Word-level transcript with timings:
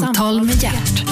Samtal 0.00 0.42
med 0.42 0.62
hjärt. 0.62 1.04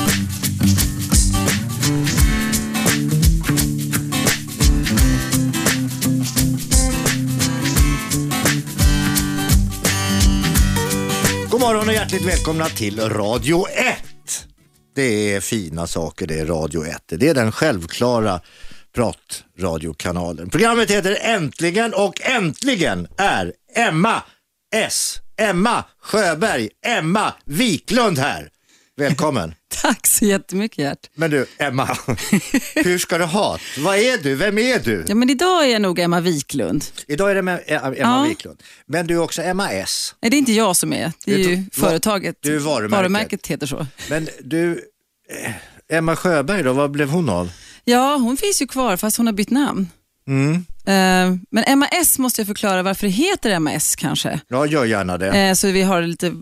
God 11.51 11.61
morgon 11.61 11.88
och 11.88 11.94
hjärtligt 11.94 12.26
välkomna 12.26 12.65
till 12.65 13.01
Radio 13.01 13.66
1. 13.69 13.97
Det 14.94 15.35
är 15.35 15.40
fina 15.40 15.87
saker 15.87 16.27
det 16.27 16.38
är 16.38 16.47
Radio 16.47 16.84
1. 16.87 17.02
Det 17.06 17.28
är 17.28 17.34
den 17.34 17.52
självklara 17.52 18.41
pratradiokanalen. 18.95 20.51
Programmet 20.51 20.91
heter 20.91 21.19
Äntligen 21.20 21.95
och 21.95 22.20
äntligen 22.20 23.09
är 23.16 23.52
Emma 23.77 24.23
S. 24.74 25.20
Emma 25.37 25.84
Sjöberg, 26.03 26.69
Emma 26.87 27.33
Wiklund 27.45 28.19
här. 28.19 28.51
Välkommen. 29.01 29.55
Tack 29.83 30.07
så 30.07 30.25
jättemycket 30.25 30.79
Gert. 30.79 31.11
Men 31.15 31.31
du, 31.31 31.47
Emma, 31.59 31.85
hur 32.75 32.99
ska 32.99 33.19
du 33.19 33.25
ha? 33.25 33.59
Vad 33.79 33.97
är 33.97 34.19
du? 34.19 34.35
Vem 34.35 34.59
är 34.59 34.79
du? 34.79 35.05
Ja, 35.09 35.15
men 35.15 35.31
idag 35.31 35.65
är 35.65 35.69
jag 35.73 35.83
nog 35.83 35.99
Emma 35.99 36.21
Wiklund. 36.21 36.85
Idag 37.07 37.31
är 37.31 37.35
det 37.35 37.39
Emma 37.41 37.95
Ja. 37.99 38.27
Wiklund. 38.29 38.63
Men 38.87 39.07
du 39.07 39.15
är 39.15 39.19
också 39.21 39.43
Emma 39.43 39.71
S. 39.73 40.15
Nej, 40.23 40.31
det 40.31 40.37
är 40.37 40.39
inte 40.39 40.53
jag 40.53 40.77
som 40.77 40.93
är, 40.93 41.13
det 41.25 41.35
är 41.35 41.39
är 41.39 41.43
ju 41.43 41.65
företaget. 41.73 42.37
du 42.41 42.57
är 42.57 42.59
varumärket. 42.59 42.93
Varumärket 42.99 43.47
heter 43.47 43.67
så. 43.67 43.87
Men 44.11 44.29
du, 44.41 44.85
eh, 45.45 45.53
Emma 45.97 46.17
Sjöberg 46.17 46.62
då, 46.62 46.73
vad 46.73 46.91
blev 46.91 47.09
hon 47.11 47.29
av? 47.29 47.51
Ja, 47.85 48.17
hon 48.17 48.37
finns 48.37 48.62
ju 48.62 48.67
kvar 48.67 48.97
fast 48.97 49.17
hon 49.17 49.27
har 49.27 49.35
bytt 49.35 49.51
namn. 49.51 49.89
Mm. 50.29 50.65
Eh, 50.87 51.34
men 51.51 51.65
Emma 51.66 51.87
S 51.87 52.19
måste 52.19 52.41
jag 52.41 52.47
förklara 52.47 52.83
varför 52.83 53.07
det 53.07 53.12
heter 53.12 53.51
Emma 53.51 53.73
S 53.73 53.97
kanske. 53.97 54.41
Ja, 54.48 54.66
gör 54.66 54.84
gärna 54.84 55.19
det. 55.19 55.39
Eh, 55.39 55.55
så 55.55 55.66
vi 55.69 55.83
har 55.83 56.03
lite... 56.03 56.33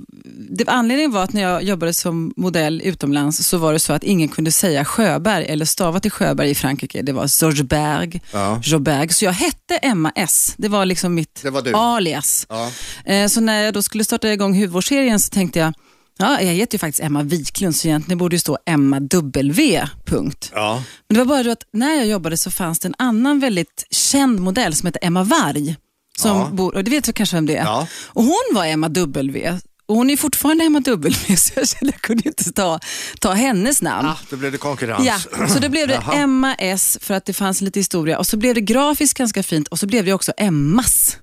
anledningen 0.66 1.10
var 1.12 1.22
att 1.24 1.32
när 1.32 1.42
jag 1.42 1.62
jobbade 1.62 1.94
som 1.94 2.32
modell 2.36 2.82
utomlands 2.84 3.46
så 3.48 3.58
var 3.58 3.72
det 3.72 3.78
så 3.78 3.92
att 3.92 4.04
ingen 4.04 4.28
kunde 4.28 4.52
säga 4.52 4.84
Sjöberg 4.84 5.44
eller 5.46 5.64
stava 5.64 6.00
till 6.00 6.10
Sjöberg 6.10 6.50
i 6.50 6.54
Frankrike. 6.54 7.02
Det 7.02 7.12
var 7.12 7.26
Zorgeberg, 7.26 8.20
Ja. 8.32 8.60
Joberg. 8.64 9.08
Så 9.08 9.24
jag 9.24 9.32
hette 9.32 9.76
Emma 9.76 10.12
S. 10.14 10.54
Det 10.56 10.68
var 10.68 10.86
liksom 10.86 11.14
mitt 11.14 11.40
Det 11.42 11.50
var 11.50 11.96
alias. 11.96 12.46
Ja. 12.48 12.70
Eh, 13.04 13.26
Så 13.28 13.40
när 13.40 13.62
jag 13.62 13.74
då 13.74 13.82
skulle 13.82 14.04
starta 14.04 14.32
igång 14.32 14.60
hudvårdsserien 14.60 15.20
så 15.20 15.30
tänkte 15.30 15.58
jag, 15.58 15.72
ja, 16.18 16.40
jag 16.42 16.54
heter 16.54 16.74
ju 16.74 16.78
faktiskt 16.78 17.00
Emma 17.00 17.22
Wiklund 17.22 17.76
så 17.76 17.88
egentligen 17.88 18.18
borde 18.18 18.36
det 18.36 18.40
stå 18.40 18.58
Emma 18.66 19.00
W. 19.00 19.86
Punkt. 20.06 20.50
Ja. 20.54 20.82
Men 21.08 21.14
det 21.18 21.24
var 21.24 21.42
bara 21.42 21.52
att 21.52 21.62
när 21.72 21.94
jag 21.94 22.06
jobbade 22.06 22.36
så 22.36 22.50
fanns 22.50 22.78
det 22.78 22.88
en 22.88 22.94
annan 22.98 23.40
väldigt 23.40 23.86
känd 23.90 24.40
modell 24.40 24.74
som 24.74 24.86
heter 24.86 25.04
Emma 25.04 25.22
Varg. 25.22 25.76
Som 26.18 26.30
Ja. 26.38 26.48
bor, 26.52 26.74
och 26.74 26.84
det 26.84 26.90
vet 26.90 27.04
du 27.04 27.12
kanske 27.12 27.36
vem 27.36 27.46
det 27.46 27.56
är? 27.56 27.64
Ja. 27.64 27.86
Och 28.06 28.22
hon 28.24 28.42
var 28.54 28.66
Emma 28.66 28.88
W. 28.88 29.58
Och 29.86 29.94
hon 29.96 30.10
är 30.10 30.16
fortfarande 30.16 30.64
Emma 30.64 30.80
W 30.80 31.14
så 31.36 31.52
jag 31.56 31.68
kände 31.68 31.92
jag 31.94 32.00
kunde 32.00 32.28
inte 32.28 32.52
ta, 32.52 32.80
ta 33.20 33.32
hennes 33.32 33.82
namn. 33.82 34.08
Ah, 34.08 34.16
då 34.30 34.36
blev 34.36 34.52
det 34.52 34.58
konkurrens. 34.58 35.04
Ja, 35.06 35.48
så 35.48 35.58
då 35.58 35.68
blev 35.68 35.88
det. 35.88 36.02
Emma 36.14 36.54
S 36.54 36.98
för 37.00 37.14
att 37.14 37.24
det 37.24 37.32
fanns 37.32 37.60
lite 37.60 37.80
historia 37.80 38.18
och 38.18 38.26
så 38.26 38.36
blev 38.36 38.54
det 38.54 38.60
grafiskt 38.60 39.18
ganska 39.18 39.42
fint 39.42 39.68
och 39.68 39.78
så 39.78 39.86
blev 39.86 40.04
det 40.04 40.12
också 40.12 40.32
Emmas. 40.36 41.16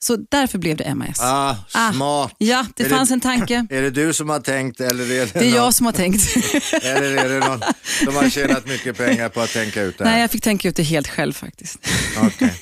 Så 0.00 0.16
därför 0.30 0.58
blev 0.58 0.76
det 0.76 0.84
Emma 0.84 1.06
S. 1.06 1.18
Ah, 1.20 1.56
Ah, 1.74 1.92
smart. 1.92 2.34
Ja, 2.38 2.66
det 2.76 2.82
Är 2.82 2.88
fanns 2.88 3.10
en 3.10 3.20
tanke. 3.20 3.66
Är 3.70 3.82
det 3.82 3.90
du 3.90 4.12
som 4.12 4.28
har 4.28 4.40
tänkt 4.40 4.80
eller 4.80 5.04
är 5.04 5.08
det, 5.08 5.32
Det 5.32 5.38
är 5.38 5.44
någon, 5.44 5.52
jag 5.54 5.74
som 5.74 5.86
har 5.86 5.92
tänkt. 5.92 6.36
eller 6.82 7.16
är 7.16 7.28
det 7.28 7.46
någon 7.48 7.60
som 8.04 8.14
har 8.16 8.30
tjänat 8.30 8.66
mycket 8.66 8.96
pengar 8.96 9.28
på 9.28 9.40
att 9.40 9.50
tänka 9.52 9.82
ut 9.82 9.98
det 9.98 10.04
här? 10.04 10.10
Nej, 10.12 10.20
jag 10.20 10.30
fick 10.30 10.42
tänka 10.42 10.68
ut 10.68 10.76
det 10.76 10.82
helt 10.82 11.08
själv 11.08 11.32
faktiskt. 11.32 11.78
Okej. 12.22 12.54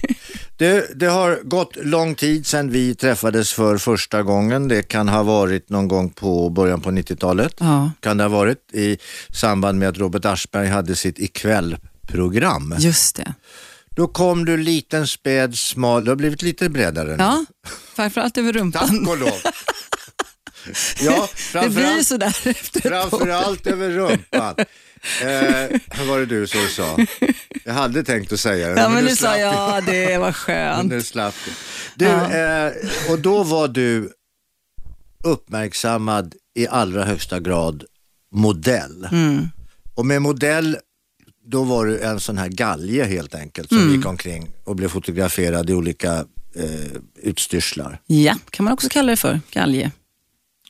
Det, 0.58 1.00
det 1.00 1.06
har 1.06 1.40
gått 1.44 1.76
lång 1.76 2.14
tid 2.14 2.46
sedan 2.46 2.70
vi 2.70 2.94
träffades 2.94 3.52
för 3.52 3.78
första 3.78 4.22
gången. 4.22 4.68
Det 4.68 4.82
kan 4.82 5.08
ha 5.08 5.22
varit 5.22 5.70
någon 5.70 5.88
gång 5.88 6.10
på 6.10 6.50
början 6.50 6.80
på 6.80 6.90
90-talet. 6.90 7.54
Ja, 7.58 7.90
Kan 8.00 8.16
det 8.16 8.24
ha 8.24 8.28
varit 8.28 8.58
i 8.74 8.98
samband 9.32 9.78
med 9.78 9.88
att 9.88 9.98
Robert 9.98 10.24
Aschberg 10.24 10.68
hade 10.68 10.96
sitt 10.96 11.18
ikväll-program. 11.18 12.74
just 12.78 13.16
det. 13.16 13.34
Då 13.96 14.06
kom 14.06 14.44
du 14.44 14.56
liten, 14.56 15.06
späd, 15.06 15.58
smal, 15.58 16.04
du 16.04 16.10
har 16.10 16.16
blivit 16.16 16.42
lite 16.42 16.68
bredare 16.68 17.08
nu. 17.16 17.16
Ja, 17.18 17.44
framförallt 17.94 18.38
över 18.38 18.52
rumpan. 18.52 18.88
Tack 18.88 19.08
och 19.08 19.18
lov. 19.18 19.32
Ja, 21.00 21.28
Det 21.52 21.60
blir 21.60 21.62
framförallt, 21.62 22.06
sådär 22.06 22.36
efteråt. 22.44 23.10
framförallt 23.10 23.66
över 23.66 23.90
rumpan. 23.90 24.54
Eh, 25.22 25.80
var 26.08 26.18
det 26.18 26.26
du 26.26 26.46
som 26.46 26.66
sa? 26.68 26.96
Jag 27.64 27.72
hade 27.72 28.02
tänkt 28.04 28.32
att 28.32 28.40
säga 28.40 28.68
det. 28.68 28.80
Ja, 28.80 28.88
men 28.88 29.04
du 29.04 29.10
nu 29.10 29.16
slapp 29.16 29.32
sa 29.32 29.38
jag, 29.38 29.84
det 29.84 30.18
var 30.18 30.24
Men 30.26 30.32
skönt. 30.32 30.90
Nu 30.90 31.02
slapp 31.02 31.34
du. 31.44 31.50
du 31.94 32.04
Ja. 32.10 32.30
eh, 32.66 32.72
och 33.10 33.18
då 33.18 33.42
var 33.42 33.68
du 33.68 34.12
uppmärksammad 35.24 36.34
i 36.58 36.68
allra 36.68 37.04
högsta 37.04 37.40
grad 37.40 37.84
modell. 38.34 39.08
Mm. 39.12 39.48
Och 39.94 40.06
med 40.06 40.22
modell, 40.22 40.76
då 41.46 41.62
var 41.64 41.86
du 41.86 42.00
en 42.00 42.20
sån 42.20 42.38
här 42.38 42.48
galge 42.48 43.04
helt 43.04 43.34
enkelt 43.34 43.68
som 43.68 43.78
Mm. 43.78 43.94
gick 43.96 44.06
omkring 44.06 44.48
och 44.64 44.76
blev 44.76 44.88
fotograferad 44.88 45.70
i 45.70 45.72
olika 45.74 46.14
eh, 46.56 46.64
utstyrslar. 47.22 48.00
Ja, 48.06 48.34
kan 48.50 48.64
man 48.64 48.72
också 48.72 48.88
kalla 48.88 49.10
det 49.10 49.16
för. 49.16 49.40
Galge. 49.52 49.90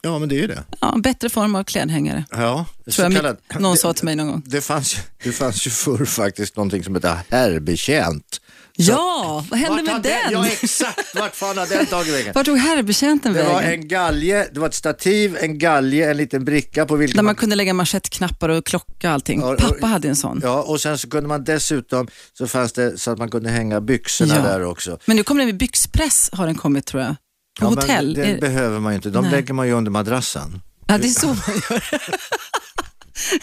Ja, 0.02 0.18
men 0.18 0.28
det 0.28 0.34
är 0.34 0.40
ju 0.40 0.46
det. 0.46 0.64
Ja, 0.80 0.96
bättre 1.02 1.28
form 1.28 1.54
av 1.54 1.64
klädhängare. 1.64 2.24
Ja, 2.30 2.64
Tror 2.90 3.12
jag 3.12 3.16
kallad- 3.22 3.36
någon 3.60 3.72
det, 3.72 3.78
sa 3.78 3.92
till 3.92 4.04
mig 4.04 4.16
någon 4.16 4.26
gång. 4.26 4.42
det, 4.46 4.60
fanns, 4.60 4.96
det 5.24 5.32
fanns 5.32 5.66
ju 5.66 5.70
förr 5.70 6.04
faktiskt 6.04 6.56
någonting 6.56 6.84
som 6.84 6.94
hette 6.94 7.18
herrbetjänt. 7.30 8.40
Ja, 8.78 9.44
vad 9.50 9.58
hände 9.58 9.82
med 9.82 10.02
den? 10.02 10.32
Ja, 10.32 10.46
exakt. 10.48 11.14
Vart 11.14 11.36
fan 11.36 11.58
har 11.58 11.66
den 11.66 11.86
tagit 11.86 12.14
vägen? 12.14 12.32
Vart 12.34 12.46
tog 12.46 12.58
herrbetjänten 12.58 13.32
Det 13.32 13.42
var 13.42 13.54
vägen? 13.62 13.80
en 13.80 13.88
galge, 13.88 14.48
det 14.52 14.60
var 14.60 14.66
ett 14.68 14.74
stativ, 14.74 15.36
en 15.40 15.58
galge, 15.58 16.10
en 16.10 16.16
liten 16.16 16.44
bricka 16.44 16.86
på 16.86 16.96
vilken 16.96 17.16
Där 17.16 17.22
man 17.22 17.34
kunde 17.34 17.56
lägga 17.56 17.74
manschettknappar 17.74 18.48
och 18.48 18.66
klocka 18.66 19.08
och 19.08 19.14
allting. 19.14 19.40
Ja, 19.40 19.52
och- 19.52 19.58
Pappa 19.58 19.86
hade 19.86 20.08
en 20.08 20.16
sån. 20.16 20.40
Ja, 20.42 20.62
och 20.62 20.80
sen 20.80 20.98
så 20.98 21.08
kunde 21.10 21.28
man 21.28 21.44
dessutom, 21.44 22.08
så 22.38 22.46
fanns 22.46 22.72
det 22.72 22.98
så 22.98 23.10
att 23.10 23.18
man 23.18 23.30
kunde 23.30 23.50
hänga 23.50 23.80
byxorna 23.80 24.34
Ja. 24.36 24.42
där 24.42 24.64
också. 24.64 24.98
Men 25.06 25.16
nu 25.16 25.22
kommer 25.22 25.40
det 25.40 25.46
med 25.46 25.56
byxpress, 25.56 26.30
har 26.32 26.46
den 26.46 26.54
kommit 26.54 26.86
tror 26.86 27.02
jag. 27.02 27.16
På 27.60 27.64
Ja, 27.64 27.68
hotell. 27.68 28.16
Men 28.16 28.26
det 28.26 28.32
Är- 28.32 28.40
behöver 28.40 28.80
man 28.80 28.92
ju 28.92 28.96
inte, 28.96 29.10
de 29.10 29.22
Nej. 29.24 29.30
lägger 29.32 29.54
man 29.54 29.66
ju 29.66 29.72
under 29.72 29.90
madrassen. 29.90 30.60
Ja, 30.86 30.98
det 30.98 31.06
är 31.06 31.08
så 31.08 31.26
man 31.26 31.36
gör. 31.70 31.84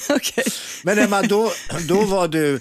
Okej. 0.16 0.44
Men 0.84 1.00
Emma, 1.00 1.22
då, 1.22 1.52
då 1.88 2.02
var 2.02 2.28
du, 2.28 2.56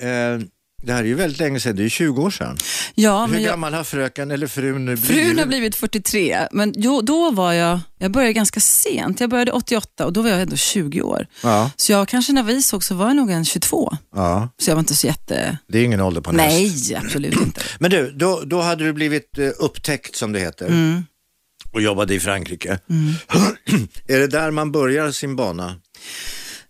eh, 0.00 0.40
det 0.86 0.92
här 0.92 1.00
är 1.00 1.04
ju 1.06 1.14
väldigt 1.14 1.38
länge 1.40 1.60
sedan, 1.60 1.76
det 1.76 1.80
är 1.82 1.84
ju 1.84 1.90
20 1.90 2.22
år 2.22 2.30
sedan. 2.30 2.58
Ja, 2.94 3.20
Hur 3.26 3.32
men 3.32 3.42
jag, 3.42 3.50
gammal 3.50 3.74
har 3.74 3.84
fröken 3.84 4.30
eller 4.30 4.46
frun 4.46 4.84
nu 4.84 4.96
blivit? 4.96 5.24
frun 5.26 5.38
har 5.38 5.46
blivit 5.46 5.76
43, 5.76 6.38
men 6.52 6.72
jo, 6.76 7.00
då 7.00 7.30
var 7.30 7.52
jag, 7.52 7.80
jag 7.98 8.10
började 8.10 8.32
ganska 8.32 8.60
sent. 8.60 9.20
Jag 9.20 9.30
började 9.30 9.52
88 9.52 10.06
och 10.06 10.12
då 10.12 10.22
var 10.22 10.30
jag 10.30 10.40
ändå 10.42 10.56
20 10.56 11.02
år. 11.02 11.26
Ja, 11.42 11.70
Så 11.76 11.92
jag 11.92 12.08
kanske 12.08 12.32
när 12.32 12.42
vi 12.42 12.62
såg 12.62 12.84
så 12.84 12.94
var 12.94 13.06
jag 13.06 13.16
nog 13.16 13.30
en 13.30 13.44
22. 13.44 13.96
ja, 14.14 14.48
Så 14.58 14.70
jag 14.70 14.74
var 14.76 14.80
inte 14.80 14.94
så 14.94 15.06
jätte... 15.06 15.58
det 15.68 15.78
är 15.78 15.84
ingen 15.84 16.00
ålder 16.00 16.20
på 16.20 16.32
näst. 16.32 16.90
Nej, 16.90 16.96
absolut 17.04 17.40
inte. 17.40 17.60
Men 17.78 17.90
du, 17.90 18.10
då, 18.10 18.42
då 18.46 18.60
hade 18.60 18.84
du 18.84 18.92
blivit 18.92 19.38
eh, 19.38 19.48
upptäckt 19.58 20.16
som 20.16 20.32
det 20.32 20.40
heter 20.40 20.66
Mm. 20.66 21.04
och 21.72 21.82
jobbade 21.82 22.14
i 22.14 22.20
Frankrike. 22.20 22.78
är 24.08 24.18
det 24.18 24.26
där 24.26 24.50
man 24.50 24.72
börjar 24.72 25.10
sin 25.10 25.36
bana? 25.36 25.74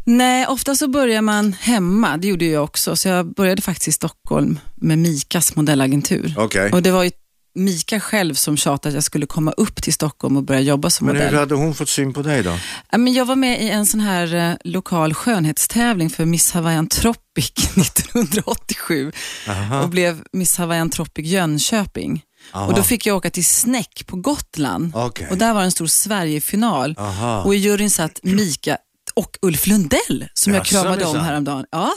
Nej, 0.05 0.47
ofta 0.47 0.75
så 0.75 0.89
börjar 0.89 1.23
man 1.23 1.53
hemma. 1.61 2.17
Det 2.17 2.29
gjorde 2.29 2.45
jag 2.45 2.65
också. 2.65 2.97
Så 2.97 3.09
jag 3.09 3.35
började 3.35 3.63
faktiskt 3.63 3.89
i 3.89 3.93
Stockholm 3.93 4.59
med 4.75 4.99
Mikas 4.99 5.57
modellagentur. 5.57 6.35
Okej. 6.39 6.71
Och 6.73 6.83
det 6.83 6.91
var 6.91 7.05
ju 7.05 7.11
Mika 7.57 8.01
själv 8.01 8.35
som 8.35 8.57
tjatade 8.57 8.89
att 8.89 8.95
jag 8.95 9.05
skulle 9.05 9.27
komma 9.27 9.51
upp 9.53 9.83
till 9.83 9.93
Stockholm 9.95 10.37
och 10.37 10.43
börja 10.43 10.61
jobba 10.61 10.91
som 10.91 11.07
Men 11.07 11.17
modell. 11.17 11.31
hur 11.33 11.39
hade 11.39 11.55
hon 11.55 11.75
fått 11.75 11.89
syn 11.89 12.13
på 12.13 12.23
dig 12.23 12.43
då? 12.43 12.59
Ja, 12.91 12.99
men 12.99 13.13
jag 13.13 13.25
var 13.25 13.37
med 13.37 13.63
i 13.63 13.69
en 13.69 13.87
sån 13.87 14.01
här 14.01 14.35
eh, 14.35 14.57
lokal 14.65 15.15
skönhetstävling 15.15 16.11
för 16.11 16.25
Miss 16.25 16.53
Hawaiian 16.53 16.87
Tropic 16.89 17.53
1987 17.77 19.13
Aha. 19.49 19.83
och 19.83 19.89
blev 19.89 20.23
Miss 20.33 20.57
Hawaiian 20.57 20.91
Tropic 20.91 21.27
Jönköping. 21.27 22.23
Aha. 22.53 22.67
Och 22.67 22.75
då 22.75 22.83
fick 22.83 23.07
jag 23.07 23.17
åka 23.17 23.31
till 23.31 23.45
Snäck 23.45 24.05
på 24.07 24.17
Gotland 24.17 24.93
Okej. 24.95 25.29
och 25.31 25.39
där 25.39 25.55
var 25.55 25.63
en 25.63 25.71
stor 25.73 25.87
Sverigefinal 25.87 26.95
Aha. 26.99 27.43
och 27.43 27.55
i 27.55 27.59
juryn 27.59 27.91
satt 27.91 28.21
Mika 28.23 28.79
och 29.17 29.37
Ulf 29.43 29.67
Lundell 29.67 30.29
som 30.35 30.55
jag 30.55 30.61
Jaså, 30.61 30.71
kramade 30.71 31.05
om 31.05 31.13
minsann. 31.13 31.25
häromdagen. 31.25 31.67
Ja. 31.71 31.95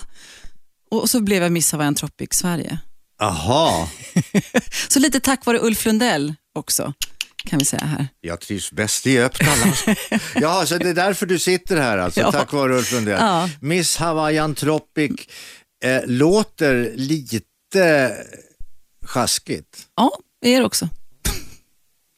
Och 0.91 1.09
så 1.09 1.19
blev 1.21 1.43
jag 1.43 1.51
Miss 1.51 1.71
Hawaiian 1.71 1.95
Tropic 1.95 2.29
Sverige. 2.31 2.79
Aha, 3.21 3.89
Så 4.89 4.99
lite 4.99 5.19
tack 5.19 5.45
vare 5.45 5.59
Ulf 5.59 5.85
Lundell 5.85 6.33
också, 6.55 6.93
kan 7.45 7.59
vi 7.59 7.65
säga 7.65 7.85
här. 7.85 8.07
jag 8.21 8.41
trivs 8.41 8.71
bäst 8.71 9.07
i 9.07 9.19
öppna 9.19 9.55
landskap. 9.55 9.97
Ja, 10.35 10.65
så 10.65 10.77
det 10.77 10.89
är 10.89 10.93
därför 10.93 11.25
du 11.25 11.39
sitter 11.39 11.77
här 11.77 11.97
alltså, 11.97 12.19
Ja. 12.19 12.31
tack 12.31 12.51
vare 12.53 12.73
Ulf 12.77 12.91
Lundell. 12.91 13.17
Ja. 13.21 13.49
Miss 13.61 13.97
Hawaiian 13.97 14.55
Tropic 14.55 15.11
eh, 15.83 16.01
låter 16.05 16.91
lite 16.95 18.13
sjaskigt. 19.05 19.87
Ja, 19.95 20.11
det 20.41 20.49
är 20.55 20.59
det 20.59 20.65
också. 20.65 20.89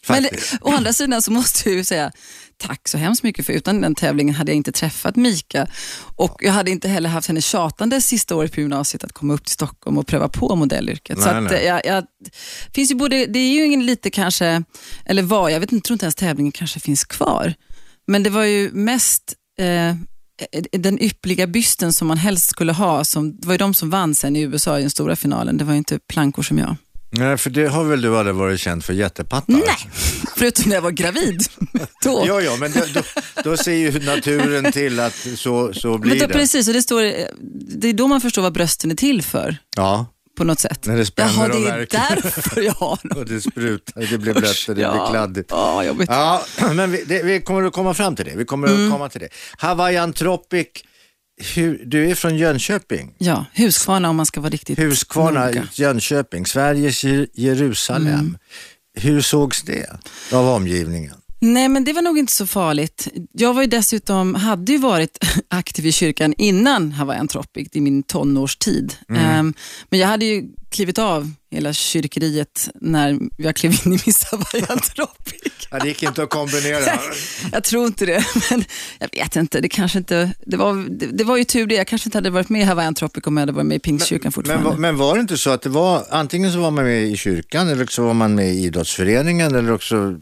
Men 0.07 0.23
Faktiskt. 0.23 0.53
å 0.61 0.71
andra 0.71 0.93
sidan 0.93 1.21
så 1.21 1.31
måste 1.31 1.69
jag 1.69 1.75
ju 1.77 1.83
säga 1.83 2.11
tack 2.59 2.87
så 2.87 2.97
hemskt 2.97 3.23
mycket 3.23 3.45
för 3.45 3.53
utan 3.53 3.81
den 3.81 3.95
tävlingen 3.95 4.35
hade 4.35 4.51
jag 4.51 4.57
inte 4.57 4.71
träffat 4.71 5.15
Mika 5.15 5.67
och 6.15 6.37
jag 6.39 6.51
hade 6.51 6.71
inte 6.71 6.87
heller 6.87 7.09
haft 7.09 7.27
henne 7.27 7.41
tjatande 7.41 8.01
sista 8.01 8.35
året 8.35 8.53
på 8.53 8.59
gymnasiet 8.59 9.03
att 9.03 9.13
komma 9.13 9.33
upp 9.33 9.43
till 9.43 9.53
Stockholm 9.53 9.97
och 9.97 10.07
pröva 10.07 10.29
på 10.29 10.55
modellyrket. 10.55 11.19
så 11.19 11.25
Nej, 11.25 11.35
att, 11.35 11.43
nej. 11.43 11.59
eh, 11.59 11.65
jag, 11.65 11.85
jag, 11.85 12.03
finns 12.73 12.91
ju 12.91 12.95
både, 12.95 13.25
det 13.25 13.39
är 13.39 13.53
ju 13.53 13.65
ingen 13.65 13.85
lite 13.85 14.09
kanske, 14.09 14.63
eller 15.05 15.23
var, 15.23 15.49
jag 15.49 15.59
vet 15.59 15.71
inte, 15.71 15.87
tror 15.87 15.95
inte 15.95 16.05
ens 16.05 16.15
tävlingen 16.15 16.51
kanske 16.51 16.79
finns 16.79 17.05
kvar. 17.05 17.53
Men 18.07 18.23
det 18.23 18.29
var 18.29 18.43
ju 18.43 18.71
mest 18.71 19.33
eh, 19.59 19.95
den 20.71 21.03
ypperliga 21.03 21.47
bysten 21.47 21.93
som 21.93 22.07
man 22.07 22.17
helst 22.17 22.49
skulle 22.49 22.71
ha, 22.71 23.05
som, 23.05 23.39
det 23.39 23.47
var 23.47 23.53
ju 23.53 23.57
de 23.57 23.73
som 23.73 23.89
vann 23.89 24.15
sen 24.15 24.35
i 24.35 24.41
USA 24.41 24.77
i 24.79 24.81
den 24.81 24.89
stora 24.89 25.15
finalen, 25.15 25.57
det 25.57 25.63
var 25.63 25.73
ju 25.73 25.77
inte 25.77 25.99
plankor 25.99 26.43
som 26.43 26.57
jag. 26.57 26.75
Nej, 27.11 27.37
för 27.37 27.49
det 27.49 27.67
har 27.67 27.83
väl 27.83 28.01
du 28.01 28.17
aldrig 28.17 28.35
varit 28.35 28.59
känd 28.59 28.83
för 28.85 28.93
jättepattar? 28.93 29.53
Nej, 29.53 29.89
förutom 30.37 30.69
när 30.69 30.75
jag 30.75 30.81
var 30.81 30.91
gravid. 30.91 31.43
då. 32.03 32.23
Ja, 32.27 32.41
ja, 32.41 32.55
men 32.59 32.71
då, 32.71 32.79
då, 32.93 33.01
då 33.43 33.57
ser 33.57 33.71
ju 33.73 33.99
naturen 34.05 34.71
till 34.71 34.99
att 34.99 35.27
så, 35.35 35.73
så 35.73 35.97
blir 35.97 36.09
Men 36.11 36.19
då, 36.19 36.27
det. 36.27 36.33
Precis, 36.33 36.67
och 36.67 36.73
det, 36.73 36.81
står, 36.81 37.01
det 37.79 37.87
är 37.89 37.93
då 37.93 38.07
man 38.07 38.21
förstår 38.21 38.41
vad 38.41 38.53
brösten 38.53 38.91
är 38.91 38.95
till 38.95 39.21
för, 39.21 39.57
Ja, 39.75 40.05
på 40.37 40.43
något 40.43 40.59
sätt. 40.59 40.85
När 40.85 40.97
det 40.97 41.05
spänner 41.05 41.33
Jaha, 41.33 41.47
det 41.47 41.57
är 41.69 41.77
värker. 41.77 41.97
därför 42.23 42.61
jag 42.61 42.73
har 42.73 42.99
dem. 43.09 43.17
och 43.17 43.25
det 43.25 43.41
sprutar, 43.41 44.01
det 44.11 44.17
blir 44.17 44.33
blött 44.33 44.65
och 44.69 44.75
det 44.75 44.91
blir 44.91 45.09
kladdigt. 45.09 45.51
Ja, 45.51 45.83
jobbigt. 45.83 46.09
Ja, 46.11 46.43
men 46.73 46.91
vi, 46.91 47.03
det, 47.03 47.23
vi 47.23 47.41
kommer 47.41 47.63
att 47.63 47.73
komma 47.73 47.93
fram 47.93 48.15
till 48.15 48.25
det. 48.25 48.33
Vi 48.35 48.45
kommer 48.45 48.67
Mm. 48.67 48.85
att 48.85 48.91
komma 48.91 49.09
till 49.09 49.21
det. 49.21 49.29
Hawaiian 49.57 50.13
Tropic, 50.13 50.67
hur, 51.55 51.81
du 51.85 52.09
är 52.11 52.15
från 52.15 52.37
Jönköping. 52.37 53.15
Ja, 53.17 53.45
Huskvarna 53.53 54.09
om 54.09 54.15
man 54.15 54.25
ska 54.25 54.41
vara 54.41 54.49
riktigt 54.51 54.79
Huskvarna, 54.79 55.45
noga. 55.45 55.67
Jönköping, 55.73 56.45
Sveriges 56.45 57.03
Jer- 57.03 57.27
Jerusalem. 57.33 58.13
Mm. 58.13 58.37
Hur 58.93 59.21
sågs 59.21 59.63
det 59.63 59.85
av 60.33 60.47
omgivningen? 60.49 61.15
Nej, 61.41 61.69
men 61.69 61.83
det 61.83 61.93
var 61.93 62.01
nog 62.01 62.17
inte 62.19 62.33
så 62.33 62.47
farligt. 62.47 63.07
Jag 63.31 63.53
var 63.53 63.61
ju 63.61 63.67
dessutom, 63.67 64.35
hade 64.35 64.71
ju 64.71 64.77
varit 64.77 65.17
aktiv 65.47 65.85
i 65.85 65.91
kyrkan 65.91 66.33
innan 66.37 66.91
Hawaiian 66.91 67.27
Tropic, 67.27 67.67
i 67.71 67.81
min 67.81 68.03
tonårstid. 68.03 68.93
Mm. 69.09 69.21
Ehm, 69.25 69.53
men 69.89 69.99
jag 69.99 70.07
hade 70.07 70.25
ju 70.25 70.43
klivit 70.69 70.97
av 70.99 71.31
hela 71.51 71.73
kyrkeriet 71.73 72.69
när 72.75 73.19
jag 73.37 73.55
klev 73.55 73.71
in 73.71 73.93
i 73.93 73.99
Miss 74.05 74.23
Hawaiian 74.31 74.79
Tropic. 74.79 75.41
Ja, 75.71 75.79
det 75.79 75.87
gick 75.87 76.03
inte 76.03 76.23
att 76.23 76.29
kombinera. 76.29 76.99
Jag 77.51 77.63
tror 77.63 77.85
inte 77.87 78.05
det, 78.05 78.25
men 78.51 78.63
jag 78.99 79.09
vet 79.11 79.35
inte. 79.35 79.61
Det, 79.61 79.69
kanske 79.69 79.97
inte 79.97 80.31
det, 80.45 80.57
var, 80.57 80.89
det, 80.99 81.05
det 81.05 81.23
var 81.23 81.37
ju 81.37 81.43
tur 81.43 81.67
det. 81.67 81.75
Jag 81.75 81.87
kanske 81.87 82.07
inte 82.07 82.17
hade 82.17 82.29
varit 82.29 82.49
med 82.49 82.61
i 82.61 82.63
Hawaiian 82.63 82.93
Tropic 82.93 83.27
om 83.27 83.37
jag 83.37 83.41
hade 83.41 83.51
varit 83.51 83.65
med 83.65 83.75
i 83.75 83.79
Pingstkyrkan 83.79 84.21
Men, 84.25 84.31
fortfarande. 84.31 84.69
var- 84.69 84.77
men 84.77 84.97
var 84.97 85.15
det 85.15 85.21
inte 85.21 85.37
så 85.37 85.49
att 85.49 85.61
det 85.61 85.69
var, 85.69 86.05
antingen 86.09 86.51
så 86.53 86.59
var 86.59 86.71
man 86.71 86.83
med 86.83 87.03
i 87.03 87.17
kyrkan 87.17 87.69
eller 87.69 87.85
så 87.85 88.03
var 88.05 88.13
man 88.13 88.35
med 88.35 88.53
i 88.53 88.63
idrottsföreningen 88.63 89.55
eller 89.55 89.71
också, 89.71 90.19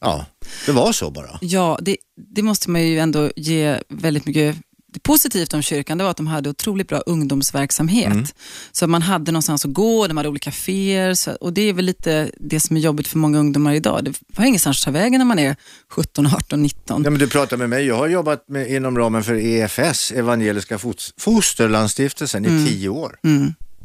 ja, 0.00 0.26
det 0.66 0.72
var 0.72 0.92
så 0.92 1.10
bara. 1.10 1.38
Ja, 1.40 1.78
det, 1.82 1.96
det 2.34 2.42
måste 2.42 2.70
man 2.70 2.82
ju 2.82 2.98
ändå 2.98 3.30
ge 3.36 3.80
väldigt 3.88 4.26
mycket 4.26 4.56
det 4.96 5.02
positivt 5.02 5.54
om 5.54 5.62
kyrkan, 5.62 5.98
det 5.98 6.04
var 6.04 6.10
att 6.10 6.16
de 6.16 6.26
hade 6.26 6.50
otroligt 6.50 6.88
bra 6.88 6.98
ungdomsverksamhet. 6.98 8.12
Mm. 8.12 8.26
Så 8.72 8.86
man 8.86 9.02
hade 9.02 9.32
någonstans 9.32 9.64
att 9.64 9.72
gå, 9.72 10.06
de 10.06 10.16
hade 10.16 10.28
olika 10.28 10.50
kaféer. 10.50 11.14
Så, 11.14 11.32
och 11.32 11.52
det 11.52 11.68
är 11.68 11.72
väl 11.72 11.84
lite 11.84 12.30
det 12.36 12.60
som 12.60 12.76
är 12.76 12.80
jobbigt 12.80 13.08
för 13.08 13.18
många 13.18 13.38
ungdomar 13.38 13.74
idag. 13.74 14.04
Det 14.04 14.12
har 14.36 14.44
ingenstans 14.44 14.78
att 14.78 14.84
ta 14.84 14.90
vägen 14.90 15.18
när 15.18 15.24
man 15.24 15.38
är 15.38 15.56
17, 15.90 16.26
18, 16.26 16.62
19. 16.62 17.02
Ja, 17.04 17.10
men 17.10 17.18
du 17.18 17.28
pratar 17.28 17.56
med 17.56 17.68
mig, 17.68 17.86
jag 17.86 17.96
har 17.96 18.08
jobbat 18.08 18.48
med, 18.48 18.70
inom 18.70 18.98
ramen 18.98 19.24
för 19.24 19.34
EFS, 19.34 20.12
Evangeliska 20.12 20.78
Fosterlandsstiftelsen, 21.18 22.44
i 22.44 22.66
tio 22.66 22.88
år. 22.88 23.18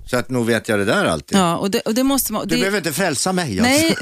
Så 0.05 0.17
att 0.17 0.29
nog 0.29 0.45
vet 0.45 0.67
jag 0.69 0.79
det 0.79 0.85
där 0.85 1.05
alltid. 1.05 1.37
Ja, 1.37 1.57
och 1.57 1.71
det, 1.71 1.79
och 1.79 1.93
det 1.93 2.03
måste 2.03 2.33
man... 2.33 2.47
Du 2.47 2.55
det, 2.55 2.59
behöver 2.59 2.77
inte 2.77 2.93
frälsa 2.93 3.33
mig. 3.33 3.59
Alltså. 3.59 3.73
Nej, 3.73 3.97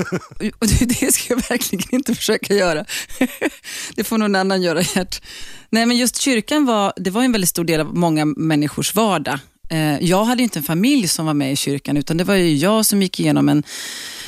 och 0.59 0.67
det, 0.67 0.85
det 0.85 1.11
ska 1.13 1.33
jag 1.33 1.49
verkligen 1.49 1.95
inte 1.95 2.15
försöka 2.15 2.53
göra. 2.53 2.85
Det 3.95 4.03
får 4.03 4.17
någon 4.17 4.35
annan 4.35 4.61
göra, 4.61 4.81
Gert. 4.81 5.21
Nej, 5.69 5.85
men 5.85 5.97
just 5.97 6.17
kyrkan 6.17 6.65
var, 6.65 6.93
det 6.95 7.09
var 7.09 7.23
en 7.23 7.31
väldigt 7.31 7.49
stor 7.49 7.63
del 7.63 7.79
av 7.81 7.95
många 7.97 8.25
människors 8.25 8.95
vardag. 8.95 9.39
Eh, 9.69 9.99
Jag 9.99 10.25
hade 10.25 10.43
inte 10.43 10.59
en 10.59 10.63
familj 10.63 11.07
som 11.07 11.25
var 11.25 11.33
med 11.33 11.51
i 11.51 11.55
kyrkan, 11.55 11.97
utan 11.97 12.17
det 12.17 12.23
var 12.23 12.35
ju 12.35 12.55
jag 12.55 12.85
som 12.85 13.01
gick 13.01 13.19
igenom 13.19 13.49
en 13.49 13.63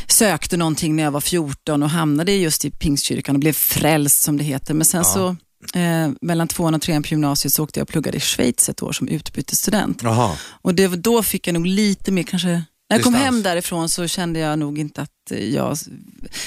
sökte 0.07 0.57
någonting 0.57 0.95
när 0.95 1.03
jag 1.03 1.11
var 1.11 1.21
14 1.21 1.83
och 1.83 1.89
hamnade 1.89 2.31
just 2.31 2.65
i 2.65 2.71
Pingstkyrkan 2.71 3.35
och 3.35 3.39
blev 3.39 3.53
frälst 3.53 4.23
som 4.23 4.37
det 4.37 4.43
heter. 4.43 4.73
Men 4.73 4.85
sen 4.85 5.05
så 5.05 5.35
eh, 5.73 6.09
mellan 6.21 6.47
tvåan 6.47 6.73
och 6.73 6.81
trean 6.81 7.03
på 7.03 7.07
gymnasiet 7.07 7.53
så 7.53 7.63
åkte 7.63 7.79
jag 7.79 7.85
och 7.85 7.89
pluggade 7.89 8.17
i 8.17 8.19
Schweiz 8.19 8.69
ett 8.69 8.83
år 8.83 8.91
som 8.91 9.07
utbytesstudent. 9.07 10.03
Jaha. 10.03 10.37
Och 10.61 10.75
det, 10.75 10.87
då 10.87 11.23
fick 11.23 11.47
jag 11.47 11.53
nog 11.53 11.65
lite 11.65 12.11
mer 12.11 12.23
kanske 12.23 12.47
när 12.91 12.97
jag 12.97 13.03
kom 13.03 13.13
Distans. 13.13 13.25
hem 13.25 13.43
därifrån 13.43 13.89
så 13.89 14.07
kände 14.07 14.39
jag 14.39 14.59
nog 14.59 14.79
inte 14.79 15.01
att 15.01 15.31
jag... 15.31 15.77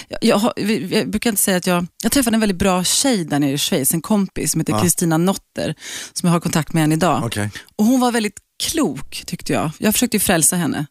Jag, 0.09 0.19
jag, 0.21 0.71
jag 0.91 1.11
brukar 1.11 1.31
inte 1.31 1.43
säga 1.43 1.57
att 1.57 1.67
jag... 1.67 1.87
Jag 2.03 2.13
träffade 2.13 2.37
en 2.37 2.41
väldigt 2.41 2.59
bra 2.59 2.85
tjej 2.85 3.25
där 3.25 3.39
nere 3.39 3.53
i 3.53 3.59
Schweiz, 3.59 3.95
en 3.95 4.03
kompis 4.03 4.53
som 4.53 4.61
heter. 4.61 4.81
Kristina 4.81 5.19
Notter, 5.19 5.75
som 6.13 6.27
jag 6.27 6.33
har 6.33 6.41
kontakt 6.41 6.73
med 6.73 6.85
än 6.85 6.93
idag. 6.93 7.23
Okej. 7.25 7.51
Och 7.77 7.85
hon 7.85 8.01
var 8.01 8.13
väldigt 8.13 8.39
klok 8.63 9.23
tyckte 9.27 9.53
jag. 9.53 9.71
Jag 9.79 9.93
försökte 9.93 10.17
ju 10.17 10.21
frälsa 10.21 10.57
henne. 10.57 10.87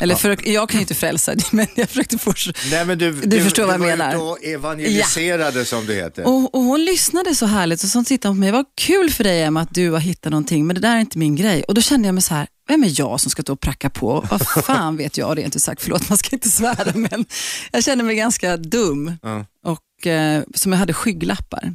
Eller 0.00 0.14
för, 0.14 0.48
jag 0.48 0.68
kan 0.68 0.78
ju 0.78 0.82
inte 0.82 0.94
frälsa, 0.94 1.34
men 1.50 1.66
jag 1.74 1.88
försökte 1.88 2.18
få... 2.18 2.32
Nej, 2.70 2.84
men 2.84 2.98
du, 2.98 3.12
Du 3.12 3.40
förstår 3.44 3.62
vad 3.66 3.74
jag 3.74 3.80
du 3.80 3.86
var 3.86 3.96
menar. 3.96 4.08
ute 4.10 4.18
och 4.18 4.44
evangeliserade 4.44 5.64
som 5.64 5.86
det 5.86 5.94
heter. 5.94 6.26
Och, 6.26 6.54
och 6.54 6.60
hon 6.62 6.84
lyssnade 6.84 7.34
så 7.34 7.46
härligt 7.46 7.82
och 7.82 7.88
så 7.88 8.04
tittade 8.04 8.30
hon 8.30 8.36
på 8.36 8.40
mig. 8.40 8.50
Vad 8.52 8.64
kul 8.74 9.10
för 9.10 9.24
dig 9.24 9.42
Emma 9.42 9.60
att 9.60 9.74
du 9.74 9.90
har 9.90 9.98
hittat 9.98 10.30
någonting, 10.30 10.66
men 10.66 10.74
det 10.74 10.80
där 10.80 10.96
är 10.96 11.00
inte 11.00 11.18
min 11.18 11.36
grej. 11.36 11.62
Och 11.62 11.74
då 11.74 11.80
kände 11.80 12.08
jag 12.08 12.14
mig 12.14 12.22
så 12.22 12.34
här, 12.34 12.46
vem 12.68 12.84
är 12.84 13.00
jag 13.00 13.20
som 13.20 13.30
ska 13.30 13.42
stå 13.42 13.52
och 13.52 13.60
pracka 13.60 13.90
på? 13.90 14.26
Vad 14.30 14.46
fan 14.64 14.96
vet 14.96 15.18
jag 15.18 15.38
rent 15.38 15.56
ut 15.56 15.62
sagt? 15.62 15.82
Förlåt, 15.82 16.08
man 16.08 16.18
ska 16.18 16.36
inte 16.36 16.48
svära, 16.48 16.92
men 16.94 17.24
jag 17.72 17.84
kände 17.84 18.04
mig 18.04 18.16
ganska 18.16 18.56
dum 18.56 19.12
Ja. 19.22 19.44
och 19.64 20.06
eh, 20.06 20.42
som 20.54 20.72
jag 20.72 20.78
hade 20.78 20.92
skygglappar. 20.92 21.72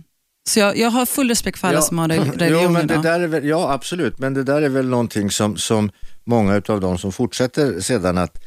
Så 0.50 0.60
jag, 0.60 0.78
jag 0.78 0.90
har 0.90 1.06
full 1.06 1.30
respekt 1.30 1.60
för 1.60 1.68
alla 1.68 1.82
som 1.82 1.98
har 2.00 2.08
religion 2.08 2.64
jo, 2.64 2.70
men 2.70 2.88
det 2.88 2.94
idag. 2.94 3.04
där 3.04 3.20
är 3.20 3.28
väl, 3.28 3.46
Ja, 3.46 3.72
absolut, 3.74 4.20
men 4.20 4.34
det 4.34 4.44
där 4.44 4.62
är 4.62 4.70
väl 4.70 4.88
någonting 4.90 5.32
som, 5.32 5.58
som 5.58 5.92
många 6.24 6.62
av 6.68 6.82
de 6.82 6.98
som 6.98 7.12
fortsätter 7.12 7.80
sedan 7.82 8.18
att, 8.18 8.38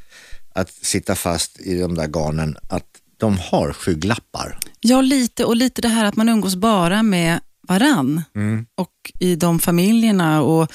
att 0.54 0.70
sitta 0.70 1.14
fast 1.14 1.60
i 1.60 1.78
de 1.78 1.94
där 1.94 2.06
garnen, 2.08 2.56
att 2.68 2.86
de 3.16 3.38
har 3.38 3.72
skygglappar. 3.72 4.58
Ja, 4.80 5.00
lite 5.00 5.44
och 5.44 5.56
lite 5.56 5.82
det 5.82 5.88
här 5.88 6.04
att 6.04 6.16
man 6.16 6.28
umgås 6.28 6.56
bara 6.56 7.02
med 7.02 7.40
varann 7.68 8.22
Mm. 8.36 8.66
och 8.76 8.90
i 9.20 9.36
de 9.36 9.58
familjerna 9.58 10.42
och 10.42 10.72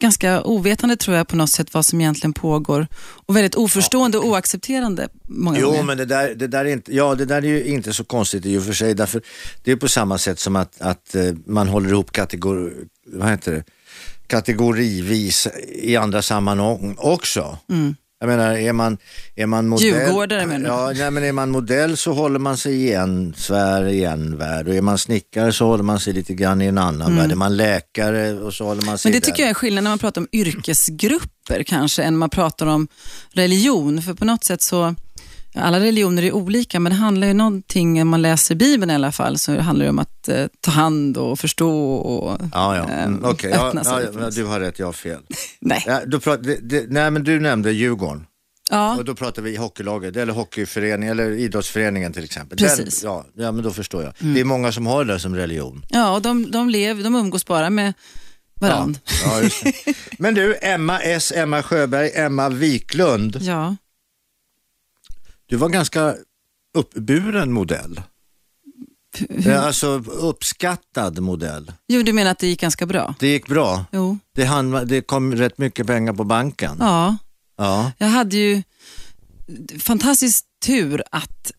ganska 0.00 0.42
ovetande 0.42 0.96
tror 0.96 1.16
jag 1.16 1.28
på 1.28 1.36
något 1.36 1.50
sätt 1.50 1.74
vad 1.74 1.86
som 1.86 2.00
egentligen 2.00 2.32
pågår 2.32 2.86
och 3.26 3.36
väldigt 3.36 3.54
oförstående 3.54 4.18
och 4.18 4.24
oaccepterande 4.26 5.08
många 5.22 5.58
Jo, 5.60 5.66
gånger. 5.70 5.82
men 5.82 5.96
det 5.98 6.04
där, 6.04 6.34
det 6.34 6.46
där 6.46 6.64
är 6.64 6.72
inte, 6.72 6.94
ja, 6.94 7.14
det 7.14 7.24
där 7.24 7.36
är 7.44 7.48
ju 7.48 7.64
inte 7.64 7.92
så 7.92 8.04
konstigt 8.04 8.46
i 8.46 8.58
och 8.58 8.64
för 8.64 8.72
sig. 8.72 8.94
Därför, 8.94 9.22
det 9.64 9.72
är 9.72 9.76
på 9.76 9.88
samma 9.88 10.18
sätt 10.18 10.38
som 10.38 10.56
att, 10.56 10.80
att 10.80 11.14
eh, 11.14 11.22
man 11.46 11.68
håller 11.68 11.90
ihop 11.90 12.12
kategori, 12.12 12.72
vad 13.06 13.30
heter 13.30 13.52
det? 13.52 13.64
kategorivis 14.26 15.48
i 15.74 15.96
andra 15.96 16.22
sammanhang 16.22 16.94
också. 16.98 17.58
Jag 18.20 18.26
menar, 18.26 18.52
är 18.52 18.72
man, 18.72 18.98
är 19.34 19.46
man 19.46 19.68
modell... 19.68 19.86
Djurgårdare 19.86 20.46
menar? 20.46 20.68
Ja, 20.68 20.92
nej, 20.96 21.10
men 21.10 21.24
är 21.24 21.32
man 21.32 21.50
modell 21.50 21.96
så 21.96 22.12
håller 22.12 22.38
man 22.38 22.56
sig 22.56 22.74
i 22.74 22.92
en 22.94 23.34
sfär, 23.36 23.86
i 23.88 24.04
en 24.04 24.38
värld. 24.38 24.68
Och 24.68 24.74
är 24.74 24.82
man 24.82 24.98
snickare 24.98 25.52
så 25.52 25.66
håller 25.66 25.84
man 25.84 26.00
sig 26.00 26.12
lite 26.12 26.34
grann 26.34 26.62
i 26.62 26.66
en 26.66 26.78
annan 26.78 27.16
värld. 27.16 27.32
Är 27.32 27.34
man 27.34 27.56
läkare 27.56 28.32
och 28.32 28.54
så 28.54 28.64
håller 28.64 28.82
man 28.82 28.98
sig 28.98 29.08
Men 29.08 29.20
det 29.20 29.26
där. 29.26 29.32
tycker 29.32 29.42
jag 29.42 29.50
är 29.50 29.54
skillnad 29.54 29.84
när 29.84 29.90
man 29.90 29.98
pratar 29.98 30.20
om 30.20 30.28
yrkesgrupper 30.32 31.62
kanske, 31.62 32.02
än 32.02 32.12
när 32.14 32.18
man 32.18 32.30
pratar 32.30 32.66
om 32.66 32.88
religion. 33.32 34.02
För 34.02 34.14
på 34.14 34.24
något 34.24 34.44
sätt 34.44 34.62
så, 34.62 34.94
alla 35.56 35.80
religioner 35.80 36.22
är 36.22 36.32
olika, 36.32 36.80
men 36.80 36.92
det 36.92 36.98
handlar 36.98 37.26
ju 37.26 37.34
någonting, 37.34 38.02
om 38.02 38.08
man 38.08 38.22
läser 38.22 38.54
Bibeln 38.54 38.90
i 38.90 38.94
alla 38.94 39.12
fall, 39.12 39.38
så 39.38 39.58
handlar 39.60 39.84
det 39.84 39.90
om 39.90 39.98
att 39.98 40.28
eh, 40.28 40.46
ta 40.60 40.70
hand 40.70 41.16
och 41.16 41.38
förstå 41.38 41.94
och 41.96 42.40
Ja, 42.52 42.76
ja. 42.76 42.82
eh, 42.90 43.04
Mm, 43.04 43.24
okej. 43.24 43.50
ja, 43.54 43.66
öppna 43.68 43.84
sig. 43.84 44.08
ja, 44.14 44.20
ja, 44.20 44.30
du 44.30 44.44
har 44.44 44.60
rätt, 44.60 44.78
jag 44.78 44.86
har 44.86 44.92
fel. 44.92 45.20
Nej. 45.60 45.84
Ja, 45.86 46.00
då 46.06 46.20
prat, 46.20 46.42
det, 46.44 46.56
det, 46.62 46.84
nej, 46.88 47.10
men 47.10 47.24
du 47.24 47.40
nämnde 47.40 47.72
Djurgården. 47.72 48.26
Ja, 48.70 48.96
Och 48.96 49.04
då 49.04 49.14
pratar 49.14 49.42
vi 49.42 49.56
hockeylaget 49.56 50.16
eller 50.16 50.32
hockeyförening 50.32 51.08
eller 51.08 51.30
idrottsföreningen 51.30 52.12
till 52.12 52.24
exempel. 52.24 52.58
Precis. 52.58 53.00
Den, 53.00 53.10
ja, 53.10 53.24
ja, 53.34 53.52
men 53.52 53.64
då 53.64 53.70
förstår 53.70 54.02
jag. 54.02 54.12
Det 54.34 54.40
är 54.40 54.44
många 54.44 54.72
som 54.72 54.86
har 54.86 55.04
det 55.04 55.12
där 55.12 55.18
som 55.18 55.34
religion. 55.36 55.84
ja 55.88 56.14
och 56.14 56.22
de, 56.22 56.50
de, 56.50 56.70
lever, 56.70 57.02
de 57.04 57.14
umgås 57.14 57.46
bara 57.46 57.70
med 57.70 57.92
varandra. 58.60 59.00
Ja, 59.24 59.40
det. 59.40 59.94
Men 60.18 60.34
du, 60.34 60.56
Emma 60.62 60.98
S, 61.00 61.32
Emma 61.36 61.62
Sjöberg, 61.62 62.10
Emma 62.14 62.48
Wiklund. 62.48 63.38
Ja. 63.40 63.76
Du 65.46 65.56
var 65.56 65.68
ganska 65.68 66.14
uppburen 66.78 67.52
modell. 67.52 68.00
Ja, 69.44 69.58
Alltså 69.58 69.86
uppskattad 70.06 71.18
modell. 71.18 71.72
Jo, 71.88 72.02
du 72.02 72.12
menar 72.12 72.30
att 72.30 72.38
det 72.38 72.46
gick 72.46 72.60
ganska 72.60 72.86
bra? 72.86 73.14
Det 73.18 73.28
gick 73.28 73.46
bra. 73.46 73.84
Jo. 73.92 74.18
Det, 74.34 74.44
hann, 74.44 74.70
det 74.86 75.00
kom 75.00 75.34
rätt 75.34 75.58
mycket 75.58 75.86
pengar 75.86 76.12
på 76.12 76.24
banken. 76.24 76.76
Ja, 76.80 77.16
Ja. 77.58 77.92
jag 77.98 78.06
hade 78.08 78.36
ju 78.36 78.62
fantastisk 79.80 80.44
tur 80.64 81.02
att 81.10 81.52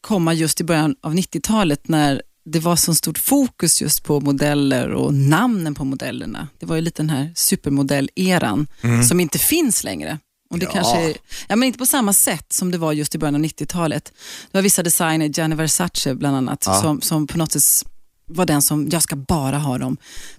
komma 0.00 0.34
just 0.34 0.60
i 0.60 0.64
början 0.64 0.96
av 1.02 1.14
90-talet 1.14 1.88
när 1.88 2.22
det 2.44 2.58
var 2.58 2.76
så 2.76 2.94
stort 2.94 3.18
fokus 3.18 3.82
just 3.82 4.04
på 4.04 4.20
modeller 4.20 4.88
och 4.90 5.14
namnen 5.14 5.74
på 5.74 5.84
modellerna. 5.84 6.48
Det 6.58 6.66
var 6.66 6.76
ju 6.76 6.82
lite 6.82 7.02
den 7.02 7.10
här 7.10 7.32
supermodell-eran 7.36 8.66
som 9.08 9.20
inte 9.20 9.38
finns 9.38 9.84
längre. 9.84 10.18
Och 10.50 10.58
det. 10.58 10.64
Ja. 10.66 10.72
kanske, 10.72 11.14
ja, 11.48 11.56
men 11.56 11.62
inte 11.62 11.78
på 11.78 11.86
samma 11.86 12.12
sätt 12.12 12.52
som 12.52 12.70
det 12.70 12.78
var 12.78 12.92
just 12.92 13.14
i 13.14 13.18
början 13.18 13.34
av 13.34 13.40
90-talet. 13.40 14.04
Det 14.50 14.58
var 14.58 14.62
vissa 14.62 14.82
designer, 14.82 15.26
Gianni 15.26 15.56
Versace 15.56 16.14
bland 16.14 16.36
annat, 16.36 16.64
Ja. 16.66 16.80
som, 16.82 17.00
som 17.00 17.26
på 17.26 17.38
något 17.38 17.52
sätt 17.52 17.88
var 18.26 18.46
den 18.46 18.62
som, 18.62 18.88
jag 18.92 19.02
ska 19.02 19.16
bara 19.16 19.58
ha 19.58 19.78
de 19.78 19.96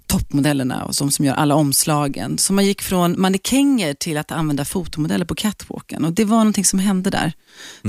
toppmodellerna 0.08 0.84
och 0.86 0.96
som, 0.96 1.12
som 1.12 1.26
gör 1.26 1.34
alla 1.34 1.56
omslagen. 1.56 2.38
Så 2.38 2.54
man 2.54 2.66
gick 2.66 2.82
från 2.82 3.22
mannekänger 3.22 3.94
till 3.94 4.18
att 4.18 4.32
använda 4.32 4.66
fotomodeller 4.66 5.26
på 5.26 5.36
catwalken 5.36 6.06
och 6.06 6.14
det 6.14 6.26
var 6.26 6.38
någonting 6.38 6.66
som 6.66 6.80
hände 6.80 7.10
där 7.10 7.34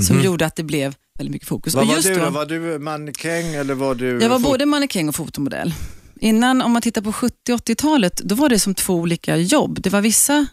som 0.07 0.21
gjorde 0.21 0.45
att 0.45 0.55
det 0.55 0.63
blev 0.63 0.95
väldigt 1.19 1.31
mycket 1.31 1.47
fokus. 1.47 1.75
Mhm. 1.75 1.87
Vad 1.87 1.95
var 1.95 2.03
du 2.03 2.15
då? 2.15 2.23
då, 2.25 2.29
Var 2.29 2.45
du 2.45 2.79
mannekäng 2.79 3.55
eller 3.55 3.73
var 3.73 3.95
du... 3.95 4.19
jag 4.21 4.29
var 4.29 4.39
fot- 4.39 4.43
både 4.51 4.65
mannekäng 4.65 5.09
och 5.09 5.15
fotomodell. 5.15 5.73
Innan, 6.21 6.61
om 6.61 6.71
man 6.71 6.81
tittar 6.81 7.01
på 7.01 7.13
70 7.13 7.35
80-talet, 7.53 8.21
då 8.23 8.35
var 8.35 8.49
det 8.49 8.59
som 8.59 8.75
två 8.75 8.93
olika 8.95 9.37
jobb. 9.37 9.81
Det 9.81 9.89
var 9.89 10.01
vissa 10.01 10.47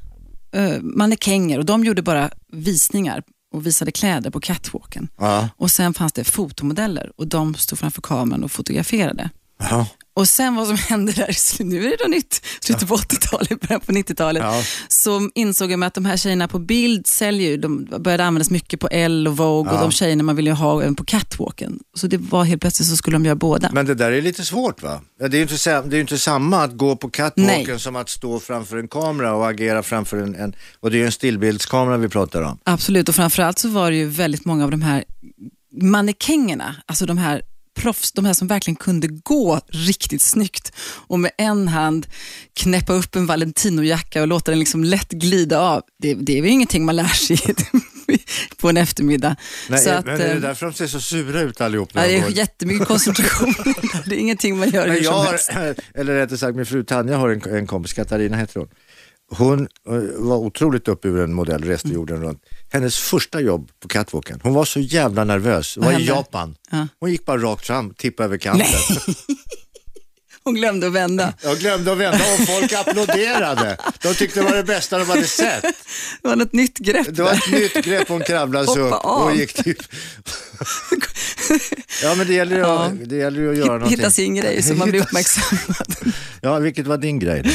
uh, 0.56 0.82
mannekänger 0.82 1.58
och 1.58 1.64
de 1.64 1.84
gjorde 1.84 2.02
bara 2.02 2.30
visningar 2.52 3.22
och 3.54 3.66
visade 3.66 3.92
kläder 3.92 4.30
på 4.30 4.40
catwalken. 4.40 5.08
Ja. 5.18 5.48
Och 5.56 5.70
sen 5.70 5.94
fanns 5.94 6.12
det 6.12 6.24
fotomodeller 6.24 7.12
och 7.16 7.26
de 7.26 7.54
stod 7.54 7.78
framför 7.78 8.02
kameran 8.02 8.44
och 8.44 8.52
fotograferade. 8.52 9.30
Ja. 9.58 9.86
Och 10.16 10.28
sen 10.28 10.54
vad 10.54 10.66
som 10.66 10.76
hände 10.88 11.12
där, 11.12 11.62
nu 11.64 11.86
är 11.86 11.90
det 11.90 11.96
då 12.04 12.08
nytt, 12.08 12.40
slutet 12.60 12.88
på 12.88 12.96
80-talet, 12.96 13.60
början 13.68 13.80
på 13.80 13.92
90-talet, 13.92 14.42
Ja. 14.42 14.62
så 14.88 15.30
insåg 15.34 15.70
jag 15.72 15.84
att 15.84 15.94
de 15.94 16.04
här 16.04 16.16
tjejerna 16.16 16.48
på 16.48 16.58
bild 16.58 17.06
säljer 17.06 17.50
ju, 17.50 17.56
de 17.56 17.84
började 17.98 18.24
användas 18.24 18.50
mycket 18.50 18.80
på 18.80 18.88
Elle 18.88 19.30
och 19.30 19.36
Vogue 19.36 19.72
och 19.72 19.78
Ja. 19.78 19.82
de 19.82 19.90
tjejerna 19.90 20.22
man 20.22 20.36
ville 20.36 20.52
ha 20.52 20.82
även 20.82 20.94
på 20.94 21.04
catwalken. 21.04 21.78
Så 21.96 22.06
det 22.06 22.16
var 22.18 22.44
helt 22.44 22.60
plötsligt 22.60 22.88
så 22.88 22.96
skulle 22.96 23.14
de 23.14 23.24
göra 23.24 23.34
båda. 23.36 23.70
Men 23.72 23.86
det 23.86 23.94
där 23.94 24.12
är 24.12 24.22
lite 24.22 24.44
svårt 24.44 24.82
va? 24.82 25.00
Det 25.18 25.24
är 25.24 25.30
ju 25.34 25.42
inte, 25.42 25.82
det 25.82 25.96
är 25.96 26.00
inte 26.00 26.18
samma 26.18 26.62
att 26.64 26.76
gå 26.76 26.96
på 26.96 27.10
catwalken 27.10 27.64
Nej. 27.68 27.78
som 27.80 27.96
att 27.96 28.08
stå 28.08 28.40
framför 28.40 28.76
en 28.76 28.88
kamera 28.88 29.34
och 29.34 29.48
agera 29.48 29.82
framför 29.82 30.16
en, 30.16 30.34
en 30.34 30.54
och 30.80 30.90
det 30.90 30.96
är 30.96 30.98
ju 30.98 31.06
en 31.06 31.12
stillbildskamera 31.12 31.96
vi 31.96 32.08
pratar 32.08 32.42
om. 32.42 32.58
Absolut, 32.64 33.08
och 33.08 33.14
framförallt 33.14 33.58
så 33.58 33.68
var 33.68 33.90
det 33.90 33.96
ju 33.96 34.06
väldigt 34.08 34.44
många 34.44 34.64
av 34.64 34.70
de 34.70 34.82
här 34.82 35.04
mannekängerna, 35.82 36.76
alltså 36.86 37.06
de 37.06 37.18
här 37.18 37.42
proffs, 37.74 38.12
de 38.12 38.24
här 38.24 38.32
som 38.32 38.48
verkligen 38.48 38.76
kunde 38.76 39.08
gå 39.08 39.60
riktigt 39.68 40.22
snyggt 40.22 40.72
och 41.06 41.20
med 41.20 41.30
en 41.38 41.68
hand 41.68 42.06
knäppa 42.56 42.92
upp 42.92 43.16
en 43.16 43.26
Valentino-jacka 43.26 44.20
och 44.20 44.28
låta 44.28 44.50
den 44.50 44.58
liksom 44.58 44.84
lätt 44.84 45.10
glida 45.10 45.60
av. 45.60 45.82
Det, 46.02 46.14
det 46.14 46.38
är 46.38 46.42
väl 46.42 46.50
ingenting 46.50 46.84
man 46.84 46.96
lär 46.96 47.04
sig 47.04 47.38
på 48.56 48.68
en 48.68 48.76
eftermiddag. 48.76 49.36
Nej, 49.68 49.78
så 49.80 49.90
att, 49.90 50.06
men 50.06 50.14
är 50.14 50.18
det 50.18 50.32
eh, 50.32 50.40
därför 50.40 50.66
de 50.66 50.72
ser 50.72 50.86
så 50.86 51.00
sura 51.00 51.40
ut 51.40 51.60
allihop? 51.60 51.90
ja, 51.92 52.00
det 52.00 52.08
de 52.08 52.16
är 52.16 52.22
går? 52.22 52.30
jättemycket 52.30 52.88
koncentration. 52.88 53.54
det 54.06 54.14
är 54.14 54.18
ingenting 54.18 54.58
man 54.58 54.70
gör 54.70 54.86
Men 54.86 54.96
hur 54.96 55.04
jag 55.04 55.12
har, 55.12 55.34
eller 55.94 56.14
rättare 56.14 56.38
sagt 56.38 56.56
min 56.56 56.66
fru 56.66 56.84
Tanja 56.84 57.16
har 57.16 57.28
en, 57.28 57.56
en 57.56 57.66
kompis, 57.66 57.92
Katarina 57.92 58.36
heter 58.36 58.60
hon. 58.60 58.68
Hon 59.38 59.60
eh, 59.88 59.94
var 60.16 60.36
otroligt 60.36 60.88
uppburen 60.88 61.32
modell, 61.34 61.62
reste 61.64 61.88
Mm. 61.88 61.94
jorden 61.94 62.22
runt. 62.22 62.42
Hennes 62.72 62.96
första 62.98 63.40
jobb 63.40 63.70
på 63.80 63.88
catwalken, 63.88 64.40
hon 64.42 64.54
var 64.54 64.64
så 64.64 64.80
jävla 64.80 65.24
nervös, 65.24 65.76
var 65.76 65.84
Vad 65.92 66.00
i? 66.00 66.06
Japan. 66.06 66.56
Ja. 66.70 66.88
Hon 67.00 67.10
gick 67.10 67.24
bara 67.26 67.38
rakt 67.42 67.66
fram, 67.66 67.94
tippade 67.94 68.24
över 68.24 68.36
kanten. 68.36 68.66
Hon 70.44 70.54
glömde 70.54 70.86
att 70.86 70.92
vända. 70.92 71.32
Jag 71.42 71.58
glömde 71.58 71.92
att 71.92 71.98
vända 71.98 72.18
och 72.34 72.48
folk 72.48 72.72
applåderade. 72.72 73.76
De 74.02 74.14
tyckte 74.14 74.40
det 74.40 74.44
var 74.46 74.56
det 74.56 74.62
bästa 74.64 74.98
de 74.98 75.08
hade 75.08 75.24
sett. 75.26 75.62
Det 76.22 76.28
var 76.28 76.36
något 76.36 76.52
nytt 76.52 76.78
grepp. 76.78 77.06
Det 77.10 77.22
var 77.22 77.32
ett 77.32 77.52
nytt 77.52 77.84
grepp, 77.84 78.08
hon 78.08 78.20
kravlade 78.20 78.66
sig 78.66 78.82
upp 78.82 78.92
och 78.92 79.04
av. 79.04 79.36
gick 79.36 79.64
typ... 79.64 79.78
Ja 82.02 82.14
men 82.14 82.26
det 82.26 82.34
gäller 82.34 82.56
ju, 82.56 82.62
Ja. 82.62 82.84
att, 82.84 83.08
det 83.08 83.16
gäller 83.16 83.48
att 83.50 83.56
göra 83.56 83.72
någonting. 83.72 83.96
Hitta 83.98 84.10
sin 84.10 84.34
grej 84.34 84.62
så 84.62 84.74
man 84.74 84.90
blir 84.90 85.00
Hitta- 85.00 85.06
uppmärksammad. 85.08 86.14
Ja, 86.40 86.58
vilket 86.58 86.86
var 86.86 86.96
din 86.98 87.18
grej? 87.18 87.42
då? 87.44 87.50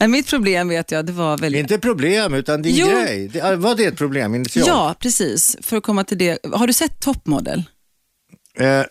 Nej, 0.00 0.08
Mitt 0.08 0.26
problem 0.26 0.68
vet 0.68 0.90
jag, 0.90 1.06
det 1.06 1.12
var 1.12 1.38
väldigt... 1.38 1.60
Inte 1.60 1.78
problem, 1.78 2.34
utan 2.34 2.62
din 2.62 2.74
Jo. 2.76 2.86
grej. 2.86 3.28
Det, 3.32 3.56
var 3.56 3.74
det 3.74 3.84
ett 3.84 3.96
problem 3.98 4.34
initialt? 4.34 4.66
Ja, 4.68 4.94
precis. 5.00 5.56
För 5.60 5.76
att 5.76 5.82
komma 5.82 6.04
till 6.04 6.18
det. 6.18 6.38
Har 6.52 6.66
du 6.66 6.72
sett 6.72 7.00
Top 7.00 7.26
Model? 7.26 7.64
Eh, 8.58 8.66
eh, 8.68 8.84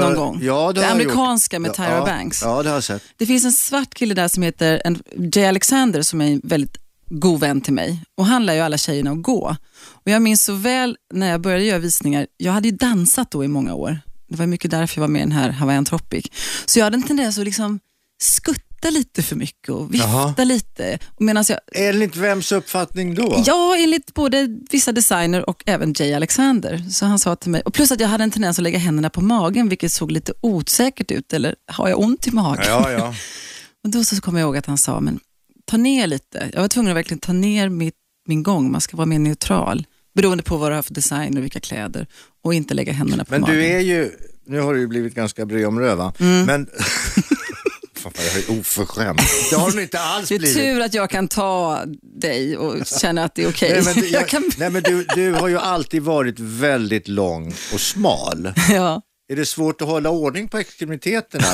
Någon 0.00 0.14
gång? 0.14 0.38
Ja, 0.42 0.72
det, 0.72 0.80
Det 0.80 0.90
amerikanska 0.90 1.56
gjort. 1.56 1.62
med 1.62 1.74
Tyra 1.74 1.90
ja, 1.90 2.04
Banks. 2.04 2.42
Ja, 2.42 2.62
det 2.62 2.68
har 2.68 2.76
jag 2.76 2.84
sett. 2.84 3.02
Det 3.16 3.26
finns 3.26 3.44
en 3.44 3.52
svart 3.52 3.94
kille 3.94 4.14
där 4.14 4.28
som 4.28 4.42
heter 4.42 4.82
en, 4.84 5.02
Jay 5.34 5.44
Alexander 5.44 6.02
som 6.02 6.20
är 6.20 6.26
en 6.26 6.40
väldigt 6.44 6.76
god 7.08 7.40
vän 7.40 7.60
till 7.60 7.72
mig. 7.72 8.02
Och 8.14 8.26
han 8.26 8.46
lär 8.46 8.54
ju 8.54 8.60
alla 8.60 8.78
tjejerna 8.78 9.10
att 9.10 9.22
gå. 9.22 9.56
Och 9.88 10.10
jag 10.10 10.22
minns 10.22 10.44
så 10.44 10.52
väl 10.52 10.96
när 11.14 11.30
jag 11.30 11.40
började 11.40 11.64
göra 11.64 11.78
visningar, 11.78 12.26
jag 12.36 12.52
hade 12.52 12.68
ju 12.68 12.76
dansat 12.76 13.30
då 13.30 13.44
i 13.44 13.48
många 13.48 13.74
år. 13.74 14.00
Det 14.28 14.36
var 14.36 14.46
mycket 14.46 14.70
därför 14.70 14.98
jag 14.98 15.00
var 15.00 15.08
med 15.08 15.20
i 15.20 15.22
den 15.22 15.32
här 15.32 15.50
Hawaiian 15.50 15.84
Tropic. 15.84 16.26
Så 16.66 16.78
jag 16.78 16.84
hade 16.84 16.96
en 16.96 17.02
tendens 17.02 17.38
att 17.38 17.44
liksom 17.44 17.80
skutta 18.22 18.75
lite 18.84 19.22
för 19.22 19.36
mycket 19.36 19.68
och 19.68 19.94
vifta 19.94 20.08
Jaha. 20.08 20.44
lite. 20.44 20.98
Medan 21.18 21.44
jag, 21.48 21.58
Enligt 21.74 22.16
vems 22.16 22.52
uppfattning 22.52 23.14
då? 23.14 23.42
Ja, 23.46 23.76
enligt 23.78 24.14
både 24.14 24.48
vissa 24.70 24.92
designer 24.92 25.48
och 25.50 25.62
även 25.66 25.94
Jay 25.98 26.12
Alexander. 26.12 26.84
Så 26.90 27.06
han 27.06 27.18
sa 27.18 27.36
till 27.36 27.50
mig, 27.50 27.60
och 27.64 27.74
plus 27.74 27.92
att 27.92 28.00
jag 28.00 28.08
hade 28.08 28.24
en 28.24 28.30
tendens 28.30 28.58
att 28.58 28.62
lägga 28.62 28.78
händerna 28.78 29.10
på 29.10 29.20
magen, 29.20 29.68
vilket 29.68 29.92
såg 29.92 30.10
lite 30.12 30.32
osäkert 30.40 31.10
ut. 31.10 31.32
Eller 31.32 31.54
har 31.66 31.88
jag 31.88 32.00
ont 32.00 32.26
i 32.26 32.30
magen? 32.30 32.64
Ja, 32.68 32.90
ja. 32.90 33.14
Och 33.84 33.90
då 33.90 34.04
så 34.04 34.20
kom 34.20 34.36
jag 34.36 34.44
ihåg 34.46 34.56
att 34.56 34.66
han 34.66 34.78
sa, 34.78 35.00
men 35.00 35.20
ta 35.64 35.76
ner 35.76 36.06
lite. 36.06 36.50
Jag 36.52 36.60
var 36.60 36.68
tvungen 36.68 36.90
att 36.92 36.96
verkligen 36.96 37.18
ta 37.20 37.32
ner 37.32 37.68
mitt, 37.68 37.94
min 38.28 38.42
gång. 38.42 38.72
Man 38.72 38.80
ska 38.80 38.96
vara 38.96 39.06
mer 39.06 39.18
neutral. 39.18 39.86
Beroende 40.14 40.42
på 40.42 40.56
vad 40.56 40.70
du 40.70 40.74
har 40.74 40.82
för 40.82 40.94
design 40.94 41.36
och 41.36 41.44
vilka 41.44 41.60
kläder. 41.60 42.06
Och 42.44 42.54
inte 42.54 42.74
lägga 42.74 42.92
händerna 42.92 43.24
på 43.24 43.30
Men 43.30 43.40
magen. 43.40 43.56
du 43.56 43.64
är 43.66 43.80
ju, 43.80 44.10
nu 44.46 44.60
har 44.60 44.74
du 44.74 44.80
ju 44.80 44.86
blivit 44.86 45.14
ganska 45.14 45.46
bred 45.46 45.66
om 45.66 45.80
röva, 45.80 46.12
men... 46.18 46.68
Fan 48.14 48.24
jag 48.48 48.56
är 48.56 48.60
oförskämd. 48.60 49.20
Det 49.50 49.56
har 49.56 49.70
du 49.70 49.82
inte 49.82 50.00
alls 50.00 50.28
det 50.28 50.34
är 50.34 50.38
blivit. 50.38 50.56
tur 50.56 50.80
att 50.80 50.94
jag 50.94 51.10
kan 51.10 51.28
ta 51.28 51.82
dig 52.20 52.56
och 52.56 52.86
känna 53.00 53.24
att 53.24 53.34
det 53.34 53.42
är 53.44 53.48
okej. 53.48 53.70
Nej, 53.72 53.84
men, 53.84 53.94
du- 54.02 54.08
Jag 54.12 54.28
kan... 54.28 54.50
nej, 54.58 54.70
men 54.70 54.82
du, 54.82 55.06
du 55.14 55.32
har 55.32 55.48
ju 55.48 55.58
alltid 55.58 56.02
varit 56.02 56.38
väldigt 56.38 57.08
lång 57.08 57.54
och 57.72 57.80
smal. 57.80 58.52
ja. 58.70 59.02
Är 59.32 59.36
det 59.36 59.46
svårt 59.46 59.82
att 59.82 59.88
hålla 59.88 60.10
ordning 60.10 60.48
på 60.48 60.58
extremiteterna? 60.58 61.44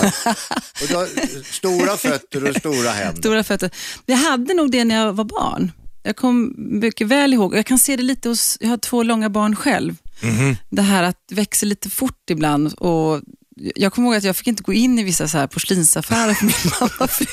och 0.82 0.88
du 0.88 0.94
har 0.97 1.09
stora 1.52 1.97
fötter 1.97 2.49
och 2.50 2.56
stora 2.56 2.90
händer. 2.90 3.21
Stora 3.23 3.44
fötter. 3.44 3.71
Jag 4.06 4.16
hade 4.16 4.54
nog 4.54 4.71
det 4.71 4.85
när 4.85 4.94
jag 5.06 5.12
var 5.12 5.25
barn. 5.25 5.73
Jag 6.02 6.16
kom 6.16 6.54
mycket 6.56 7.06
väl 7.06 7.35
ihåg, 7.35 7.56
jag 7.56 7.66
kan 7.66 7.78
se 7.78 7.97
det 7.97 8.02
lite 8.02 8.28
hos, 8.28 8.56
jag 8.61 8.68
har 8.68 8.76
två 8.76 9.02
långa 9.02 9.30
barn 9.30 9.56
själv. 9.56 9.94
Det 10.71 10.82
här 10.82 11.02
att 11.02 11.16
växer 11.30 11.66
lite 11.66 11.90
fort 11.90 12.30
ibland. 12.30 12.73
Och 12.75 13.21
jag 13.56 13.92
kommer 13.92 14.09
ihåg 14.09 14.16
att 14.16 14.25
jag 14.25 14.37
fick 14.37 14.47
inte 14.47 14.62
gå 14.62 14.73
in 14.73 14.99
i 14.99 15.02
vissa 15.02 15.28
så 15.28 15.38
här 15.38 15.47
porslinsaffärer 15.47 16.35
för 16.35 16.44
min 16.44 16.54
mamma. 16.80 17.09
För 17.09 17.26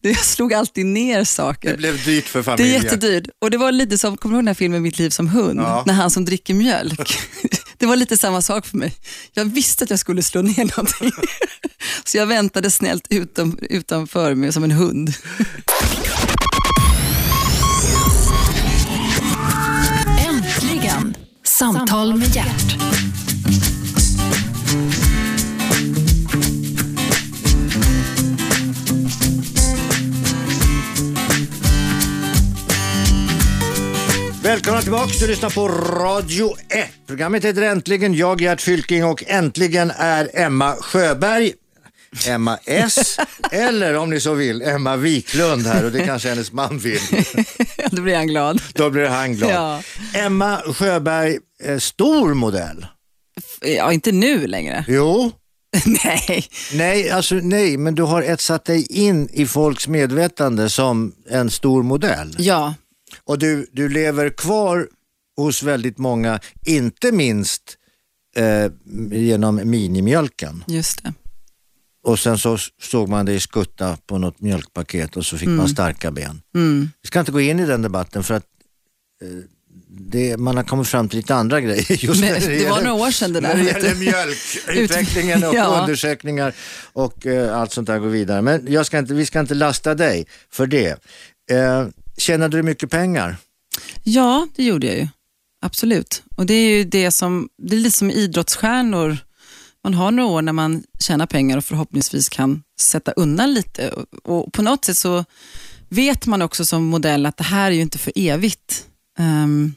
jag 0.00 0.24
slog 0.24 0.54
alltid 0.54 0.86
ner 0.86 1.24
saker. 1.24 1.70
Det 1.70 1.76
blev 1.76 2.04
dyrt 2.04 2.24
för 2.28 2.38
Det 2.42 2.50
är 2.52 2.56
familjen. 2.56 2.82
jättedyrt. 2.82 3.28
Och 3.40 3.50
det 3.50 3.56
var 3.58 3.72
lite 3.72 3.98
som, 3.98 4.16
kommer 4.16 4.32
du 4.32 4.36
ihåg 4.36 4.42
den 4.42 4.46
här 4.48 4.54
filmen 4.54 4.82
Mitt 4.82 4.98
liv 4.98 5.10
som 5.10 5.28
hund? 5.28 5.60
Ja. 5.60 5.82
När 5.86 5.94
han 5.94 6.10
som 6.10 6.24
dricker 6.24 6.54
mjölk. 6.54 7.18
Det 7.78 7.86
var 7.86 7.96
lite 7.96 8.16
samma 8.16 8.42
sak 8.42 8.66
för 8.66 8.76
mig. 8.76 8.94
Jag 9.32 9.44
visste 9.44 9.84
att 9.84 9.90
jag 9.90 9.98
skulle 9.98 10.22
slå 10.22 10.42
ner 10.42 10.64
någonting. 10.76 11.12
Så 12.04 12.16
jag 12.16 12.26
väntade 12.26 12.70
snällt 12.70 13.06
utom, 13.10 13.58
utanför 13.62 14.34
mig 14.34 14.52
som 14.52 14.64
en 14.64 14.70
hund. 14.70 15.14
Äntligen! 20.28 21.16
Samtal 21.44 22.16
med 22.16 22.34
hjärt. 22.36 22.76
Välkomna 34.46 34.82
tillbaka, 34.82 35.12
du 35.20 35.26
lyssnar 35.26 35.50
på 35.50 35.68
Radio 35.68 36.54
1. 36.68 36.88
Programmet 37.06 37.44
heter 37.44 37.62
Äntligen, 37.62 38.14
jag 38.14 38.40
Gert 38.40 38.60
Fylking 38.60 39.04
och 39.04 39.24
äntligen 39.26 39.92
är 39.96 40.30
Emma 40.34 40.76
Sjöberg. 40.80 41.52
Emma 42.26 42.58
S. 42.64 43.18
Eller 43.50 43.96
om 43.96 44.10
ni 44.10 44.20
så 44.20 44.34
vill, 44.34 44.62
Emma 44.62 44.96
Wiklund 44.96 45.66
här 45.66 45.84
och 45.84 45.92
det 45.92 46.04
kanske 46.04 46.28
hennes 46.28 46.52
man 46.52 46.78
vill. 46.78 47.00
Då 47.90 48.02
blir 48.02 48.16
han 48.16 48.26
glad. 48.26 48.62
Då 48.74 48.90
blir 48.90 49.06
han 49.06 49.34
glad. 49.34 49.50
Ja. 49.50 49.82
Emma 50.14 50.62
Sjöberg, 50.74 51.38
eh, 51.64 51.78
stor 51.78 52.34
modell. 52.34 52.86
Ja, 53.60 53.92
inte 53.92 54.12
nu 54.12 54.46
längre. 54.46 54.84
Jo, 54.88 55.32
Nej. 56.04 56.48
nej, 56.72 57.10
alltså 57.10 57.34
nej, 57.34 57.76
men 57.76 57.94
du 57.94 58.02
har 58.02 58.22
etsat 58.22 58.64
dig 58.64 58.86
in 58.90 59.28
i 59.32 59.46
folks 59.46 59.88
medvetande 59.88 60.70
som 60.70 61.12
en 61.30 61.50
stor 61.50 61.82
modell. 61.82 62.36
Ja, 62.38 62.74
Och 63.26 63.38
du, 63.38 63.66
du 63.72 63.88
lever 63.88 64.30
kvar 64.30 64.88
hos 65.36 65.62
väldigt 65.62 65.98
många, 65.98 66.40
inte 66.66 67.12
minst 67.12 67.62
eh, 68.36 68.72
genom 69.18 69.60
minimjölken. 69.70 70.64
just 70.66 71.02
det. 71.02 71.12
Och 72.04 72.18
sen 72.18 72.38
så 72.38 72.58
såg 72.82 73.08
man 73.08 73.26
dig 73.26 73.40
skutta 73.40 73.98
på 74.06 74.18
något 74.18 74.40
mjölkpaket 74.40 75.16
och 75.16 75.26
så 75.26 75.38
fick 75.38 75.48
man 75.48 75.68
starka 75.68 76.10
ben. 76.10 76.42
Mm. 76.54 76.90
Vi 77.02 77.06
ska 77.06 77.20
inte 77.20 77.32
gå 77.32 77.40
in 77.40 77.60
i 77.60 77.66
den 77.66 77.82
debatten 77.82 78.22
för 78.24 78.34
att 78.34 78.44
eh, 79.22 79.28
det, 79.88 80.36
man 80.36 80.56
har 80.56 80.64
kommit 80.64 80.88
fram 80.88 81.08
till 81.08 81.16
lite 81.16 81.34
andra 81.34 81.60
grejer. 81.60 82.04
Just 82.04 82.20
Men 82.20 82.40
det 82.40 82.46
var 82.46 82.52
gäller- 82.52 82.68
några 82.84 82.92
år 83.06 83.10
sedan 83.10 83.32
det 83.32 83.40
där, 83.40 83.54
När 83.56 83.64
det 83.64 83.70
gäller 83.70 83.94
mjölkutvecklingen 83.94 85.44
och 85.48 85.54
Ja. 85.54 85.80
undersökningar 85.80 86.54
och 86.92 87.26
eh, 87.26 87.58
allt 87.58 87.72
sånt 87.72 87.86
där 87.86 87.98
går 87.98 88.08
vidare. 88.08 88.42
Men 88.42 88.72
jag 88.72 88.86
ska 88.86 88.98
inte, 88.98 89.14
vi 89.14 89.26
ska 89.26 89.40
inte 89.40 89.54
lasta 89.54 89.94
dig 89.94 90.26
för 90.50 90.66
det. 90.66 90.88
Eh, 91.50 91.86
tjänade 92.16 92.56
du 92.56 92.62
mycket 92.62 92.90
pengar? 92.90 93.36
Ja, 94.02 94.48
det 94.56 94.64
gjorde 94.64 94.86
jag 94.86 94.96
ju. 94.96 95.08
Absolut. 95.60 96.22
Och 96.36 96.46
det 96.46 96.54
är 96.54 96.68
ju 96.68 96.84
det 96.84 97.10
som, 97.10 97.48
det 97.58 97.76
är 97.76 97.80
lite 97.80 97.96
som 97.96 98.10
idrottsstjärnor. 98.10 99.18
Man 99.84 99.94
har 99.94 100.10
några 100.10 100.30
år 100.30 100.42
när 100.42 100.52
man 100.52 100.82
tjänar 101.00 101.26
pengar 101.26 101.56
och 101.56 101.64
förhoppningsvis 101.64 102.28
kan 102.28 102.62
sätta 102.80 103.12
undan 103.12 103.54
lite. 103.54 103.94
Och, 104.24 104.52
på 104.52 104.62
något 104.62 104.84
sätt 104.84 104.98
så 104.98 105.24
vet 105.88 106.26
man 106.26 106.42
också 106.42 106.64
som 106.64 106.84
modell 106.84 107.26
att 107.26 107.36
det 107.36 107.44
här 107.44 107.70
är 107.70 107.74
ju 107.74 107.80
inte 107.80 107.98
för 107.98 108.12
evigt. 108.16 108.86
Um, 109.18 109.74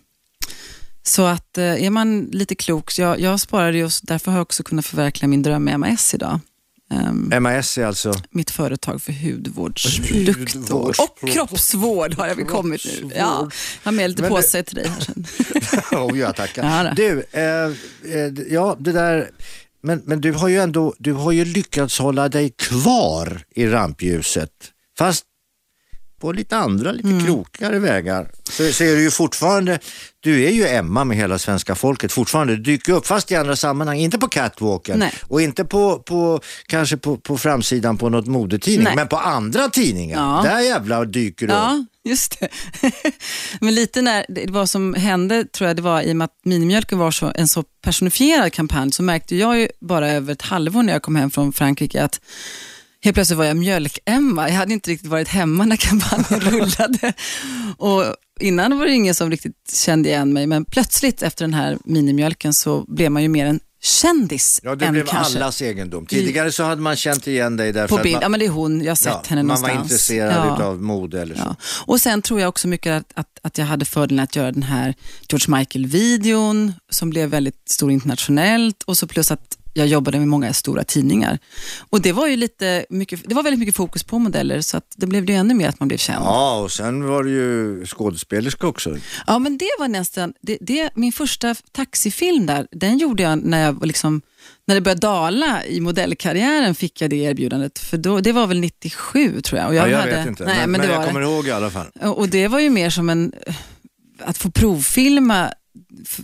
så 1.04 1.26
att 1.26 1.58
eh, 1.58 1.84
är 1.84 1.90
man 1.90 2.26
lite 2.26 2.56
klok, 2.56 2.98
jag, 2.98 3.20
jag 3.20 3.40
sparade 3.40 3.78
ju 3.78 3.86
och 3.86 3.92
därför 4.02 4.32
har 4.32 4.38
jag 4.38 4.42
också 4.42 4.64
kunnat 4.64 4.86
förverkliga 4.86 5.28
min 5.28 5.42
dröm 5.42 5.64
med 5.64 5.80
MAS 5.80 6.14
idag. 6.14 6.40
Ehm, 6.92 7.44
MAS 7.44 7.78
är 7.78 7.86
alltså... 7.86 8.14
mitt 8.30 8.52
företag 8.52 9.02
för 9.02 9.14
hudvårdsprodukter 9.14 10.60
Hudvård. 10.60 10.96
och 11.00 11.30
kroppsvård 11.30 12.14
har 12.14 12.28
jag 12.28 12.36
väl 12.36 12.46
kommit 12.46 12.86
nu. 12.86 13.12
Ja, 13.16 13.50
jag 13.84 13.92
har 13.92 13.92
med 13.92 14.10
lite 14.10 14.24
påse 14.24 14.64
till 14.64 14.76
dig 14.76 14.88
här 14.88 15.00
sen. 15.00 15.26
oh, 16.00 16.20
ja, 16.20 16.34
tackar. 16.34 16.86
Ja, 16.86 16.94
du, 16.96 17.24
eh, 17.32 17.44
eh, 18.16 18.34
ja 18.50 18.76
det 18.80 18.92
där... 18.92 19.30
Men, 19.82 20.02
men 20.06 20.22
du 20.22 20.32
har 20.32 20.48
ju 20.48 20.58
ändå 20.58 20.94
du 20.98 21.14
har 21.14 21.32
ju 21.32 21.46
lyckats 21.46 22.00
hålla 22.00 22.30
dig 22.30 22.50
kvar 22.50 23.42
i 23.56 23.68
rampljuset. 23.68 24.52
Fast 24.98 25.26
på 26.20 26.32
lite 26.32 26.58
andra, 26.58 26.92
lite 26.92 27.08
Mm. 27.10 27.26
krokigare 27.26 27.80
vägar. 27.80 28.32
Så, 28.50 28.74
så 28.74 28.84
är 28.84 28.96
du 28.96 29.02
ju 29.02 29.12
fortfarande, 29.12 29.80
du 30.20 30.46
är 30.46 30.52
ju 30.52 30.68
Emma 30.68 31.04
med 31.04 31.18
hela 31.18 31.38
svenska 31.40 31.76
folket 31.76 32.12
fortfarande. 32.12 32.56
Du 32.56 32.62
dyker 32.62 32.94
upp, 32.94 33.08
fast 33.08 33.32
i 33.32 33.36
andra 33.36 33.56
sammanhang. 33.56 33.98
Inte 34.00 34.18
på 34.18 34.28
catwalken 34.28 35.00
Nej. 35.00 35.14
och 35.28 35.42
inte 35.42 35.66
på, 35.66 36.00
på 36.00 36.42
kanske 36.68 36.98
på, 36.98 37.18
på 37.18 37.38
framsidan 37.38 37.98
på 37.98 38.10
något 38.10 38.28
modetidning, 38.28 38.84
Nej. 38.84 38.96
men 38.96 39.08
på 39.08 39.18
andra 39.18 39.70
tidningar. 39.70 40.18
Ja. 40.44 40.50
Där 40.50 40.60
jävlar 40.60 41.06
dyker 41.06 41.48
du 41.48 41.54
upp. 41.54 41.60
Ja, 41.60 41.86
just 42.10 42.40
det. 42.40 42.50
Men 43.62 43.76
lite 43.76 44.02
när, 44.02 44.26
det, 44.30 44.46
vad 44.50 44.70
som 44.70 44.94
hände 44.94 45.44
tror 45.46 45.68
jag 45.68 45.76
det 45.76 45.82
var 45.82 46.02
i 46.02 46.12
och 46.12 46.16
med 46.16 46.26
att 46.26 46.36
minimjölken 46.46 46.98
var 46.98 47.12
så, 47.12 47.32
en 47.36 47.48
så 47.48 47.64
personifierad 47.84 48.54
kampanj 48.54 48.92
så 48.92 49.04
märkte 49.04 49.36
jag 49.36 49.60
ju 49.60 49.68
bara 49.82 50.12
över 50.12 50.34
ett 50.34 50.42
halvår 50.42 50.84
när 50.84 50.94
jag 50.94 51.02
kom 51.02 51.16
hem 51.16 51.32
från 51.32 51.54
Frankrike 51.54 52.04
att 52.04 52.22
Helt 53.04 53.14
plötsligt 53.16 53.38
var 53.38 53.46
jag 53.46 53.58
mjölk-Emma. 53.58 54.50
Jag 54.50 54.56
hade 54.56 54.74
inte 54.74 54.92
riktigt 54.92 55.10
varit 55.10 55.28
hemma 55.28 55.66
när 55.66 55.76
kampanjen 55.76 56.40
rullade. 56.52 57.14
Och 57.78 58.04
innan 58.40 58.78
var 58.78 58.86
det 58.86 58.92
ingen 58.94 59.16
som 59.16 59.32
riktigt 59.32 59.72
kände 59.86 60.10
igen 60.10 60.34
mig, 60.34 60.48
men 60.48 60.66
plötsligt 60.66 61.22
efter 61.22 61.44
den 61.46 61.54
här 61.54 61.78
minimjölken 61.86 62.54
så 62.54 62.86
blev 62.88 63.12
man 63.12 63.22
ju 63.24 63.28
mer 63.30 63.46
en 63.46 63.60
kändis 63.82 64.60
Ja, 64.64 64.76
det 64.76 64.86
än 64.86 64.94
blev 64.94 65.06
kanske 65.06 65.38
allas 65.38 65.62
egendom. 65.62 66.06
Tidigare 66.06 66.52
så 66.52 66.64
hade 66.64 66.82
man 66.82 66.96
känt 66.96 67.28
igen 67.28 67.58
dig 67.58 67.72
därför 67.74 67.88
på 67.88 67.96
att 67.96 68.04
bild. 68.04 68.14
man, 68.16 68.22
Ja, 68.22 68.30
men 68.30 68.40
det 68.40 68.46
är 68.46 68.50
hon, 68.50 68.82
jag 68.84 68.92
har 68.92 68.96
sett 68.96 69.28
henne 69.28 69.44
man 69.44 69.48
någonstans. 69.48 69.74
var 69.76 69.84
intresserad 69.84 70.34
Ja. 70.60 70.64
av 70.64 70.82
mode 70.82 71.22
eller 71.22 71.36
så. 71.36 71.42
Ja. 71.46 71.56
Och 71.86 72.02
sen 72.02 72.22
tror 72.22 72.40
jag 72.40 72.50
också 72.50 72.68
mycket 72.68 72.92
att, 72.92 73.12
att, 73.14 73.40
att 73.42 73.58
jag 73.58 73.66
hade 73.66 73.86
fördelen 73.86 74.24
att 74.24 74.36
göra 74.36 74.52
den 74.52 74.64
här 74.64 74.94
George 75.30 75.58
Michael-videon 75.58 76.74
som 76.90 77.10
blev 77.10 77.30
väldigt 77.30 77.70
stor 77.70 77.92
internationellt 77.92 78.84
och 78.84 78.98
så 78.98 79.08
plus 79.08 79.32
att 79.32 79.58
jag 79.80 79.88
jobbade 79.88 80.20
med 80.20 80.28
många 80.28 80.54
stora 80.54 80.84
tidningar. 80.84 81.40
Och 81.90 82.02
det 82.02 82.12
var 82.12 82.28
ju 82.28 82.36
lite 82.36 82.86
mycket, 82.90 83.30
det 83.30 83.36
var 83.36 83.44
väldigt 83.44 83.60
mycket 83.60 83.76
fokus 83.76 84.04
på 84.04 84.20
modeller 84.20 84.62
så 84.62 84.78
att 84.78 84.94
det 84.96 85.08
blev 85.08 85.26
det 85.26 85.34
ju 85.34 85.40
ännu 85.40 85.54
mer 85.54 85.68
att 85.70 85.80
man 85.80 85.88
blev 85.88 85.98
känd. 85.98 86.26
Ja. 86.26 86.30
Ja, 86.58 86.64
och 86.64 86.72
sen 86.72 87.04
var 87.08 87.24
du 87.24 87.30
ju 87.32 87.86
skådespelerska 87.86 88.68
också. 88.68 88.96
men 89.28 89.58
det 89.58 89.70
var 89.80 89.88
nästan, 89.88 90.34
det, 90.42 90.58
det, 90.62 90.90
min 90.96 91.12
första 91.12 91.56
taxifilm 91.72 92.46
där, 92.46 92.68
den 92.72 92.98
gjorde 92.98 93.24
jag 93.24 93.44
när 93.44 93.66
jag 93.66 93.86
liksom 93.86 94.22
när 94.66 94.76
det 94.76 94.82
började 94.82 95.02
dala 95.02 95.66
i 95.66 95.80
modellkarriären 95.80 96.76
fick 96.76 97.02
jag 97.02 97.10
det 97.10 97.16
erbjudandet, 97.16 97.80
för 97.80 97.98
då, 97.98 98.20
det 98.20 98.32
var 98.32 98.48
väl 98.48 98.60
97 98.60 99.42
tror 99.42 99.60
jag. 99.60 99.68
Och 99.70 99.76
Ja, 99.76 99.82
jag 99.82 99.90
jag 99.92 99.98
hade, 100.00 100.12
vet 100.16 100.28
inte, 100.28 100.46
Nej, 100.46 100.56
men, 100.60 100.72
men, 100.72 100.82
men 100.82 100.82
det 100.82 100.88
jag 100.88 101.00
var 101.00 101.06
det. 101.06 101.12
kommer 101.14 101.22
ihåg 101.26 101.48
i 101.48 101.52
alla 101.52 101.70
fall. 101.70 101.88
Och 102.02 102.30
det 102.30 102.48
var 102.48 102.60
ju 102.60 102.70
mer 102.70 102.90
som 102.90 103.10
en, 103.10 103.34
att 104.20 104.38
få 104.38 104.52
provfilma 104.52 105.54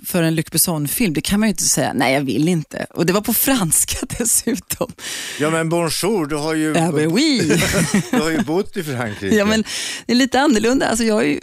för 0.06 0.24
en 0.24 0.36
Luc 0.36 0.46
Besson-film, 0.52 1.14
det 1.14 1.22
kan 1.22 1.40
man 1.40 1.50
ju 1.50 1.52
inte 1.52 1.64
säga, 1.64 1.94
nej 1.94 2.14
jag 2.14 2.22
vill 2.22 2.48
inte. 2.48 2.86
Och 2.90 3.06
det 3.06 3.14
var 3.14 3.22
på 3.22 3.34
franska 3.34 3.98
dessutom. 4.18 4.92
Ja 5.40 5.50
men 5.50 5.70
bonjour, 5.70 6.26
du 6.26 6.36
har 6.36 6.54
ju, 6.54 6.74
Ja, 6.76 6.92
men 6.92 7.12
oui. 7.12 7.40
du 8.12 8.18
har 8.18 8.30
ju 8.32 8.42
bott 8.44 8.78
i 8.78 8.84
Frankrike. 8.84 9.36
ja, 9.36 9.46
men 9.46 9.64
det 10.06 10.14
är 10.14 10.18
lite 10.18 10.40
annorlunda. 10.40 10.88
Alltså, 10.88 11.04
jag 11.06 11.22
är 11.22 11.26
ju 11.28 11.40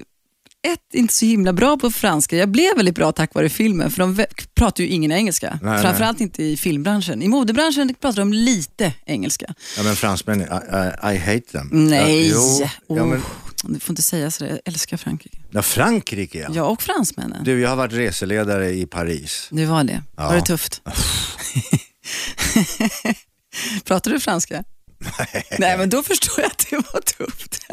ett, 0.72 0.94
inte 0.94 1.14
så 1.14 1.24
himla 1.26 1.52
bra 1.52 1.76
på 1.76 1.90
franska. 1.90 2.36
Jag 2.36 2.48
blev 2.48 2.76
väldigt 2.76 2.94
bra 2.94 3.12
tack 3.12 3.34
vare 3.34 3.48
filmen, 3.48 3.90
för 3.90 3.98
de 3.98 4.24
pratar 4.54 4.84
ju 4.84 4.90
ingen 4.90 5.12
engelska. 5.12 5.58
Nej, 5.62 5.82
Framförallt 5.82 6.20
inte 6.20 6.42
i 6.42 6.56
filmbranschen. 6.56 7.22
I 7.22 7.28
modebranschen 7.28 7.94
pratar 8.00 8.18
de 8.18 8.32
lite 8.32 8.92
engelska. 9.06 9.54
ja, 9.76 9.82
men 9.82 9.96
fransmän, 9.96 10.40
I, 10.40 10.44
I, 10.44 11.14
I 11.14 11.18
hate 11.18 11.40
them. 11.40 11.68
Nej, 11.72 12.28
Ja, 12.30 12.34
jo, 12.34 12.68
ja, 12.96 13.02
oh, 13.02 13.06
men, 13.08 13.22
du 13.62 13.80
får 13.80 13.92
inte 13.92 14.02
säga 14.02 14.30
så. 14.30 14.44
Jag 14.44 14.58
älskar 14.64 14.96
Frankrike. 14.96 15.38
ja, 15.50 15.62
Frankrike 15.62 16.38
ja. 16.38 16.48
Jag 16.54 16.70
och 16.70 16.82
fransmännen. 16.82 17.44
Du, 17.44 17.60
jag 17.60 17.68
har 17.68 17.76
varit 17.76 17.92
reseledare 17.92 18.70
i 18.70 18.86
Paris. 18.86 19.48
Det 19.50 19.66
var 19.66 19.84
det. 19.84 20.02
Ja. 20.16 20.28
Var 20.28 20.34
det 20.34 20.42
tufft? 20.42 20.82
Pratar 23.84 24.10
du 24.10 24.20
franska? 24.20 24.64
Nej. 25.58 25.78
men 25.78 25.90
då 25.90 26.02
förstår 26.02 26.34
jag 26.40 26.46
att 26.46 26.66
det 26.70 26.76
var 26.76 27.00
tufft. 27.00 27.62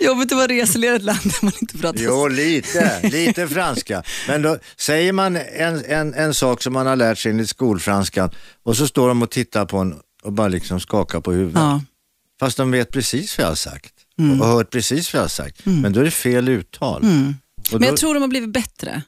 Jobbigt 0.00 0.32
att 0.32 0.38
vara 0.38 0.46
reseledare 0.46 0.96
i 0.96 0.98
ett 0.98 1.04
land 1.04 1.20
där 1.24 1.38
man 1.42 1.52
inte 1.60 1.78
pratar 1.78 2.00
Jo, 2.00 2.28
lite, 2.28 3.08
lite 3.08 3.48
franska. 3.48 4.02
Men 4.28 4.42
då 4.42 4.58
säger 4.76 5.12
man 5.12 5.36
en, 5.36 5.84
en, 5.84 6.14
en 6.14 6.34
sak 6.34 6.62
som 6.62 6.72
man 6.72 6.86
har 6.86 6.96
lärt 6.96 7.18
sig 7.18 7.30
enligt 7.30 7.48
skolfranskan 7.48 8.30
och 8.62 8.76
så 8.76 8.86
står 8.86 9.08
de 9.08 9.22
och 9.22 9.30
tittar 9.30 9.66
på 9.66 9.78
en 9.78 9.94
och 10.22 10.32
bara 10.32 10.48
liksom 10.48 10.80
skakar 10.80 11.20
på 11.20 11.32
huvudet. 11.32 11.54
Ja. 11.60 11.80
Fast 12.40 12.56
de 12.56 12.70
vet 12.70 12.90
precis 12.90 13.38
vad 13.38 13.44
jag 13.44 13.50
har 13.50 13.56
sagt 13.56 13.94
och 14.18 14.46
har 14.46 14.52
hört 14.52 14.70
precis 14.70 15.14
vad 15.14 15.18
jag 15.18 15.24
har 15.24 15.28
sagt. 15.28 15.66
Men 15.66 15.92
då 15.92 16.00
är 16.00 16.04
det 16.04 16.10
fel 16.10 16.48
uttal. 16.48 17.02
Och 17.02 17.06
Men 17.72 17.80
då, 17.80 17.86
jag 17.86 17.96
tror 17.96 18.14
de 18.14 18.20
har 18.20 18.28
blivit 18.28 18.52
bättre. 18.52 19.02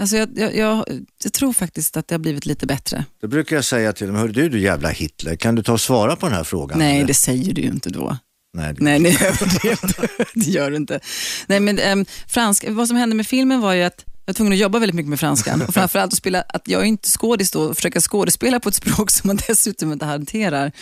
Alltså 0.00 0.16
jag, 0.16 0.28
jag, 0.34 0.56
jag, 0.56 0.84
jag 1.24 1.32
tror 1.32 1.52
faktiskt 1.52 1.96
att 1.96 2.08
det 2.08 2.14
har 2.14 2.20
blivit 2.20 2.46
lite 2.46 2.66
bättre. 2.66 3.04
då 3.20 3.28
brukar 3.28 3.56
jag 3.56 3.64
säga 3.64 3.92
till 3.92 4.06
dem, 4.06 4.16
hör 4.16 4.28
du 4.28 4.48
du 4.48 4.60
jävla 4.60 4.88
Hitler, 4.88 5.36
kan 5.36 5.54
du 5.54 5.62
ta 5.62 5.72
och 5.72 5.80
svara 5.80 6.16
på 6.16 6.26
den 6.26 6.34
här 6.34 6.44
frågan? 6.44 6.78
Nej, 6.78 6.96
eller? 6.96 7.06
det 7.06 7.14
säger 7.14 7.54
du 7.54 7.62
ju 7.62 7.68
inte 7.68 7.90
då. 7.90 8.18
Nej, 8.56 8.74
det... 8.74 8.84
Nej, 8.84 8.98
nej 8.98 9.18
det, 9.62 9.78
det 10.34 10.50
gör 10.50 10.70
du 10.70 10.76
inte. 10.76 11.00
Nej, 11.46 11.60
men, 11.60 11.78
äm, 11.78 12.06
fransk, 12.28 12.64
vad 12.68 12.88
som 12.88 12.96
hände 12.96 13.16
med 13.16 13.26
filmen 13.26 13.60
var 13.60 13.74
ju 13.74 13.82
att 13.82 14.04
jag 14.26 14.32
var 14.32 14.34
tvungen 14.34 14.52
att 14.52 14.58
jobba 14.58 14.78
väldigt 14.78 14.94
mycket 14.94 15.10
med 15.10 15.20
franskan 15.20 15.62
och 15.62 15.74
framförallt 15.74 16.12
att 16.12 16.18
spela, 16.18 16.42
att 16.48 16.68
jag 16.68 16.80
är 16.82 16.84
inte 16.84 17.08
skådis 17.08 17.50
då 17.50 17.62
och 17.62 17.76
försöka 17.76 18.00
skådespela 18.00 18.60
på 18.60 18.68
ett 18.68 18.74
språk 18.74 19.10
som 19.10 19.28
man 19.28 19.38
dessutom 19.48 19.92
inte 19.92 20.04
hanterar. 20.04 20.72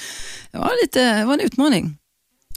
Det 0.50 0.58
var, 0.58 0.72
lite, 0.82 1.18
det 1.18 1.24
var 1.24 1.34
en 1.34 1.40
utmaning. 1.40 1.98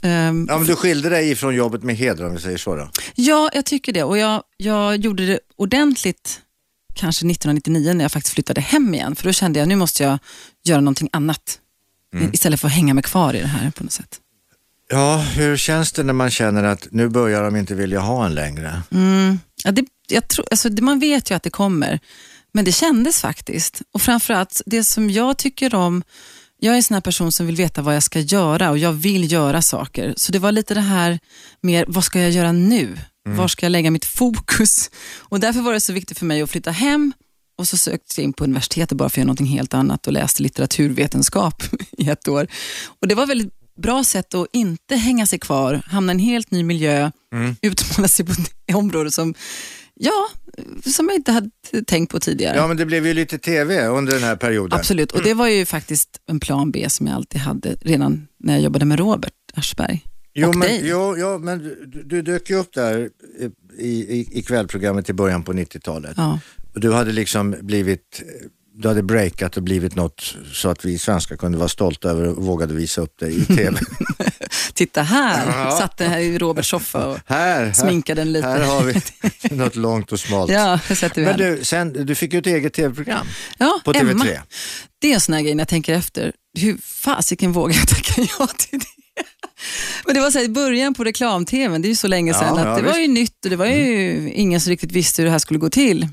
Ehm, 0.02 0.46
Ja, 0.50 0.58
men 0.58 0.66
du 0.66 0.76
skilde 0.76 1.08
dig 1.08 1.30
ifrån 1.30 1.54
jobbet 1.54 1.82
med 1.82 1.96
heder 1.96 2.26
om 2.26 2.34
vi 2.34 2.40
säger 2.40 2.58
så 2.58 2.76
då. 2.76 2.90
Ja, 3.14 3.50
jag 3.54 3.64
tycker 3.64 3.92
det. 3.92 4.02
Och 4.02 4.18
jag, 4.18 4.42
jag 4.56 4.96
gjorde 4.96 5.26
det 5.26 5.38
ordentligt 5.56 6.40
kanske 6.94 7.26
1999 7.26 7.92
när 7.94 8.04
jag 8.04 8.12
faktiskt 8.12 8.34
flyttade 8.34 8.60
hem 8.60 8.94
igen. 8.94 9.16
För 9.16 9.24
då 9.24 9.32
kände 9.32 9.58
jag 9.58 9.68
nu 9.68 9.76
måste 9.76 10.02
jag 10.02 10.18
göra 10.64 10.80
någonting 10.80 11.08
annat. 11.12 11.58
Istället 12.32 12.60
för 12.60 12.68
att 12.68 12.74
hänga 12.74 12.94
mig 12.94 13.02
kvar 13.02 13.34
i 13.34 13.40
det 13.40 13.46
här 13.46 13.70
på 13.70 13.82
något 13.84 13.92
sätt. 13.92 14.20
Ja, 14.88 15.16
hur 15.16 15.56
känns 15.56 15.92
det 15.92 16.02
när 16.02 16.12
man 16.12 16.30
känner 16.30 16.64
att 16.64 16.88
nu 16.90 17.08
börjar 17.08 17.42
de 17.42 17.56
inte 17.56 17.74
vilja 17.74 18.00
ha 18.00 18.26
en 18.26 18.34
längre? 18.34 18.82
Mm. 18.90 19.38
Ja, 19.64 19.70
det, 19.70 19.84
jag 20.08 20.28
tror, 20.28 20.46
alltså, 20.50 20.68
man 20.80 20.98
vet 20.98 21.30
ju 21.30 21.34
att 21.34 21.42
det 21.42 21.50
kommer, 21.50 22.00
men 22.52 22.64
det 22.64 22.72
kändes 22.72 23.20
faktiskt. 23.20 23.82
Och 23.92 24.02
framförallt, 24.02 24.62
det 24.66 24.84
som 24.84 25.10
jag 25.10 25.38
tycker 25.38 25.74
om, 25.74 26.02
jag 26.58 26.72
är 26.72 26.76
en 26.76 26.82
sån 26.82 26.94
här 26.94 27.00
person 27.00 27.32
som 27.32 27.46
vill 27.46 27.56
veta 27.56 27.82
vad 27.82 27.96
jag 27.96 28.02
ska 28.02 28.20
göra 28.20 28.70
och 28.70 28.78
jag 28.78 28.92
vill 28.92 29.32
göra 29.32 29.62
saker. 29.62 30.14
Så 30.16 30.32
det 30.32 30.38
var 30.38 30.52
lite 30.52 30.74
det 30.74 30.80
här 30.80 31.18
mer, 31.60 31.84
vad 31.88 32.04
ska 32.04 32.20
jag 32.20 32.30
göra 32.30 32.52
nu? 32.52 32.98
Var 33.28 33.48
ska 33.48 33.66
jag 33.66 33.70
lägga 33.70 33.90
mitt 33.90 34.04
fokus? 34.04 34.90
Och 35.16 35.40
därför 35.40 35.60
var 35.60 35.72
det 35.72 35.80
så 35.80 35.92
viktigt 35.92 36.18
för 36.18 36.26
mig 36.26 36.42
att 36.42 36.50
flytta 36.50 36.70
hem 36.70 37.12
och 37.58 37.68
så 37.68 37.76
sökte 37.76 38.20
jag 38.20 38.24
in 38.24 38.32
på 38.32 38.44
universitetet 38.44 38.98
bara 38.98 39.08
för 39.08 39.14
att 39.14 39.16
göra 39.16 39.26
någonting 39.26 39.46
helt 39.46 39.74
annat 39.74 40.06
och 40.06 40.12
läste 40.12 40.42
litteraturvetenskap 40.42 41.62
i 41.98 42.08
ett 42.08 42.28
år. 42.28 42.46
Och 43.00 43.08
Det 43.08 43.14
var 43.14 43.26
väldigt 43.26 43.52
bra 43.82 44.04
sätt 44.04 44.34
att 44.34 44.46
inte 44.52 44.96
hänga 44.96 45.26
sig 45.26 45.38
kvar, 45.38 45.82
hamna 45.86 46.12
i 46.12 46.14
en 46.14 46.18
helt 46.18 46.50
ny 46.50 46.62
miljö, 46.64 47.10
utmana 47.62 48.08
sig 48.08 48.26
på 48.26 48.32
ett 48.32 48.52
område 48.74 49.10
som, 49.10 49.34
ja, 50.00 50.28
som 50.84 51.08
jag 51.08 51.16
inte 51.16 51.32
hade 51.32 51.50
tänkt 51.86 52.10
på 52.10 52.20
tidigare. 52.20 52.56
Ja, 52.56 52.68
men 52.68 52.76
det 52.76 52.86
blev 52.86 53.06
ju 53.06 53.14
lite 53.14 53.38
tv 53.38 53.86
under 53.86 54.12
den 54.12 54.22
här 54.22 54.36
perioden. 54.36 54.78
Absolut, 54.78 55.12
och 55.12 55.22
det 55.22 55.34
var 55.34 55.48
ju 55.48 55.66
faktiskt 55.66 56.20
en 56.26 56.40
plan 56.40 56.70
B 56.70 56.86
som 56.90 57.06
jag 57.06 57.16
alltid 57.16 57.40
hade 57.40 57.74
redan 57.80 58.28
när 58.38 58.52
jag 58.52 58.62
jobbade 58.62 58.84
med 58.84 58.98
Robert 58.98 59.32
Aschberg. 59.54 60.04
Jo, 60.34 60.48
och 60.48 60.56
men, 60.56 60.68
dig. 60.68 60.80
jo, 60.84 61.38
men 61.38 61.58
du, 61.86 62.02
du 62.02 62.22
dök 62.22 62.50
ju 62.50 62.56
upp 62.56 62.74
där 62.74 63.10
i, 63.78 63.88
i, 63.88 64.28
i 64.32 64.42
kvällprogrammet 64.42 65.10
i 65.10 65.12
början 65.12 65.42
på 65.42 65.52
90-talet. 65.52 66.14
Ja. 66.16 66.40
Och 66.74 66.80
du 66.80 66.92
hade 66.92 67.12
liksom 67.12 67.56
blivit, 67.60 68.22
du 68.78 68.88
hade 68.88 69.02
breakat 69.02 69.56
och 69.56 69.62
blivit 69.62 69.94
något 69.94 70.34
så 70.52 70.68
att 70.68 70.84
vi 70.84 70.98
svenskar 70.98 71.36
kunde 71.36 71.58
vara 71.58 71.68
stolta 71.68 72.10
över 72.10 72.24
och 72.28 72.44
vågade 72.44 72.74
visa 72.74 73.00
upp 73.00 73.18
dig 73.18 73.38
i 73.38 73.44
tv. 73.44 73.80
Titta 74.74 75.02
här, 75.02 75.64
Ja. 75.64 75.78
satt 75.78 75.96
den 75.96 76.10
här 76.10 76.18
i 76.18 76.38
Roberts 76.38 76.68
soffa 76.68 77.06
och 77.06 77.18
här, 77.26 77.72
sminkade 77.72 78.20
den 78.20 78.32
lite. 78.32 78.46
här 78.48 78.60
har 78.60 78.82
vi 78.84 79.00
något 79.56 79.76
långt 79.76 80.12
och 80.12 80.20
smalt. 80.20 80.50
Ja, 80.52 80.80
det 80.88 80.96
sätter 80.96 81.20
vi 81.20 81.26
Men 81.26 81.38
du, 81.38 81.64
sen, 81.64 82.06
du 82.06 82.14
fick 82.14 82.32
ju 82.32 82.38
ett 82.38 82.46
eget 82.46 82.72
tv-program 82.72 83.26
ja, 83.58 83.80
på 83.84 83.92
Emma. 83.92 84.24
TV3. 84.24 84.38
Det 85.00 85.10
är 85.10 85.14
en 85.14 85.20
sån 85.20 85.34
här 85.34 85.42
grej 85.42 85.54
när 85.54 85.60
jag 85.60 85.68
tänker 85.68 85.94
efter. 85.94 86.32
Hur 86.58 86.78
fasiken 86.82 87.52
vågar 87.52 87.76
jag 87.76 87.88
tacka 87.88 88.22
ja 88.38 88.46
till 88.46 88.78
det? 88.78 88.86
Men 90.06 90.14
det 90.14 90.20
var 90.20 90.30
så 90.30 90.38
här, 90.38 90.44
i 90.44 90.48
början 90.48 90.94
på 90.94 91.04
reklam-tvn, 91.04 91.82
det 91.82 91.88
är 91.88 91.90
ju 91.90 91.96
så 91.96 92.08
länge 92.08 92.32
Ja, 92.32 92.38
sedan, 92.38 92.58
att 92.58 92.64
ja, 92.66 92.76
det 92.76 92.82
var 92.82 92.88
visst. 92.88 92.98
ju 93.00 93.06
nytt 93.08 93.44
och 93.44 93.50
det 93.50 93.56
var 93.56 93.66
ju 93.66 94.30
ingen 94.32 94.60
som 94.60 94.70
riktigt 94.70 94.92
visste 94.92 95.22
hur 95.22 95.24
det 95.26 95.32
här 95.32 95.38
skulle 95.38 95.58
gå 95.58 95.70
till. 95.70 96.08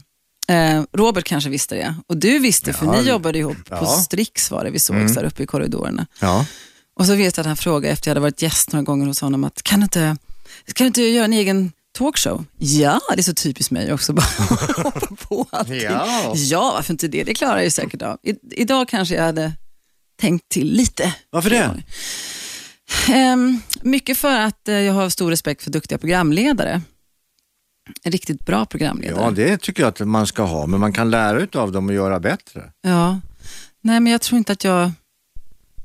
Eh, 0.48 0.84
Robert 0.94 1.24
kanske 1.24 1.50
visste 1.50 1.76
det 1.76 1.96
och 2.08 2.18
du 2.18 2.40
visste 2.40 2.74
för 2.74 2.86
Ja, 2.86 2.92
ni 3.02 3.10
jobbade 3.10 3.40
ihop 3.40 3.70
på 3.70 3.76
ja. 3.76 3.86
Strix 3.86 4.52
var 4.52 4.64
det 4.64 4.72
vi 4.72 4.80
sågs 4.80 5.14
där 5.14 5.24
uppe 5.24 5.44
i 5.44 5.46
korridorerna. 5.46 6.08
Ja. 6.20 6.46
Och 6.96 7.06
så 7.06 7.16
vet 7.16 7.38
jag 7.38 7.44
att 7.44 7.48
han 7.48 7.58
frågade 7.58 7.94
efter 7.94 8.10
jag 8.10 8.12
hade 8.12 8.22
varit 8.22 8.42
gäst 8.42 8.72
några 8.72 8.84
gånger 8.84 9.06
hos 9.08 9.22
honom 9.22 9.44
att 9.44 9.64
kan 9.64 9.80
du 9.80 9.84
inte, 9.84 10.18
kan 10.74 10.86
du 10.86 10.88
inte 10.88 11.02
göra 11.02 11.26
en 11.26 11.34
egen 11.34 11.72
talkshow? 11.98 12.46
Ja, 12.58 13.02
det 13.14 13.20
är 13.20 13.24
så 13.24 13.34
typiskt 13.34 13.72
mig 13.72 13.94
också. 13.94 14.14
Bara 14.14 14.26
hoppa 14.84 15.16
på 15.16 15.48
allting. 15.50 15.82
Ja. 15.82 16.34
ja, 16.36 16.72
varför 16.76 16.94
inte 16.94 17.08
det? 17.08 17.24
Det 17.24 17.34
klarar 17.34 17.56
jag 17.56 17.64
ju 17.64 17.70
säkert 17.70 18.02
av. 18.02 18.18
I, 18.24 18.36
idag 18.52 18.88
kanske 18.88 19.16
jag 19.16 19.24
hade 19.24 19.54
tänkt 20.22 20.50
till 20.50 20.74
lite. 20.74 21.14
Varför 21.30 21.50
det? 21.50 21.84
Ehm, 23.08 23.62
mycket 23.82 24.18
för 24.18 24.40
att 24.40 24.68
eh, 24.68 24.76
jag 24.76 24.94
har 24.94 25.10
stor 25.10 25.30
respekt 25.30 25.64
för 25.64 25.72
duktiga 25.72 25.98
programledare. 25.98 26.82
En 28.04 28.12
riktigt 28.12 28.46
bra 28.46 28.66
programledare. 28.66 29.24
Ja, 29.24 29.32
det 29.32 29.58
tycker 29.58 29.84
jag 29.84 29.88
att 29.88 30.00
man 30.00 30.28
ska 30.28 30.44
ha, 30.44 30.66
men 30.66 30.80
man 30.80 30.94
kan 30.94 31.12
lära 31.12 31.60
av 31.62 31.72
dem 31.72 31.88
och 31.88 31.94
göra 31.94 32.20
bättre. 32.20 32.72
Ja. 32.82 33.20
Nej, 33.82 34.00
men 34.00 34.12
jag 34.12 34.22
tror 34.22 34.38
inte 34.38 34.54
att 34.54 34.64
jag... 34.64 34.92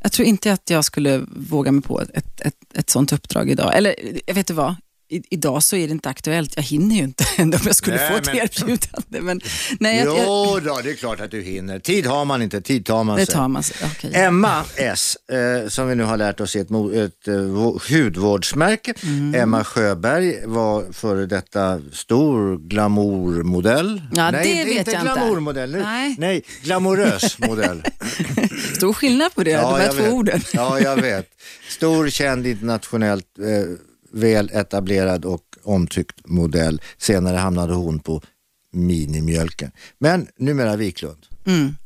Jag 0.03 0.13
tror 0.13 0.29
inte 0.29 0.53
att 0.53 0.71
jag 0.71 0.85
skulle 0.85 1.27
våga 1.37 1.73
mig 1.73 1.83
på 1.83 2.01
ett, 2.01 2.41
ett, 2.41 2.57
ett, 2.75 2.91
sånt 2.91 3.13
uppdrag 3.13 3.51
idag. 3.51 3.77
Eller, 3.77 3.95
jag 4.27 4.35
vet 4.35 4.47
du 4.47 4.55
vad? 4.55 4.75
I, 5.11 5.23
idag 5.31 5.63
så 5.63 5.77
är 5.77 5.87
det 5.87 5.93
inte 5.93 6.09
aktuellt. 6.09 6.53
Jag 6.57 6.63
hinner 6.63 6.97
ju 6.97 7.03
inte 7.03 7.25
ändå 7.37 7.59
om 7.59 7.63
jag 7.67 7.77
skulle 7.77 7.97
Nej, 7.97 8.11
få 8.11 8.17
ett 8.17 8.27
men- 8.27 8.37
erbjudande. 8.37 9.21
Men, 9.21 9.41
nej, 9.81 9.99
jag, 9.99 10.07
jag, 10.07 10.25
Jo 10.27 10.61
då, 10.65 10.81
det 10.85 10.91
är 10.91 10.95
klart 10.95 11.21
att 11.21 11.31
du 11.31 11.43
hinner. 11.43 11.79
Tid 11.79 12.07
har 12.07 12.25
man 12.25 12.43
inte, 12.43 12.61
tid 12.61 12.85
tar 12.87 13.05
man 13.05 13.17
det 13.17 13.27
sig. 13.27 13.35
tar 13.35 13.49
man 13.49 13.63
sig. 13.63 13.77
Okej. 13.97 14.11
Emma 14.15 14.65
S, 14.77 15.17
eh, 15.33 15.69
som 15.69 15.89
vi 15.89 15.95
nu 15.95 16.03
har 16.03 16.17
lärt 16.17 16.41
oss 16.41 16.57
är 16.57 16.61
ett, 16.61 16.69
mo- 16.69 17.05
ett 17.07 17.29
eh, 17.29 17.33
vå- 17.35 18.03
hudvårdsmärke. 18.05 18.95
Mm. 19.03 19.35
Emma 19.35 19.65
Sjöberg 19.65 20.47
var 20.47 20.93
före 20.93 21.27
detta 21.27 21.81
stor 21.93 22.57
glamourmodell. 22.69 24.03
Ja, 24.13 24.31
nej, 24.31 24.45
det 24.45 24.51
inte, 24.51 24.65
vet 24.65 24.79
inte 24.79 24.91
jag 24.91 25.03
inte. 25.03 25.13
glamourmodell. 25.15 25.71
Nej. 25.71 26.15
Nej, 26.19 26.43
glamorös 26.63 27.39
modell. 27.39 27.83
Stor 28.77 28.93
skillnad 28.93 29.35
på 29.35 29.45
det, 29.45 29.57
de 29.57 29.75
här 29.81 29.89
två 29.93 30.03
vet. 30.03 30.13
orden. 30.13 30.41
Ja, 30.53 30.81
jag 30.81 30.97
vet. 30.97 31.29
Stor, 31.69 32.09
känd, 32.09 32.47
internationellt 32.47 33.27
eh, 33.39 33.45
väl 34.13 34.51
etablerad 34.53 35.25
och 35.25 35.43
omtyckt 35.63 36.21
modell. 36.27 36.81
Senare 36.99 37.37
hamnade 37.37 37.75
hon 37.75 37.99
på 37.99 38.23
minimjölken. 38.73 39.71
Men 39.99 40.27
numera 40.39 40.77
Wiklund. 40.77 41.27
Mm. 41.47 41.77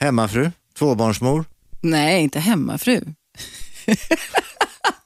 Hemmafru, 0.00 0.50
tvåbarnsmor. 0.78 1.44
Nej, 1.80 2.22
inte 2.22 2.38
hemmafru. 2.40 3.00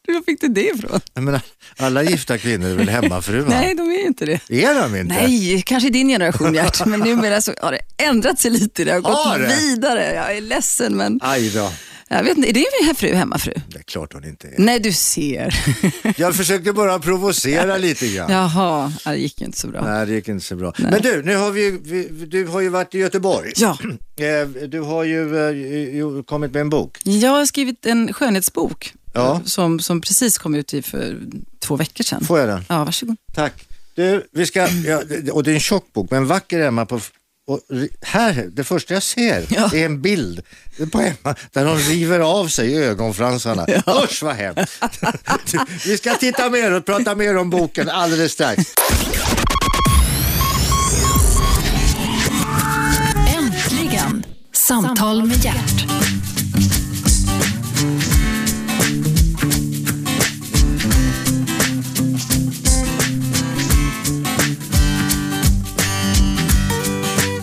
Var 0.08 0.22
fick 0.22 0.40
du 0.40 0.48
det 0.48 0.64
ifrån? 0.66 1.00
Menar, 1.14 1.40
alla 1.76 2.02
gifta 2.02 2.38
kvinnor 2.38 2.68
är 2.68 2.74
väl 2.74 2.88
hemmafruar? 2.88 3.48
Nej, 3.48 3.74
de 3.74 3.90
är 3.90 3.98
ju 3.98 4.06
inte 4.06 4.26
det. 4.26 4.50
Är 4.64 4.82
de 4.82 4.96
inte? 4.96 5.14
Nej, 5.14 5.62
kanske 5.66 5.86
i 5.86 5.90
din 5.90 6.08
generation 6.08 6.54
Gert, 6.54 6.86
men 6.86 7.00
numera 7.00 7.40
så 7.40 7.52
har 7.62 7.72
det 7.72 8.04
ändrat 8.04 8.38
sig 8.38 8.50
lite. 8.50 8.84
Det 8.84 8.92
har 8.92 9.00
gått 9.00 9.26
Har 9.26 9.38
det? 9.38 9.46
vidare. 9.46 10.14
Jag 10.14 10.36
är 10.36 10.40
ledsen, 10.40 10.96
men 10.96 11.20
Aj 11.22 11.50
då. 11.50 11.72
Jag 12.10 12.24
vet 12.24 12.36
inte, 12.36 12.48
är 12.50 12.52
det 12.52 12.88
en 12.88 12.94
fru, 12.94 13.14
hemmafru? 13.14 13.52
Det 13.68 13.78
är 13.78 13.82
klart 13.82 14.12
hon 14.12 14.24
inte 14.24 14.46
är. 14.48 14.54
Nej, 14.58 14.80
du 14.80 14.92
ser. 14.92 15.54
Jag 16.20 16.34
försökte 16.36 16.72
bara 16.72 16.98
provocera 16.98 17.76
lite 17.78 18.08
grann. 18.08 18.30
Jaha, 18.32 18.92
ja, 19.04 19.10
det 19.10 19.16
gick 19.18 19.40
ju 19.40 19.46
inte 19.46 19.58
så 19.58 19.66
bra. 19.68 19.84
Nej, 19.84 20.06
det 20.06 20.12
gick 20.12 20.28
inte 20.28 20.44
så 20.44 20.56
bra. 20.56 20.72
Men 20.78 21.02
du, 21.02 21.22
nu 21.22 21.36
har 21.36 21.50
vi, 21.50 21.70
du 22.26 22.46
har 22.46 22.60
ju 22.60 22.68
varit 22.68 22.94
i 22.94 22.98
Göteborg. 22.98 23.52
Ja, 23.56 23.78
Eh, 24.20 24.48
Du 24.68 24.80
har 24.80 25.04
ju 25.04 25.48
eh, 25.48 25.94
ju 25.96 26.22
kommit 26.22 26.52
med 26.52 26.60
en 26.60 26.70
bok. 26.70 26.98
jag 27.04 27.30
har 27.30 27.46
skrivit 27.46 27.86
en 27.86 28.12
skönhetsbok 28.12 28.92
Ja. 29.14 29.40
som, 29.44 29.80
som 29.80 30.00
precis 30.00 30.38
kom 30.38 30.54
ut 30.54 30.74
i 30.74 30.82
för 30.82 31.18
två 31.58 31.76
veckor 31.76 32.04
sedan. 32.04 32.24
Får 32.24 32.38
jag 32.38 32.48
den? 32.48 32.64
Ja, 32.68 32.84
varsågod. 32.84 33.16
Tack. 33.34 33.66
Du, 33.94 34.26
vi 34.32 34.46
ska, 34.46 34.68
ja, 34.68 35.02
och 35.32 35.42
det 35.44 35.50
är 35.50 35.54
en 35.54 35.60
tjock 35.60 35.92
bok, 35.92 36.10
men 36.10 36.26
vacker 36.26 36.60
Emma 36.60 36.86
på 36.86 37.00
och 37.50 37.60
här, 38.00 38.48
det 38.52 38.64
första 38.64 38.94
jag 38.94 39.02
ser 39.02 39.46
Ja. 39.50 39.70
är 39.74 39.84
en 39.84 40.02
bild 40.02 40.42
på 40.92 41.00
Emma 41.00 41.34
där 41.52 41.64
hon 41.66 41.78
river 41.78 42.20
av 42.20 42.48
sig 42.48 42.84
ögonfransarna. 42.84 43.66
Usch 44.04 44.22
vad 44.22 44.34
hemskt. 44.36 44.82
Vi 45.86 45.96
ska 45.98 46.14
titta 46.14 46.50
mer 46.50 46.72
och 46.72 46.86
prata 46.86 47.14
mer 47.14 47.36
om 47.36 47.50
boken 47.50 47.88
alldeles 47.88 48.32
strax. 48.32 48.62
Äntligen! 53.38 54.24
Samtal 54.52 55.26
med 55.26 55.44
hjärt. 55.44 55.86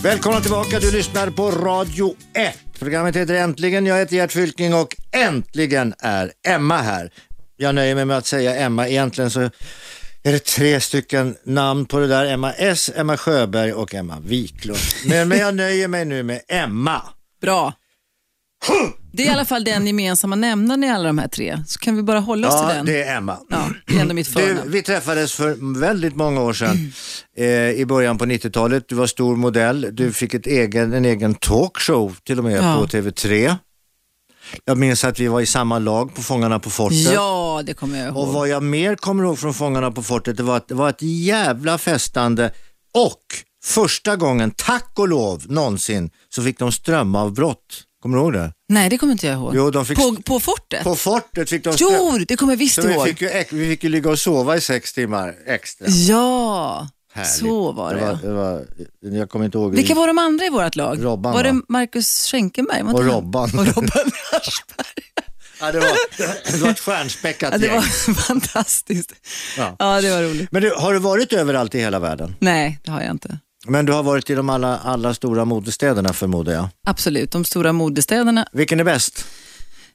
Välkomna 0.08 0.42
tillbaka, 0.42 0.80
du 0.80 0.92
lyssnar 0.92 1.30
på 1.30 1.52
Radio 1.52 2.16
1. 2.34 2.58
Programmet 2.80 3.16
heter 3.16 3.34
Äntligen, 3.34 3.86
jag 3.86 3.98
heter 3.98 4.16
Gert 4.16 4.32
Fylking 4.32 4.74
och 4.74 4.96
äntligen 5.12 5.94
är 6.00 6.32
Emma 6.48 6.78
här. 6.78 7.12
Jag 7.58 7.76
nöjer 7.76 7.96
mig 7.96 8.06
med 8.06 8.18
att 8.18 8.26
säga 8.26 8.56
Emma, 8.56 8.88
egentligen 8.88 9.32
så 9.32 9.40
är 10.24 10.32
det 10.32 10.40
tre 10.40 10.82
stycken 10.82 11.36
namn 11.44 11.86
på 11.86 12.00
det 12.00 12.08
där. 12.08 12.26
Emma 12.26 12.54
S, 12.54 12.92
Emma 12.96 13.18
Sjöberg 13.18 13.74
och 13.74 13.96
Emma 13.96 14.20
Wiklund. 14.20 14.80
Men, 15.06 15.28
men 15.28 15.38
jag 15.38 15.56
nöjer 15.56 15.88
mig 15.88 16.06
nu 16.06 16.24
med 16.24 16.42
Emma. 16.48 17.02
Bra. 17.42 17.74
Det 19.12 19.24
är 19.24 19.28
i 19.28 19.30
alla 19.30 19.46
fall 19.46 19.64
den 19.64 19.88
gemensamma 19.88 20.36
nämnaren 20.36 20.84
i 20.84 20.90
alla 20.90 21.04
de 21.08 21.18
här 21.18 21.28
tre, 21.28 21.64
så 21.68 21.80
kan 21.80 21.96
vi 21.96 22.04
bara 22.04 22.20
hålla 22.20 22.48
oss 22.48 22.54
Ja, 22.54 22.68
till 22.68 22.76
den. 22.78 22.86
det 22.86 23.04
är 23.04 23.18
Emma. 23.18 23.38
Ja, 23.50 23.70
det 23.88 23.96
är 23.96 24.00
ändå 24.02 24.14
mitt 24.14 24.36
Du, 24.36 24.58
vi 24.66 24.82
träffades 24.82 25.34
för 25.34 25.80
väldigt 25.80 26.16
många 26.16 26.42
år 26.42 26.54
sedan 26.54 26.92
eh, 27.38 27.46
i 27.72 27.86
början 27.86 28.18
på 28.18 28.26
90-talet. 28.26 28.84
Du 28.90 28.96
var 28.96 29.08
stor 29.08 29.36
modell, 29.36 29.90
du 29.92 30.14
fick 30.14 30.34
ett 30.34 30.48
egen, 30.48 30.94
en 30.94 31.06
egen 31.06 31.36
talkshow 31.36 32.16
till 32.24 32.38
och 32.38 32.44
med 32.44 32.64
Ja. 32.64 32.78
på 32.80 32.86
TV3. 32.88 33.56
Jag 34.66 34.78
minns 34.78 35.04
att 35.04 35.20
vi 35.20 35.28
var 35.28 35.42
i 35.42 35.46
samma 35.46 35.80
lag 35.80 36.16
på 36.16 36.22
Fångarna 36.22 36.60
på 36.60 36.70
fortet. 36.70 37.12
Ja, 37.14 37.62
det 37.66 37.74
kommer 37.74 37.98
jag 38.00 38.08
ihåg. 38.08 38.18
Och 38.18 38.34
vad 38.34 38.48
jag 38.48 38.64
mer 38.64 38.96
kommer 38.96 39.24
ihåg 39.24 39.40
från 39.40 39.54
Fångarna 39.54 39.92
på 39.92 40.04
fortet, 40.04 40.38
det 40.38 40.44
var 40.44 40.58
att 40.58 40.68
det 40.68 40.76
var 40.76 40.90
ett 40.90 41.02
jävla 41.02 41.78
festande 41.78 42.52
och 42.94 43.22
första 43.64 44.16
gången, 44.16 44.52
tack 44.52 44.92
och 44.96 45.08
lov, 45.08 45.44
någonsin 45.48 46.10
så 46.30 46.44
fick 46.44 46.60
de 46.60 46.72
strömavbrott. 46.72 47.84
Kommer 48.02 48.18
du 48.18 48.24
ihåg 48.24 48.34
det? 48.34 48.52
Nej, 48.70 48.90
det 48.90 48.98
kommer 48.98 49.12
inte 49.12 49.28
jag 49.28 49.34
ihåg. 49.36 49.56
Jo, 49.56 49.72
de 49.72 49.86
fick 49.86 49.98
på, 49.98 50.16
på 50.26 50.40
fortet? 50.40 50.84
På 50.84 50.96
fortet 50.96 51.50
fick 51.50 51.64
de. 51.64 51.76
Jo, 51.80 52.18
det 52.28 52.36
kommer 52.36 52.54
jag 52.54 52.58
visst 52.58 52.76
Så 52.76 52.88
vi 52.88 52.94
ihåg. 52.94 53.08
fick, 53.08 53.22
ju, 53.22 53.30
vi 53.52 53.70
fick 53.70 53.84
ju 53.84 53.90
ligga 53.90 54.10
och 54.10 54.20
sova 54.20 54.56
i 54.58 54.62
sex 54.62 54.94
timmar 54.94 55.36
extra. 55.48 55.88
Ja, 55.88 56.88
Härligt. 57.14 57.32
så 57.34 57.72
var 57.72 57.94
det. 57.94 58.00
det, 58.00 58.06
var, 58.34 58.66
det 59.02 59.10
var, 59.10 59.18
Jag 59.18 59.30
kommer 59.30 59.46
inte 59.46 59.58
ihåg. 59.58 59.76
Vilka 59.76 59.94
var 59.96 60.08
de 60.08 60.18
andra 60.18 60.46
i 60.46 60.50
vårt 60.50 60.76
lag? 60.76 61.04
Robban, 61.04 61.34
var 61.34 61.44
det 61.44 61.52
va? 61.52 61.62
Marcus 61.70 62.28
Schenkenberg? 62.32 62.84
Var 62.84 62.94
Och 62.94 63.04
han? 63.04 63.12
Robban. 63.12 63.60
Och 63.60 63.66
Robban 63.66 63.92
ja, 65.60 65.72
det, 65.72 65.80
var, 65.80 66.52
det 66.52 66.58
var 66.58 66.70
ett 66.70 66.80
stjärnspäckat 66.80 67.52
Ja, 67.52 67.58
det 67.58 67.70
var 67.70 67.82
fantastiskt. 68.14 69.14
Ja. 69.58 69.76
Ja. 69.80 70.02
det 70.02 70.10
var 70.12 70.22
roligt. 70.24 70.52
Men 70.52 70.62
du, 70.62 70.74
har 70.78 70.94
du 70.94 71.00
varit 71.00 71.34
överallt 71.34 71.76
i 71.76 71.80
hela 71.80 72.00
världen? 72.00 72.36
Nej, 72.40 72.80
det 72.84 72.92
har 72.92 73.02
jag 73.02 73.12
inte. 73.12 73.40
Men 73.70 73.86
du 73.86 73.94
har 73.94 74.04
varit 74.04 74.30
i 74.30 74.34
de 74.36 74.50
alla, 74.50 74.78
alla 74.78 75.14
stora 75.14 75.46
modestäderna 75.46 76.14
förmodar 76.14 76.54
jag. 76.54 76.68
Absolut, 76.88 77.32
de 77.32 77.46
stora 77.46 77.74
modestäderna. 77.74 78.48
Vilken 78.52 78.80
är 78.80 78.84
bäst? 78.84 79.26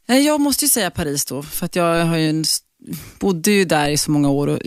Eh, 0.09 0.19
Jag 0.19 0.41
måste 0.41 0.65
ju 0.65 0.69
säga 0.69 0.91
Paris 0.91 1.25
då, 1.25 1.43
för 1.43 1.67
att 1.67 1.77
jag 1.77 2.05
har 2.05 2.17
ju 2.17 2.31
en, 2.31 2.45
bodde 3.19 3.51
ju 3.51 3.65
där 3.65 3.89
i 3.89 3.97
så 3.97 4.11
många 4.11 4.29
år 4.31 4.47
och 4.47 4.59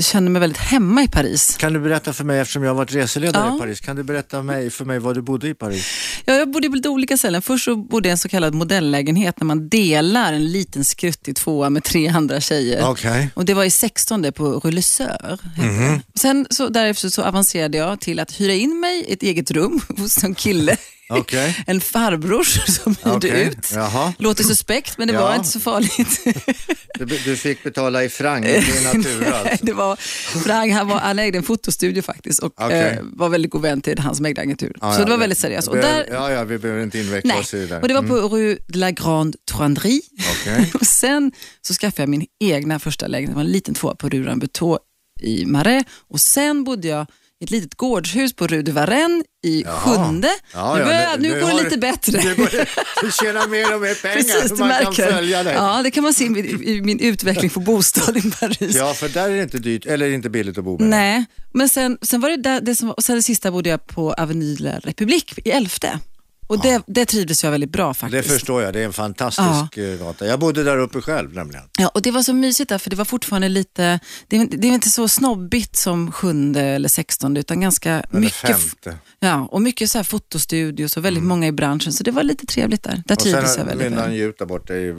känner 0.00 0.30
mig 0.30 0.40
väldigt 0.40 0.58
hemma 0.58 1.02
i 1.02 1.08
Paris. 1.08 1.56
Kan 1.56 1.72
du 1.72 1.80
berätta 1.80 2.12
för 2.12 2.24
mig, 2.24 2.40
eftersom 2.40 2.62
jag 2.62 2.70
har 2.70 2.74
varit 2.76 2.94
reseledare 2.94 3.46
Ja. 3.48 3.56
i 3.56 3.60
Paris, 3.60 3.80
kan 3.80 3.96
du 3.96 4.02
berätta 4.02 4.42
mig, 4.42 4.70
för 4.70 4.84
mig 4.84 4.98
var 4.98 5.14
du 5.14 5.22
bodde 5.22 5.48
i 5.48 5.54
Paris? 5.54 5.86
Ja, 6.24 6.34
jag 6.34 6.50
bodde 6.52 6.68
på 6.68 6.74
lite 6.76 6.88
olika 6.88 7.16
ställen. 7.16 7.42
Först 7.42 7.64
så 7.64 7.76
bodde 7.76 8.08
jag 8.08 8.10
i 8.10 8.14
en 8.14 8.18
så 8.18 8.28
kallad 8.28 8.54
modelllägenhet 8.54 9.40
när 9.40 9.44
man 9.46 9.68
delar 9.68 10.32
en 10.32 10.52
liten 10.52 10.84
skruttig 10.84 11.36
tvåa 11.36 11.70
med 11.70 11.84
tre 11.84 12.08
andra 12.08 12.40
tjejer. 12.40 12.88
Okej. 12.90 13.30
Och 13.34 13.44
det 13.44 13.54
var 13.54 13.64
i 13.64 13.70
16 13.70 14.32
på 14.32 14.44
Rue 14.60 14.72
Le 14.72 14.80
Sœur. 14.80 15.38
hette 15.56 15.68
Mhm. 15.68 16.00
det. 16.12 16.20
Sen 16.20 16.46
så 16.50 16.68
därefter 16.68 17.08
så 17.08 17.22
avancerade 17.22 17.78
jag 17.78 18.00
till 18.00 18.18
att 18.20 18.40
hyra 18.40 18.52
in 18.54 18.80
mig 18.80 19.04
i 19.08 19.12
ett 19.12 19.22
eget 19.22 19.50
rum 19.50 19.80
hos 19.98 20.24
en 20.24 20.34
kille. 20.34 20.76
Okej. 21.08 21.56
En 21.66 21.80
farbror 21.80 22.44
som 22.70 22.96
hyrde 23.04 23.16
Okej. 23.16 23.44
ut. 23.44 23.70
Jaha. 23.74 24.12
Låter 24.18 24.44
suspekt 24.44 24.98
men 24.98 25.08
det 25.08 25.14
Ja. 25.14 25.20
var 25.20 25.34
inte 25.34 25.48
så 25.48 25.60
farligt. 25.60 26.20
Du, 26.98 27.04
du 27.04 27.36
fick 27.36 27.62
betala 27.62 28.04
i 28.04 28.08
franc 28.08 28.46
i 28.46 28.84
natura. 28.84 29.36
Alltså. 29.38 29.64
det 29.66 29.72
var, 29.72 29.96
Frank, 30.44 30.72
han, 30.72 30.88
var, 30.88 30.98
han 30.98 31.18
ägde 31.18 31.38
en 31.38 31.44
fotostudio 31.44 32.02
faktiskt 32.02 32.38
och 32.38 32.52
Okej. 32.60 32.80
eh, 32.80 32.98
var 33.02 33.28
väldigt 33.28 33.50
god 33.50 33.62
vän 33.62 33.80
till 33.80 33.98
hans 33.98 34.20
mäklargentur. 34.20 34.72
Ja, 34.80 34.92
så 34.94 35.00
ja, 35.00 35.04
det 35.04 35.10
var 35.10 35.18
väldigt 35.18 35.38
seriöst. 35.38 35.68
Och 35.68 35.76
där, 35.76 36.06
Ja, 36.10 36.30
ja, 36.32 36.44
vi 36.44 36.58
behöver 36.58 36.82
inte 36.82 36.98
inveckla 36.98 37.34
nej, 37.34 37.40
oss 37.40 37.54
i 37.54 37.60
det 37.60 37.66
där. 37.66 37.80
och 37.82 37.88
det 37.88 37.94
var 37.94 38.00
Mm. 38.02 38.10
på 38.10 38.28
Rue 38.36 38.58
de 38.68 38.78
la 38.78 38.90
Grande 38.90 39.38
Truanderie. 39.52 40.00
Och 40.74 40.86
sen 40.86 41.32
så 41.62 41.74
skaffade 41.74 42.02
jag 42.02 42.08
min 42.08 42.26
egna 42.44 42.78
första 42.78 43.06
lägenhet, 43.06 43.30
det 43.30 43.34
var 43.36 43.44
en 43.44 43.52
liten 43.52 43.74
tvåa 43.74 43.94
på 43.94 44.08
Rue 44.08 44.26
Rambuteau 44.26 44.78
i 45.20 45.44
Marais. 45.46 45.84
Och 46.10 46.20
sen 46.20 46.64
bodde 46.64 46.88
jag 46.88 47.06
ett 47.44 47.50
litet 47.50 47.74
gårdshus 47.74 48.36
på 48.36 48.46
Rue 48.46 48.62
de 48.62 48.72
Varennes 48.72 49.24
i 49.44 49.62
Jaha. 49.62 49.78
Sjunde. 49.80 50.28
Ja, 50.52 50.74
nu 50.74 50.80
ja, 50.80 50.86
börjar, 50.86 51.18
nu, 51.18 51.40
går 51.40 51.48
det 51.48 51.64
lite 51.64 51.78
bättre. 51.78 52.22
Nu 52.24 52.34
går 52.34 52.48
det, 52.52 52.66
du 53.02 53.12
tjänar 53.12 53.48
mer 53.48 53.74
och 53.74 53.80
mer 53.80 53.94
pengar 53.94 54.16
Precis, 54.16 54.48
så 54.48 54.54
du 54.54 54.60
man 54.60 54.70
kan 54.70 54.84
märker. 54.84 55.12
följa 55.12 55.42
dig. 55.42 55.54
Ja, 55.54 55.80
det 55.82 55.90
kan 55.90 56.02
man 56.02 56.14
se 56.14 56.24
i 56.24 56.30
min, 56.30 56.62
i 56.62 56.80
min 56.80 57.00
utveckling 57.00 57.50
på 57.50 57.60
bostad 57.60 58.16
i 58.16 58.30
Paris. 58.30 58.76
Ja, 58.76 58.94
för 58.94 59.08
där 59.08 59.28
är 59.30 59.36
det 59.36 59.42
inte 59.42 59.58
dyrt, 59.58 59.86
eller 59.86 60.10
inte 60.10 60.30
billigt 60.30 60.58
att 60.58 60.64
bo 60.64 60.78
med. 60.78 60.88
Nej, 60.88 61.24
men 61.52 61.68
sen, 61.68 61.98
sen 62.02 62.20
var 62.20 62.30
det 62.30 62.36
där, 62.36 62.60
det 62.60 62.74
som 62.74 62.90
och 62.90 63.04
sen 63.04 63.16
det 63.16 63.22
sista 63.22 63.50
bodde 63.50 63.70
jag 63.70 63.86
på 63.86 64.12
Avenue 64.12 64.54
de 64.54 64.62
la 64.62 64.78
République 64.78 65.38
i 65.44 65.50
Elfte. 65.50 65.98
Och 66.46 66.62
det, 66.62 66.82
det 66.86 67.04
trivdes 67.06 67.44
jag 67.44 67.50
väldigt 67.50 67.70
bra 67.72 67.88
Det 67.88 67.94
faktiskt. 67.94 68.28
förstår 68.30 68.62
jag, 68.62 68.72
det 68.72 68.80
är 68.80 68.84
en 68.84 68.92
fantastisk 68.92 69.76
eh, 69.76 69.98
gata. 69.98 70.26
Jag 70.26 70.38
bodde 70.40 70.64
där 70.64 70.78
uppe 70.78 71.00
själv 71.00 71.34
nämligen. 71.34 71.64
Ja, 71.78 71.88
och 71.88 72.02
det 72.02 72.10
var 72.10 72.22
så 72.22 72.32
mysigt 72.32 72.68
där, 72.68 72.78
för 72.78 72.90
det 72.90 72.96
var 72.96 73.04
fortfarande 73.04 73.48
lite, 73.48 74.00
det 74.28 74.36
är, 74.36 74.46
det 74.46 74.68
är 74.68 74.72
inte 74.72 74.90
så 74.90 75.08
snobbigt 75.08 75.76
som 75.76 76.12
sjunde 76.12 76.60
eller 76.60 76.88
sextonde, 76.88 77.40
utan 77.40 77.60
ganska 77.60 77.90
Eller 77.90 78.20
mycket, 78.20 78.34
femte. 78.40 78.96
ja, 79.20 79.48
och 79.50 79.62
mycket 79.62 79.90
så 79.90 79.98
här 79.98 80.02
fotostudios 80.04 80.96
och 80.96 81.04
väldigt 81.04 81.22
många 81.24 81.46
i 81.46 81.52
branschen, 81.52 81.92
så 81.92 82.02
det 82.04 82.10
var 82.10 82.22
lite 82.22 82.46
trevligt 82.46 82.82
där. 82.82 82.90
Där 82.90 82.94
Mm. 82.96 83.16
Och 83.16 83.18
trivdes 83.22 83.42
jag 83.42 83.50
sen 83.50 83.66
väldigt 83.66 83.92
väl. 83.92 83.98
han 83.98 84.14
ju 84.14 84.24
ut 84.28 84.38
där 84.38 84.46
borta 84.46 84.74
i, 84.74 84.88
eh, 84.88 84.94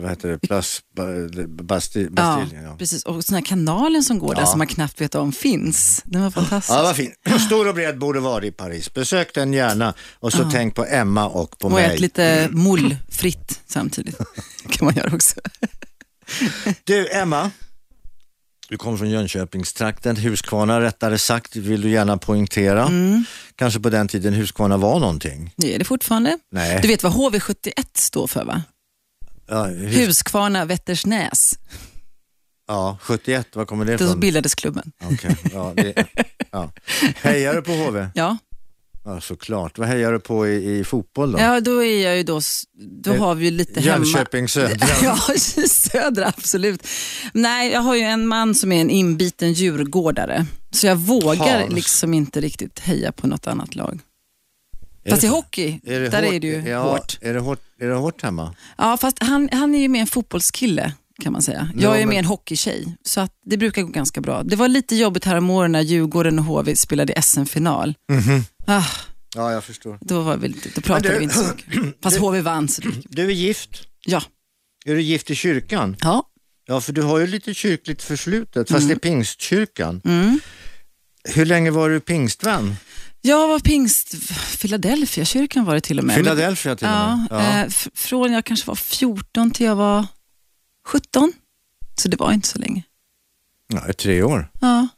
vad 0.00 0.10
heter 0.10 0.28
det, 0.28 0.38
Plas, 0.38 0.80
ba, 0.96 1.02
Basti, 1.64 2.02
Ja, 2.02 2.10
Bastiljen. 2.10 2.64
Ja. 2.64 2.76
precis. 2.78 3.02
Och 3.04 3.14
den 3.28 3.34
här 3.34 3.42
kanalen 3.44 4.02
som 4.04 4.18
går 4.18 4.34
där 4.34 4.42
Ja. 4.42 4.46
som 4.46 4.58
man 4.58 4.66
knappt 4.66 5.00
vet 5.00 5.14
om 5.14 5.32
finns. 5.32 6.02
Den 6.04 6.22
var 6.22 6.30
fantastisk. 6.30 6.78
Ja, 6.78 6.82
vad 6.82 6.96
fin. 6.96 7.12
Stor 7.46 7.68
och 7.68 7.74
bred 7.74 7.98
borde 7.98 8.20
vara 8.20 8.44
i 8.44 8.50
Paris. 8.50 8.94
Besök 8.94 9.34
den 9.34 9.52
gärna 9.52 9.94
och 10.20 10.32
så 10.32 10.50
tänk 10.52 10.74
på 10.74 10.84
Emma 10.88 11.28
och 11.28 11.58
på 11.58 11.66
och 11.66 11.72
mig. 11.72 11.84
ät 11.94 12.00
lite 12.00 12.48
mollfritt 12.52 13.60
samtidigt. 13.66 14.18
kan 14.70 14.84
man 14.84 14.94
göra 14.94 15.14
också. 15.14 15.40
Du, 16.84 17.08
Emma. 17.12 17.50
Du 18.68 18.76
kommer 18.76 18.98
från 18.98 19.10
Jönköpingstrakten, 19.10 20.16
Huskvarna 20.16 20.80
rättare 20.80 21.18
sagt, 21.18 21.56
vill 21.56 21.80
du 21.80 21.90
gärna 21.90 22.18
poängtera. 22.18 22.86
Mm. 22.86 23.24
Kanske 23.54 23.80
på 23.80 23.90
den 23.90 24.08
tiden 24.08 24.34
Huskvarna 24.34 24.76
var 24.76 25.00
någonting. 25.00 25.52
Det 25.56 25.74
är 25.74 25.78
det 25.78 25.84
fortfarande. 25.84 26.38
Nej. 26.52 26.78
Du 26.82 26.88
vet 26.88 27.02
vad 27.02 27.12
HV71 27.12 27.70
står 27.94 28.26
för 28.26 28.44
va? 28.44 28.62
Ja, 29.48 29.64
hus, 29.64 30.08
Huskvarna 30.08 30.64
Vättersnäs. 30.64 31.58
ja 32.68 32.98
71, 33.02 33.56
var 33.56 33.64
kommer 33.64 33.84
det 33.84 33.96
Då 33.96 34.04
ifrån? 34.04 34.20
bildades 34.20 34.54
klubben. 34.54 34.92
Okej, 35.04 35.36
ja, 35.52 35.72
det, 35.76 36.06
ja. 36.50 36.72
Hejar 37.16 37.54
du 37.54 37.62
på 37.62 37.72
HV? 37.72 38.08
Ja. 38.14 38.36
Ja, 39.04 39.20
såklart. 39.20 39.78
Vad 39.78 39.88
hejar 39.88 40.12
du 40.12 40.18
på 40.20 40.48
i, 40.48 40.78
i 40.78 40.84
fotboll 40.84 41.32
då? 41.32 41.38
ja, 41.38 41.60
då 41.60 41.84
är 41.84 42.04
jag 42.04 42.16
ju 42.16 42.22
då, 42.22 42.40
då 43.02 43.12
Eh, 43.12 43.20
har 43.20 43.34
vi 43.34 43.44
ju 43.44 43.50
lite 43.50 43.80
hemma. 43.80 44.04
Jönköping 44.06 44.48
Södra. 44.48 44.86
Ja, 45.02 45.18
södra 45.68 46.26
absolut. 46.26 46.86
Nej, 47.32 47.72
jag 47.72 47.80
har 47.80 47.94
ju 47.94 48.02
en 48.02 48.26
man 48.26 48.54
som 48.54 48.72
är 48.72 48.80
en 48.80 48.90
inbiten 48.90 49.52
djurgårdare. 49.52 50.46
Så 50.70 50.86
jag 50.86 50.96
vågar 50.96 51.60
Hans. 51.60 51.74
liksom 51.74 52.14
inte 52.14 52.40
riktigt 52.40 52.78
heja 52.78 53.12
på 53.12 53.26
något 53.26 53.46
annat 53.46 53.74
lag. 53.74 54.00
Är 55.04 55.10
Fast 55.10 55.24
i 55.24 55.26
hockey, 55.26 55.80
Är 55.84 56.00
där 56.00 56.22
hårt? 56.22 56.32
är 56.32 56.40
det 56.40 56.46
ju 56.46 56.62
ja, 56.68 56.82
hårt. 56.92 57.18
Är 57.20 57.34
det 57.34 57.40
hårt, 57.40 57.60
är 57.80 57.86
det 57.86 57.94
hårt 57.94 58.22
hemma? 58.22 58.54
Ja, 58.78 58.96
fast 58.96 59.16
han, 59.22 59.48
han 59.52 59.74
är 59.74 59.78
ju 59.78 59.88
mer 59.88 60.00
en 60.00 60.06
fotbollskille 60.06 60.92
kan 61.22 61.32
man 61.32 61.42
säga. 61.42 61.70
Jag 61.74 61.82
Ja, 61.82 61.94
är 61.96 61.98
men- 62.00 62.08
mer 62.08 62.18
en 62.18 62.24
hockeytjej, 62.24 62.94
så 63.02 63.20
att 63.20 63.32
det 63.44 63.56
brukar 63.56 63.82
gå 63.82 63.88
ganska 63.88 64.20
bra. 64.20 64.42
Det 64.42 64.56
var 64.56 64.68
lite 64.68 64.96
jobbigt 64.96 65.24
här 65.24 65.36
om 65.36 65.50
åren 65.50 65.72
när 65.72 65.80
Djurgården 65.80 66.38
och 66.38 66.44
HV 66.44 66.76
spelade 66.76 67.22
SM-final. 67.22 67.94
Ah, 68.68 68.84
Ja, 69.34 69.52
jag 69.52 69.64
förstår. 69.64 69.98
då, 70.00 70.20
var 70.22 70.36
vi 70.36 70.48
då 70.74 70.80
pratade 70.80 71.08
du- 71.08 71.18
vi 71.18 71.24
inte 71.24 71.34
så 71.36 71.54
mycket. 71.54 71.94
Fast 72.02 72.16
HV 72.18 72.40
vann. 72.40 72.68
Så. 72.68 72.82
Du 73.04 73.24
är 73.26 73.30
gift. 73.30 73.70
Ja. 74.06 74.22
Är 74.86 74.94
du 74.94 75.02
gift 75.02 75.30
i 75.30 75.34
kyrkan? 75.34 75.96
ja. 76.00 76.24
Ja, 76.70 76.80
för 76.80 76.92
du 76.92 77.02
har 77.02 77.18
ju 77.18 77.26
lite 77.26 77.54
kyrkligt 77.54 78.02
förflutet, 78.02 78.70
fast 78.70 78.88
det 78.88 78.94
är 78.94 78.98
pingstkyrkan. 78.98 80.00
Mm. 80.04 80.40
Hur 81.24 81.46
länge 81.46 81.70
var 81.70 81.90
du 81.90 82.00
pingstvän? 82.00 82.76
Jag 83.20 83.48
var 83.48 83.58
pingst, 83.58 84.14
Philadelphia 84.60 85.24
kyrkan 85.24 85.64
var 85.64 85.74
det 85.74 85.80
till 85.80 85.98
och 85.98 86.04
med. 86.04 86.16
Philadelphia 86.16 86.76
till 86.76 86.86
och 86.86 86.92
Ja, 86.92 87.26
med. 87.30 87.64
Eh, 87.66 87.70
från 87.94 88.32
jag 88.32 88.44
kanske 88.44 88.66
var 88.66 88.74
14 88.74 89.50
till 89.50 89.66
jag 89.66 89.76
var 89.76 90.06
17. 90.86 91.32
Så 91.94 92.08
det 92.08 92.16
var 92.16 92.32
inte 92.32 92.48
så 92.48 92.58
länge. 92.58 92.82
Ja, 93.68 93.92
tre 93.92 94.22
år. 94.22 94.50
Ja. 94.60 94.88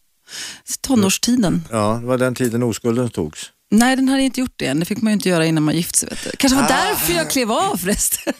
Tonårstiden. 0.81 1.65
Ja, 1.71 1.99
det 2.01 2.07
var 2.07 2.19
den 2.19 2.35
tiden 2.35 2.63
oskulden 2.63 3.11
togs. 3.11 3.51
Nej, 3.71 3.97
den 3.97 4.09
hade 4.09 4.23
inte 4.23 4.41
gjort 4.41 4.53
det 4.57 4.67
än. 4.67 4.81
Det 4.81 4.87
fick 4.87 5.03
man 5.03 5.13
inte 5.13 5.29
göra 5.29 5.47
innan 5.47 5.63
man 5.63 5.77
gifte 5.77 5.99
sig. 5.99 6.09
Kanske 6.39 6.57
var 6.57 6.65
Ah. 6.65 6.69
därför 6.69 7.13
jag 7.13 7.31
klev 7.31 7.53
av 7.53 7.77
förresten. 7.77 8.33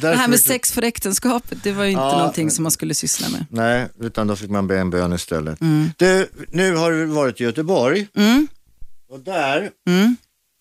Det 0.00 0.16
här 0.16 0.28
med 0.28 0.40
sex 0.40 0.72
för 0.72 0.82
äktenskapet, 0.82 1.58
det 1.62 1.72
var 1.72 1.84
ju 1.84 1.90
inte 1.90 2.02
Ja. 2.02 2.18
någonting 2.18 2.50
som 2.50 2.62
man 2.62 2.72
skulle 2.72 2.94
syssla 2.94 3.28
med. 3.28 3.46
Nej, 3.50 3.88
utan 4.00 4.26
då 4.26 4.36
fick 4.36 4.50
man 4.50 4.66
be 4.66 4.78
en 4.78 4.90
bön 4.90 5.12
istället. 5.12 5.60
Mm. 5.60 5.90
Du, 5.96 6.28
nu 6.52 6.74
har 6.76 6.90
du 6.92 7.04
varit 7.06 7.40
i 7.40 7.44
Göteborg 7.44 8.06
Mm. 8.16 8.48
och 9.10 9.20
där 9.20 9.70
Mm. 9.88 10.16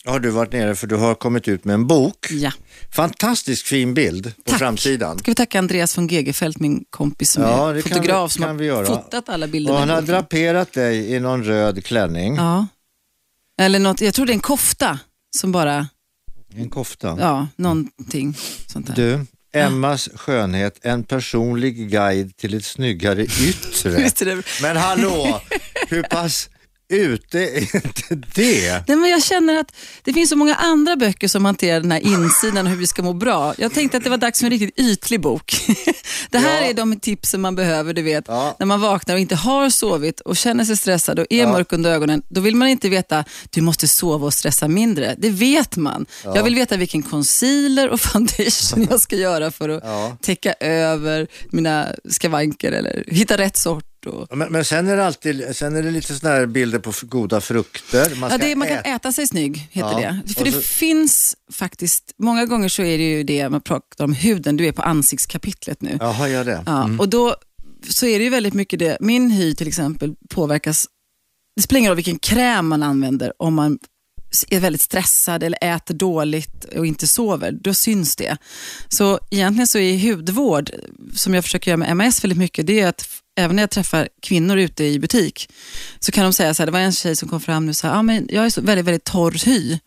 har 0.06 0.20
du 0.20 0.30
varit 0.30 0.52
nere 0.54 0.76
för 0.76 0.88
du 0.88 0.96
har 0.96 1.16
kommit 1.16 1.48
ut 1.48 1.66
med 1.66 1.74
en 1.74 1.88
bok. 1.88 2.28
Ja. 2.32 2.52
Fantastisk 2.96 3.66
fin 3.66 3.94
bild 3.94 4.24
på 4.36 4.52
Tack. 4.52 4.60
framsidan. 4.60 5.20
Ska 5.20 5.32
vi 5.32 5.36
tacka 5.36 5.60
Andreas 5.60 5.98
von 5.98 6.08
Gegerfeldt, 6.08 6.60
min 6.60 6.84
kompis 6.90 7.32
som 7.32 7.44
Ja, 7.44 7.70
är 7.70 7.74
det 7.74 7.82
kan 7.82 7.90
fotograf, 7.98 8.32
vi- 8.32 8.34
som 8.34 8.44
kan 8.44 8.58
vi 8.58 8.70
har 8.70 8.86
fotat 8.86 9.30
alla 9.30 9.46
Och 9.46 9.50
bilderna. 9.52 9.80
han 9.80 9.90
har 9.90 10.02
draperat 10.02 10.74
dig 10.74 11.14
i 11.14 11.20
någon 11.20 11.44
röd 11.44 11.86
klänning. 11.86 12.36
Ja. 12.36 12.68
Eller 13.62 13.80
något, 13.80 14.02
jag 14.02 14.14
tror 14.14 14.26
det 14.26 14.32
är 14.32 14.34
en 14.34 14.40
kofta 14.40 15.00
som 15.38 15.52
bara, 15.52 15.88
En 16.56 16.70
kofta. 16.70 17.16
ja, 17.20 17.48
någonting 17.56 18.38
sånt 18.68 18.88
där. 18.88 18.96
Du, 18.96 19.26
Emmas 19.60 20.10
skönhet, 20.16 20.80
en 20.82 21.04
personlig 21.04 21.90
guide 21.90 22.38
till 22.38 22.54
ett 22.54 22.66
snyggare 22.66 23.24
yttre. 23.26 24.12
Men 24.62 24.78
hallå, 24.78 25.42
hur 25.88 26.04
pass 26.04 26.50
ute 26.90 27.40
är 27.40 27.76
inte 27.76 28.16
det? 28.36 28.84
Nej, 28.88 28.98
men 28.98 29.10
jag 29.10 29.24
känner 29.24 29.56
att 29.60 29.72
det 30.04 30.14
finns 30.14 30.30
så 30.30 30.36
många 30.36 30.56
andra 30.56 30.96
böcker 30.96 31.28
som 31.28 31.46
hanterar 31.46 31.80
den 31.82 31.92
här 31.92 32.00
insidan 32.00 32.66
och 32.66 32.72
hur 32.72 32.78
vi 32.80 32.88
ska 32.88 33.04
må 33.04 33.14
bra. 33.14 33.54
Jag 33.58 33.74
tänkte 33.74 33.98
att 33.98 34.04
det 34.04 34.10
var 34.10 34.18
dags 34.18 34.40
för 34.40 34.46
en 34.46 34.52
riktigt 34.52 34.80
ytlig 34.80 35.22
bok. 35.22 35.56
Det 36.30 36.38
här 36.38 36.62
Ja. 36.62 36.68
är 36.68 36.74
de 36.74 37.00
tipsen 37.00 37.42
man 37.42 37.56
behöver, 37.56 37.94
du 37.94 38.02
vet. 38.02 38.26
Ja. 38.28 38.56
När 38.60 38.66
man 38.66 38.82
vaknar 38.82 39.16
och 39.16 39.22
inte 39.22 39.36
har 39.36 39.70
sovit 39.70 40.20
och 40.20 40.38
känner 40.38 40.66
sig 40.66 40.78
stressad 40.78 41.20
och 41.20 41.26
är 41.30 41.38
Ja. 41.40 41.52
mörk 41.52 41.74
under 41.74 41.92
ögonen, 41.92 42.22
då 42.30 42.42
vill 42.42 42.56
man 42.56 42.68
inte 42.68 42.90
veta 42.90 43.24
du 43.50 43.62
måste 43.62 43.88
sova 43.88 44.26
och 44.26 44.34
stressa 44.34 44.68
mindre. 44.68 45.16
Det 45.18 45.30
vet 45.30 45.76
man. 45.78 46.06
Jag 46.24 46.44
vill 46.44 46.56
veta 46.56 46.78
vilken 46.78 47.04
concealer 47.04 47.90
och 47.90 48.00
foundation 48.12 48.88
jag 48.90 49.02
ska 49.02 49.16
göra 49.16 49.52
för 49.52 49.70
att 49.70 50.22
täcka 50.24 50.54
över 50.60 51.28
mina 51.52 51.88
skavanker 52.10 52.72
eller 52.72 53.04
hitta 53.08 53.38
rätt 53.38 53.58
sort. 53.58 53.84
Och... 54.08 54.38
Men, 54.38 54.52
men 54.52 54.66
sen 54.66 54.88
är 54.88 54.98
det 54.98 55.06
alltid, 55.06 55.56
sen 55.56 55.76
är 55.76 55.84
det 55.84 55.92
lite 55.92 56.16
sådana 56.16 56.36
här 56.36 56.46
bilder 56.46 56.80
på 56.80 56.94
goda 57.02 57.42
frukter. 57.42 58.16
Man 58.16 58.32
Ja, 58.32 58.38
det, 58.38 58.56
man 58.56 58.68
kan 58.68 58.78
äta. 58.78 58.90
äta 58.90 59.12
sig 59.12 59.28
snygg, 59.28 59.68
heter 59.72 60.00
Ja, 60.02 60.18
det. 60.26 60.34
För 60.34 60.40
och 60.42 60.46
det 60.46 60.52
så- 60.52 60.62
finns 60.62 61.36
faktiskt, 61.52 62.14
många 62.18 62.46
gånger 62.46 62.70
så 62.70 62.82
är 62.84 62.98
det 62.98 63.04
ju 63.04 63.24
det 63.24 63.50
man 63.50 63.62
pratar 63.62 64.04
om 64.06 64.14
huden, 64.14 64.58
du 64.58 64.68
är 64.68 64.72
på 64.72 64.82
ansiktskapitlet 64.82 65.82
nu. 65.82 65.98
Jaha, 66.00 66.30
gör 66.30 66.44
det. 66.46 66.64
Ja, 66.66 66.90
Och 67.00 67.10
då 67.10 67.36
så 67.90 68.06
är 68.06 68.18
det 68.20 68.24
ju 68.24 68.30
väldigt 68.30 68.54
mycket 68.54 68.80
det, 68.80 68.98
min 69.00 69.32
hy 69.32 69.56
till 69.56 69.68
exempel 69.68 70.16
påverkas, 70.30 70.86
det 71.56 71.62
spelar 71.62 71.80
ingen 71.80 71.90
roll 71.90 71.96
vilken 71.96 72.20
kräm 72.20 72.68
man 72.68 72.84
använder, 72.84 73.34
om 73.40 73.54
man 73.54 73.80
är 74.50 74.60
väldigt 74.60 74.82
stressad 74.82 75.44
eller 75.44 75.58
äter 75.76 75.94
dåligt 75.96 76.64
och 76.64 76.86
inte 76.86 77.08
sover, 77.08 77.52
då 77.52 77.74
syns 77.74 78.16
det. 78.16 78.38
Så 78.90 79.20
egentligen 79.32 79.68
så 79.68 79.78
är 79.78 80.12
hudvård, 80.12 80.72
som 81.16 81.34
jag 81.34 81.44
försöker 81.44 81.72
göra 81.72 81.78
med 81.78 81.92
MS 81.92 82.24
väldigt 82.24 82.38
mycket, 82.40 82.68
det 82.68 82.80
är 82.80 82.88
att 82.88 83.08
även 83.36 83.56
när 83.56 83.64
jag 83.64 83.70
träffar 83.70 84.10
kvinnor 84.22 84.58
ute 84.58 84.84
i 84.84 85.00
butik, 85.00 85.50
så 86.00 86.12
kan 86.12 86.24
de 86.24 86.34
säga 86.34 86.54
så 86.54 86.62
här, 86.62 86.66
det 86.66 86.72
var 86.72 86.80
en 86.80 86.92
tjej 86.92 87.16
som 87.16 87.30
kom 87.30 87.42
fram 87.42 87.66
nu 87.66 87.70
och 87.70 87.76
sa, 87.76 87.88
ja, 87.88 88.02
men 88.02 88.28
jag 88.32 88.46
är 88.46 88.50
så 88.50 88.62
väldigt, 88.62 88.86
väldigt 88.86 89.04
torr 89.04 89.46
hy. 89.46 89.80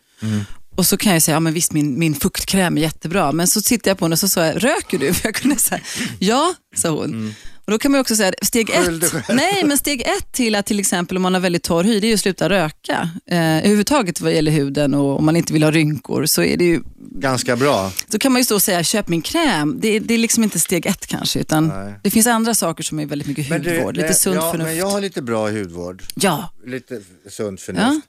Och 0.77 0.87
så 0.87 0.97
kan 0.97 1.13
jag 1.13 1.23
säga, 1.23 1.35
ja 1.37 1.41
men 1.41 1.53
visst 1.53 1.73
min, 1.73 1.99
min 1.99 2.15
fuktkräm 2.15 2.79
är 2.79 2.83
jättebra, 2.83 3.33
men 3.33 3.47
så 3.47 3.61
tittar 3.61 3.91
jag 3.91 3.99
på 3.99 4.05
henne 4.05 4.13
och 4.13 4.19
så 4.19 4.29
sa 4.29 4.47
jag, 4.47 4.65
röker 4.65 4.99
du? 4.99 5.15
För 5.15 5.29
jag 5.29 5.35
kunde 5.35 5.57
säga, 5.57 5.81
ja, 6.19 6.55
sa 6.77 6.89
hon. 6.89 7.35
Och 7.65 7.73
då 7.73 7.79
kan 7.79 7.93
man 7.93 8.01
också 8.01 8.17
säga, 8.17 8.33
steg 8.43 8.71
ett, 8.71 9.13
nej 9.29 9.65
men 9.65 9.79
steg 9.79 10.01
ett 10.01 10.33
till 10.33 10.55
att 10.55 10.67
till 10.67 10.81
exempel 10.81 11.17
om 11.17 11.23
man 11.23 11.35
har 11.35 11.41
väldigt 11.41 11.63
torr 11.63 11.85
hy, 11.85 12.01
det 12.01 12.07
är 12.07 12.09
ju 12.09 12.15
att 12.15 12.21
sluta 12.21 12.49
röka. 12.49 13.11
Eh, 13.31 13.59
överhuvudtaget 13.59 14.21
vad 14.21 14.33
gäller 14.35 14.53
huden 14.53 14.95
och 14.95 15.19
om 15.19 15.25
man 15.25 15.37
inte 15.37 15.53
vill 15.53 15.63
ha 15.63 15.71
rynkor 15.71 16.27
så 16.27 16.43
är 16.43 16.57
det 16.57 16.65
ju, 16.65 16.81
Ganska 17.21 17.57
bra. 17.57 17.93
då 18.09 18.19
kan 18.19 18.33
man 18.33 18.41
ju 18.41 18.45
stå 18.45 18.55
och 18.55 18.63
säga, 18.63 18.83
köp 18.85 19.09
min 19.09 19.23
kräm. 19.23 19.81
Det, 19.81 19.99
det 19.99 20.15
är 20.15 20.19
liksom 20.19 20.45
inte 20.45 20.61
steg 20.61 20.87
ett 20.87 21.07
kanske, 21.07 21.41
utan 21.41 21.69
Nej. 21.69 21.95
det 22.03 22.11
finns 22.11 22.27
andra 22.27 22.55
saker 22.55 22.85
som 22.85 22.99
är 23.01 23.07
väldigt 23.07 23.29
mycket 23.29 23.51
Men 23.51 23.63
du, 23.63 23.71
hudvård, 23.77 23.97
lite 23.97 24.07
nej, 24.09 24.15
sunt 24.15 24.35
ja, 24.37 24.51
förnuft. 24.53 24.67
Men 24.69 24.77
jag 24.77 24.87
har 24.91 25.01
lite 25.01 25.23
bra 25.23 25.51
hudvård. 25.51 26.03
Ja, 26.15 26.51
Lite 26.67 27.01
sunt 27.29 27.61
förnuft. 27.61 27.83
ja. 27.83 28.01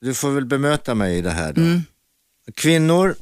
Du 0.00 0.14
får 0.14 0.30
väl 0.30 0.44
bemöta 0.46 0.94
mig 0.94 1.18
i 1.18 1.20
det 1.20 1.30
här 1.30 1.52
då. 1.52 1.60
Mm. 1.60 1.82
Kvinnor, 2.54 3.14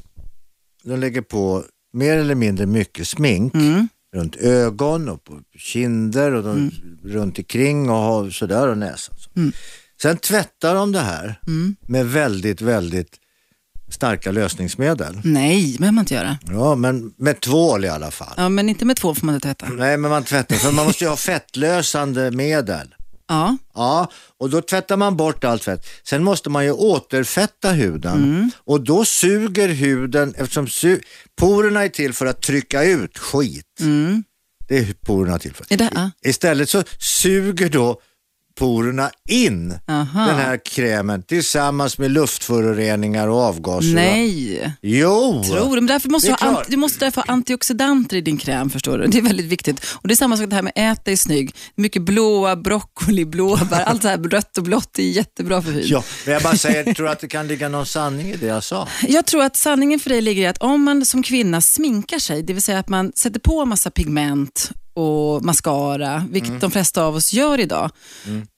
de 0.83 0.99
lägger 0.99 1.21
på 1.21 1.63
mer 1.93 2.17
eller 2.17 2.35
mindre 2.35 2.65
mycket 2.65 3.07
smink 3.07 3.53
Mm. 3.55 3.87
runt 4.15 4.35
ögon 4.35 5.09
och 5.09 5.23
på 5.23 5.39
kinder 5.57 6.31
och 6.31 6.43
de, 6.43 6.71
runt 7.03 7.37
omkring 7.37 7.89
och 7.89 8.33
sådär 8.33 8.67
och 8.67 8.77
näsan. 8.77 9.15
Så. 9.19 9.29
Mm. 9.39 9.51
Sen 10.01 10.17
tvättar 10.17 10.75
de 10.75 10.91
det 10.91 10.99
här 10.99 11.39
med 11.87 12.05
väldigt, 12.05 12.61
väldigt 12.61 13.19
starka 13.89 14.31
lösningsmedel. 14.31 15.19
nej, 15.23 15.71
det 15.71 15.79
behöver 15.79 15.93
man 15.95 16.01
inte 16.01 16.13
göra. 16.13 16.37
Ja, 16.51 16.75
men 16.75 17.13
med 17.17 17.39
tvål 17.41 17.85
i 17.85 17.89
alla 17.89 18.11
fall. 18.11 18.33
Ja, 18.37 18.49
men 18.49 18.69
inte 18.69 18.85
med 18.85 18.95
två 18.97 19.15
får 19.15 19.25
man 19.25 19.35
inte 19.35 19.47
tvätta. 19.47 19.69
Nej, 19.69 19.97
men 19.97 20.11
man 20.11 20.23
tvättar, 20.23 20.55
för 20.55 20.71
man 20.71 20.85
måste 20.85 21.03
ju 21.03 21.09
ha 21.09 21.17
fettlösande 21.17 22.31
medel. 22.31 22.95
Ja, 23.27 23.57
Ja, 23.73 24.11
och 24.39 24.49
då 24.49 24.61
tvättar 24.61 24.97
man 24.97 25.17
bort 25.17 25.43
allt 25.43 25.63
fett. 25.63 25.85
Sen 26.03 26.23
måste 26.23 26.49
man 26.49 26.65
ju 26.65 26.71
återfetta 26.71 27.71
huden 27.71 28.13
Mm. 28.23 28.51
och 28.65 28.81
då 28.83 29.05
suger 29.05 29.67
huden, 29.69 30.33
eftersom 30.37 30.65
su- 30.65 31.01
porerna 31.39 31.83
är 31.83 31.89
till 31.89 32.13
för 32.13 32.25
att 32.25 32.41
trycka 32.41 32.83
ut 32.83 33.17
skit. 33.17 33.65
Det 34.67 34.77
är 34.77 34.93
porerna 35.05 35.39
till 35.39 35.53
för. 35.53 35.65
Mm. 35.69 35.87
är 35.87 35.91
det. 36.23 36.29
Istället 36.29 36.69
så 36.69 36.83
suger 36.99 37.69
då 37.69 38.01
porerna 38.55 39.11
in 39.29 39.73
Aha. 39.87 40.25
den 40.25 40.35
här 40.35 40.65
krämen 40.65 41.23
tillsammans 41.23 41.97
med 41.97 42.11
luftföroreningar 42.11 43.27
och 43.27 43.37
avgaser. 43.39 43.87
va? 43.87 44.01
Nej, 44.01 44.71
Jo! 44.81 45.43
tror 45.47 45.75
du. 45.81 45.87
Därför 45.87 46.09
måste 46.09 46.29
Det 46.31 46.37
du, 46.41 46.45
ha 46.47 46.63
du 46.67 46.77
måste 46.77 47.05
därför 47.05 47.21
ha 47.21 47.33
antioxidanter 47.33 48.17
i 48.17 48.21
din 48.21 48.37
kräm, 48.37 48.69
förstår 48.69 48.97
du. 48.97 49.07
Det 49.07 49.17
är 49.17 49.21
väldigt 49.21 49.45
viktigt. 49.45 49.85
Och 50.01 50.07
Det 50.07 50.13
är 50.13 50.15
samma 50.15 50.37
sak 50.37 50.49
det 50.49 50.55
här 50.55 50.61
med 50.61 50.73
ät 50.75 51.05
dig 51.05 51.17
snygg. 51.17 51.55
Mycket 51.75 52.01
blåa, 52.01 52.55
broccoli, 52.55 53.25
blåbär, 53.25 53.83
allt 53.85 54.01
så 54.01 54.07
här 54.07 54.17
rött 54.17 54.57
och 54.57 54.63
blått 54.63 54.99
är 54.99 55.03
jättebra 55.03 55.61
för 55.61 55.71
hyn. 55.71 55.83
Ja, 55.87 56.03
men 56.25 56.33
jag 56.33 56.43
bara 56.43 56.57
säger, 56.57 56.93
tror 56.93 57.05
du 57.05 57.11
att 57.11 57.19
det 57.19 57.27
kan 57.27 57.47
ligga 57.47 57.69
någon 57.69 57.85
sanning 57.85 58.27
i 58.31 58.35
det 58.37 58.45
jag 58.45 58.63
sa? 58.63 58.87
Jag 59.07 59.25
tror 59.25 59.43
att 59.43 59.55
sanningen 59.55 59.99
för 59.99 60.09
dig 60.09 60.21
ligger 60.21 60.43
i 60.43 60.45
att 60.47 60.57
om 60.57 60.83
man 60.83 61.05
som 61.05 61.23
kvinna 61.23 61.61
sminkar 61.61 62.19
sig, 62.19 62.43
det 62.43 62.53
vill 62.53 62.61
säga 62.63 62.79
att 62.79 62.89
man 62.89 63.11
sätter 63.15 63.39
på 63.39 63.65
massa 63.65 63.89
pigment 63.91 64.71
och 64.95 65.43
mascara, 65.45 66.25
vilket 66.31 66.49
Mm. 66.49 66.59
de 66.59 66.71
flesta 66.71 67.03
av 67.03 67.15
oss 67.15 67.33
gör 67.33 67.59
idag, 67.59 67.91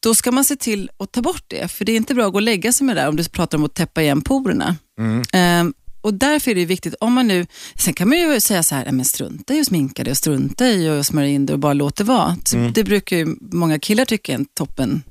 då 0.04 0.15
ska 0.15 0.32
man 0.32 0.43
se 0.45 0.56
till 0.56 0.89
att 1.00 1.12
ta 1.12 1.21
bort 1.21 1.43
det. 1.47 1.67
För 1.71 1.86
det 1.86 1.91
är 1.91 1.95
inte 1.97 2.13
bra 2.15 2.26
att 2.26 2.32
gå 2.32 2.38
och 2.38 2.41
lägga 2.41 2.71
sig 2.73 2.86
med 2.88 2.95
det 2.95 3.02
där 3.02 3.10
om 3.10 3.15
du 3.15 3.23
pratar 3.23 3.58
om 3.58 3.63
att 3.65 3.73
täppa 3.76 4.02
igen 4.02 4.21
porerna. 4.21 4.76
Mm. 5.00 5.23
Ehm, 5.34 5.73
och 6.02 6.13
därför 6.13 6.52
är 6.52 6.56
det 6.56 6.65
viktigt, 6.65 6.95
om 7.00 7.13
man 7.13 7.28
nu, 7.28 7.45
sen 7.76 7.93
kan 7.93 8.10
man 8.10 8.17
ju 8.17 8.39
säga 8.39 8.63
så 8.63 8.76
här, 8.76 8.84
"Nej, 8.84 8.93
men 8.93 9.06
strunta 9.06 9.54
i 9.54 9.60
att 9.60 9.67
sminka 9.67 10.04
dig 10.04 10.12
och 10.12 10.17
strunta 10.17 10.67
i 10.67 10.89
att 10.89 11.06
smörja 11.06 11.30
in 11.30 11.45
det 11.45 11.54
och 11.54 11.60
bara 11.60 11.73
låt 11.73 11.95
det 11.95 12.04
vara. 12.04 12.38
Mm. 12.54 12.73
Det 12.73 12.84
brukar 12.84 13.17
ju 13.17 13.36
många 13.41 13.80
killar 13.80 14.06
tycka 14.06 14.32
är 14.32 14.36
en 14.36 14.45
toppen 14.45 15.04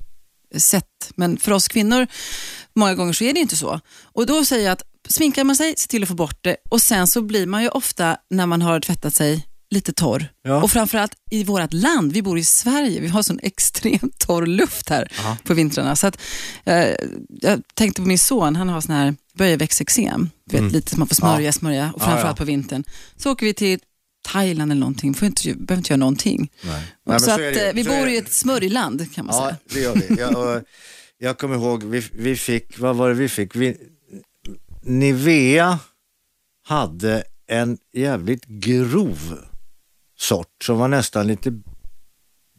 sätt. 0.57 1.11
Men 1.17 1.37
för 1.39 1.53
oss 1.53 1.69
kvinnor, 1.69 2.07
många 2.75 2.95
gånger 2.95 3.13
så 3.13 3.25
är 3.25 3.33
det 3.35 3.41
inte 3.41 3.57
så. 3.57 3.81
Och 4.03 4.27
då 4.27 4.45
säger 4.45 4.65
jag 4.65 4.73
att 4.73 4.83
sminkar 5.09 5.45
man 5.45 5.57
sig, 5.57 5.75
se 5.77 5.89
till 5.89 6.03
att 6.03 6.09
få 6.09 6.15
bort 6.15 6.39
det 6.41 6.57
och 6.71 6.83
sen 6.83 7.07
så 7.07 7.23
blir 7.23 7.47
man 7.47 7.63
ju 7.63 7.69
ofta, 7.69 8.17
när 8.31 8.47
man 8.47 8.63
har 8.63 8.81
tvättat 8.81 9.15
sig, 9.15 9.47
lite 9.71 9.93
torr. 9.93 10.29
Ja. 10.43 10.63
Och 10.63 10.71
framförallt 10.71 11.13
i 11.31 11.45
vårt 11.45 11.73
land, 11.73 12.13
vi 12.13 12.23
bor 12.23 12.39
i 12.39 12.45
Sverige, 12.45 13.01
vi 13.01 13.09
har 13.09 13.23
sån 13.23 13.41
extremt 13.43 14.19
torr 14.27 14.47
luft 14.47 14.89
här 14.89 15.13
på 15.45 15.55
vintrarna. 15.55 15.97
Så 15.97 16.07
att, 16.07 16.19
eh, 16.65 16.89
jag 17.29 17.63
tänkte 17.75 18.03
på 18.03 18.09
min 18.09 18.19
son, 18.19 18.57
han 18.57 18.69
har 18.69 18.81
sån 18.81 18.95
här 18.95 19.15
böjeväxteksem, 19.35 20.31
Du 20.51 20.61
vet, 20.61 20.73
lite 20.73 20.91
som 20.91 20.99
man 20.99 21.09
får 21.09 21.15
smörja, 21.15 21.53
smörja 21.53 21.83
och 21.83 21.89
Mm. 21.89 21.95
Ja, 22.01 22.05
framförallt 22.07 22.39
ja. 22.39 22.43
på 22.43 22.45
vintern. 22.45 22.85
Så 23.17 23.33
åker 23.33 23.47
vi 23.47 23.55
till 23.55 23.79
Thailand 24.29 24.73
eller 24.73 24.81
någonting, 24.81 25.15
får 25.15 25.27
inte, 25.27 25.43
behöver 25.55 25.77
inte 25.77 25.93
göra 25.93 25.97
någonting. 25.99 26.53
Nej. 26.63 26.73
Nej, 26.73 26.83
men 27.05 27.21
så 27.21 27.31
att, 27.31 27.37
det. 27.39 27.69
eh, 27.69 27.75
vi 27.75 27.85
Så 27.85 27.91
bor 27.91 28.09
i 28.09 28.17
ett 28.17 28.33
smörjland 28.33 29.15
kan 29.15 29.27
man 29.27 29.35
Ja, 29.37 29.43
säga. 29.43 29.57
det 29.75 29.81
gör 29.81 29.95
vi. 30.09 30.21
Jag, 30.21 30.63
jag 31.19 31.39
kommer 31.39 31.55
ihåg, 31.57 31.85
vi, 31.85 32.05
vi 32.13 32.37
fick, 32.37 32.79
vad 32.79 32.97
var 32.97 33.09
det 33.09 33.15
vi 33.15 33.29
fick? 33.29 33.57
Vi, 33.57 33.77
Nivea 34.83 35.79
hade 36.65 37.25
en 37.47 37.79
jävligt 37.93 38.45
grov 38.45 39.39
sort 40.21 40.47
som 40.65 40.79
var 40.79 40.89
nästan 40.89 41.27
lite 41.27 41.53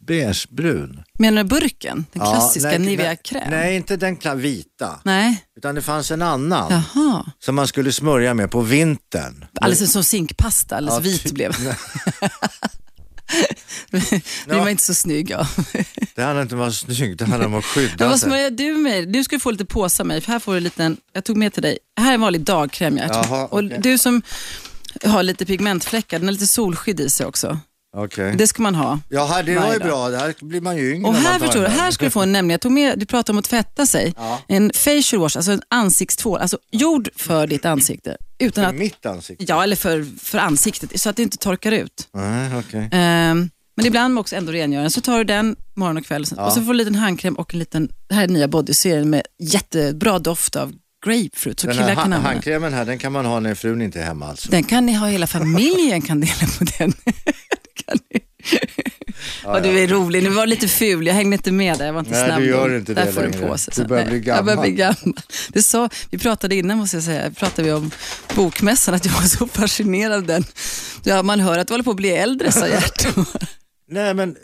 beigebrun. 0.06 1.02
Menar 1.18 1.42
du 1.44 1.48
burken? 1.48 2.06
Den 2.12 2.22
Ja, 2.22 2.30
klassiska 2.32 2.68
nej, 2.68 2.78
Nivea-kräm? 2.78 3.50
Nej, 3.50 3.76
inte 3.76 3.96
den 3.96 4.16
vita. 4.40 5.00
Nej. 5.04 5.44
Utan 5.56 5.74
det 5.74 5.82
fanns 5.82 6.10
en 6.10 6.22
annan 6.22 6.70
Jaha. 6.94 7.26
som 7.38 7.54
man 7.54 7.68
skulle 7.68 7.92
smörja 7.92 8.34
med 8.34 8.50
på 8.50 8.60
vintern. 8.60 9.44
Alldeles 9.60 9.92
som 9.92 10.04
zinkpasta, 10.04 10.76
alldeles 10.76 10.94
Ja, 10.96 11.00
vit 11.10 11.32
blev. 11.32 11.56
blir 14.46 14.56
man 14.58 14.68
inte 14.68 14.82
så 14.82 14.94
snygg 14.94 15.30
ja. 15.30 15.46
Det 16.14 16.22
handlar 16.22 16.42
inte 16.42 16.54
om 16.54 16.60
att 16.60 16.64
vara 16.64 16.72
snygg, 16.96 17.16
det 17.16 17.24
handlar 17.24 17.46
om 17.46 17.54
att 17.54 17.64
skydda 17.64 18.08
vad 18.08 18.20
sig. 18.20 18.28
smörjer 18.28 18.50
du 18.50 18.74
med? 18.74 19.08
Du 19.08 19.24
ska 19.24 19.38
få 19.38 19.50
lite 19.50 19.64
påsar 19.64 20.04
mig, 20.04 20.20
för 20.20 20.32
här 20.32 20.38
får 20.38 20.52
du 20.52 20.56
en 20.58 20.64
liten, 20.64 20.96
jag 21.12 21.24
tog 21.24 21.36
med 21.36 21.52
till 21.52 21.62
dig, 21.62 21.78
här 22.00 22.10
är 22.10 22.14
en 22.14 22.20
vanlig 22.20 22.40
dagkräm 22.40 22.96
Gert. 22.96 23.10
Jaha, 23.12 23.46
Och 23.46 23.64
du 23.64 23.98
som 23.98 24.22
har 25.04 25.22
lite 25.22 25.46
pigmentfläckar, 25.46 26.18
den 26.18 26.28
har 26.28 26.32
lite 26.32 26.46
solskydd 26.46 27.00
i 27.00 27.10
sig 27.10 27.26
också. 27.26 27.58
Okej. 27.96 28.34
Det 28.38 28.46
ska 28.46 28.62
man 28.62 28.74
ha. 28.74 28.98
Jaha, 29.08 29.42
det 29.42 29.58
var 29.58 29.72
ju 29.72 29.78
bra. 29.78 30.08
Det 30.08 30.18
här 30.18 30.34
blir 30.40 30.60
man 30.60 30.76
ju 30.76 30.94
yngre 30.94 31.08
Och 31.08 31.14
här 31.14 31.38
förstår 31.38 31.60
du, 31.60 31.66
den 31.66 31.78
här 31.78 31.90
ska 31.90 32.04
du 32.04 32.10
få 32.10 32.22
en 32.22 32.32
nämligen, 32.32 32.50
jag 32.50 32.60
tog 32.60 32.72
med, 32.72 32.98
du 32.98 33.06
pratar 33.06 33.32
om 33.32 33.38
att 33.38 33.44
tvätta 33.44 33.86
sig. 33.86 34.14
Ja. 34.16 34.40
En 34.48 34.70
facial 34.74 35.20
wash, 35.22 35.36
alltså 35.36 35.52
en 35.52 35.62
ansiktstvål, 35.68 36.40
alltså 36.40 36.58
gjord 36.70 37.08
för 37.16 37.46
ditt 37.46 37.64
ansikte. 37.64 38.16
Utan 38.38 38.64
För 38.64 38.68
att, 38.68 38.74
mitt 38.74 39.06
ansikte? 39.06 39.44
ja, 39.48 39.62
eller 39.62 39.76
för, 39.76 40.06
för 40.20 40.38
ansiktet, 40.38 41.00
så 41.00 41.10
att 41.10 41.16
det 41.16 41.22
inte 41.22 41.36
torkar 41.36 41.72
ut. 41.72 42.08
Nej, 42.14 42.50
okej. 42.58 42.88
Ehm, 42.92 43.50
men 43.76 43.86
ibland 43.86 44.18
också 44.18 44.36
ändå 44.36 44.52
rengöra. 44.52 44.90
Så 44.90 45.00
tar 45.00 45.18
du 45.18 45.24
den 45.24 45.56
morgon 45.76 45.96
och 45.96 46.04
kväll 46.04 46.24
Ja. 46.36 46.46
och 46.46 46.52
så 46.52 46.60
får 46.60 46.64
du 46.66 46.70
en 46.70 46.76
liten 46.76 46.94
handkräm 46.94 47.34
och 47.34 47.54
en 47.54 47.58
liten, 47.58 47.88
här 48.10 48.24
är 48.24 48.28
nya 48.28 48.48
bodyserien 48.48 49.10
med 49.10 49.22
jättebra 49.38 50.18
doft 50.18 50.56
av 50.56 50.72
grapefruit. 51.06 51.60
Så 51.60 51.66
Den 51.66 51.76
killar 51.76 51.88
här 51.88 51.94
kan 51.94 52.12
ha- 52.12 52.20
handkrämen 52.20 52.72
här, 52.74 52.84
den 52.84 52.98
kan 52.98 53.12
man 53.12 53.24
ha 53.26 53.40
när 53.40 53.54
frun 53.54 53.82
inte 53.82 54.00
är 54.00 54.04
hemma 54.04 54.26
alltså. 54.28 54.50
Den 54.50 54.64
kan 54.64 54.86
ni 54.86 54.92
ha, 54.94 55.06
hela 55.06 55.26
familjen 55.26 56.02
kan 56.02 56.20
dela 56.20 56.46
på 56.58 56.64
den. 56.78 56.92
Kan 57.86 57.98
ni. 58.10 58.20
Ja, 59.44 59.60
du 59.60 59.78
är 59.78 59.88
rolig, 59.88 60.22
nu 60.22 60.28
var 60.30 60.42
du 60.42 60.50
lite 60.50 60.68
ful, 60.68 61.06
jag 61.06 61.14
hängde 61.14 61.34
inte 61.36 61.52
med 61.52 61.78
där, 61.78 61.86
jag 61.86 61.92
var 61.92 62.00
inte 62.00 62.12
Nej, 62.12 62.26
snabb. 62.26 62.40
du 62.40 62.46
gör 62.46 62.76
inte 62.76 62.94
där 62.94 63.04
det 63.04 63.12
du 63.12 63.20
längre. 63.30 63.46
på 63.48 63.58
sig. 63.58 63.74
Du 63.76 63.84
börjar 63.84 64.04
Nej, 64.04 64.20
bli 64.20 64.28
Jag 64.30 64.44
börjar 64.44 64.56
gammal. 64.56 64.68
bli 64.70 64.76
gammal. 64.76 65.20
Det 65.52 65.62
sa, 65.62 65.88
vi 66.10 66.18
pratade 66.18 66.54
innan 66.54 66.78
måste 66.78 66.96
jag 66.96 67.04
säga, 67.04 67.30
pratade 67.30 67.62
vi 67.68 67.72
om 67.72 67.90
bokmässan, 68.34 68.94
att 68.94 69.04
jag 69.04 69.12
var 69.12 69.22
så 69.22 69.46
fascinerad 69.46 70.12
av 70.16 70.24
den. 70.26 70.44
Ja, 71.04 71.22
man 71.22 71.40
hör 71.40 71.58
att 71.58 71.66
du 71.68 71.72
håller 71.74 71.84
på 71.84 71.90
att 71.90 71.96
bli 71.96 72.10
äldre, 72.10 72.52
sa 72.52 72.66
Gert. 72.68 73.06
Nej, 73.90 74.14
men, 74.14 74.36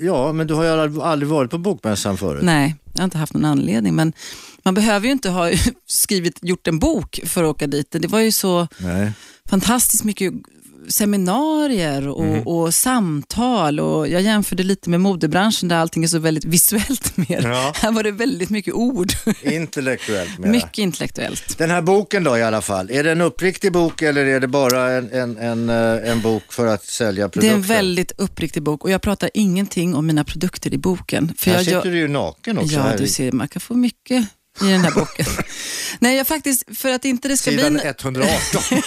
ja, 0.00 0.32
men 0.32 0.46
du 0.46 0.54
har 0.54 0.64
ju 0.64 1.02
aldrig 1.02 1.28
varit 1.28 1.50
på 1.50 1.58
bokmässan 1.58 2.16
förut. 2.16 2.42
Nej, 2.44 2.74
jag 2.92 3.00
har 3.00 3.04
inte 3.04 3.18
haft 3.18 3.34
någon 3.34 3.44
anledning. 3.44 3.94
Men 3.94 4.12
man 4.64 4.74
behöver 4.74 5.06
ju 5.06 5.12
inte 5.12 5.30
ha 5.30 5.50
skrivit, 5.86 6.38
gjort 6.42 6.66
en 6.68 6.78
bok 6.78 7.20
för 7.24 7.44
att 7.44 7.50
åka 7.50 7.66
dit. 7.66 7.86
Det 7.90 8.08
var 8.08 8.20
ju 8.20 8.32
så 8.32 8.68
Nej. 8.78 9.12
fantastiskt 9.50 10.04
mycket 10.04 10.32
seminarier 10.88 12.08
och, 12.08 12.24
Mhm. 12.24 12.42
och 12.46 12.74
samtal. 12.74 13.80
Och 13.80 14.08
jag 14.08 14.22
jämförde 14.22 14.62
lite 14.62 14.90
med 14.90 15.00
modebranschen 15.00 15.68
där 15.68 15.76
allting 15.76 16.04
är 16.04 16.08
så 16.08 16.18
väldigt 16.18 16.44
visuellt 16.44 17.16
mer. 17.16 17.42
Ja. 17.48 17.72
Här 17.82 17.92
var 17.92 18.02
det 18.02 18.10
väldigt 18.10 18.50
mycket 18.50 18.74
ord. 18.74 19.12
Intellektuellt 19.42 20.38
mera. 20.38 20.50
mycket 20.50 20.78
intellektuellt. 20.78 21.58
Den 21.58 21.70
här 21.70 21.82
boken 21.82 22.24
då 22.24 22.38
i 22.38 22.42
alla 22.42 22.60
fall, 22.62 22.90
är 22.90 23.04
det 23.04 23.12
en 23.12 23.20
uppriktig 23.20 23.72
bok 23.72 24.02
eller 24.02 24.26
är 24.26 24.40
det 24.40 24.48
bara 24.48 24.90
en, 24.90 25.12
en, 25.12 25.36
en, 25.36 25.68
eh, 25.70 26.10
en 26.10 26.20
bok 26.20 26.52
för 26.52 26.66
att 26.66 26.84
sälja 26.84 27.24
Det 27.24 27.30
produkter? 27.30 27.50
är 27.50 27.54
en 27.54 27.62
väldigt 27.62 28.12
uppriktig 28.16 28.62
bok 28.62 28.84
och 28.84 28.90
jag 28.90 29.02
pratar 29.02 29.30
ingenting 29.34 29.94
om 29.94 30.06
mina 30.06 30.24
produkter 30.24 30.74
i 30.74 30.78
boken. 30.78 31.34
För 31.38 31.50
här 31.50 31.56
jag, 31.56 31.64
sitter 31.64 31.76
jag, 31.76 31.84
du 31.84 31.98
ju 31.98 32.08
naken 32.08 32.58
också. 32.58 32.74
Ja, 32.74 32.82
här 32.82 32.98
du 32.98 33.06
ser, 33.06 33.32
man 33.32 33.48
kan 33.48 33.60
få 33.60 33.74
mycket 33.74 34.26
i 34.62 34.70
den 34.72 34.80
här 34.80 34.90
boken. 34.94 35.26
Nej, 35.98 36.16
jag 36.16 36.26
faktiskt, 36.26 36.78
för 36.78 36.92
att 36.92 37.04
inte 37.04 37.28
det 37.28 37.36
ska 37.36 37.50
bli... 37.50 37.58
Sidan 37.62 37.76
118. 37.80 38.32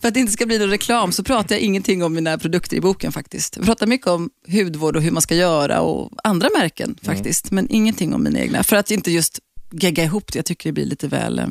För 0.00 0.08
att 0.08 0.14
det 0.14 0.20
inte 0.20 0.32
ska 0.32 0.46
bli 0.46 0.58
någon 0.58 0.70
reklam 0.70 1.12
så 1.12 1.24
pratar 1.24 1.54
jag 1.54 1.62
ingenting 1.62 2.02
om 2.04 2.14
mina 2.14 2.38
produkter 2.38 2.76
i 2.76 2.80
boken 2.80 3.12
faktiskt. 3.12 3.56
Jag 3.56 3.64
pratar 3.66 3.86
mycket 3.86 4.06
om 4.06 4.30
hudvård 4.52 4.96
och 4.96 5.02
hur 5.02 5.10
man 5.10 5.22
ska 5.22 5.34
göra 5.34 5.80
och 5.80 6.12
andra 6.24 6.48
märken 6.58 6.96
faktiskt. 7.02 7.50
Men 7.50 7.66
ingenting 7.70 8.14
om 8.14 8.22
mina 8.24 8.38
egna. 8.40 8.62
För 8.64 8.76
att 8.76 8.90
inte 8.90 9.10
just 9.10 9.38
gegga 9.72 10.04
ihop 10.04 10.32
det. 10.32 10.38
Jag 10.38 10.44
tycker 10.46 10.68
det 10.68 10.72
blir 10.72 10.86
lite 10.86 11.08
väl... 11.08 11.38
eh, 11.38 11.46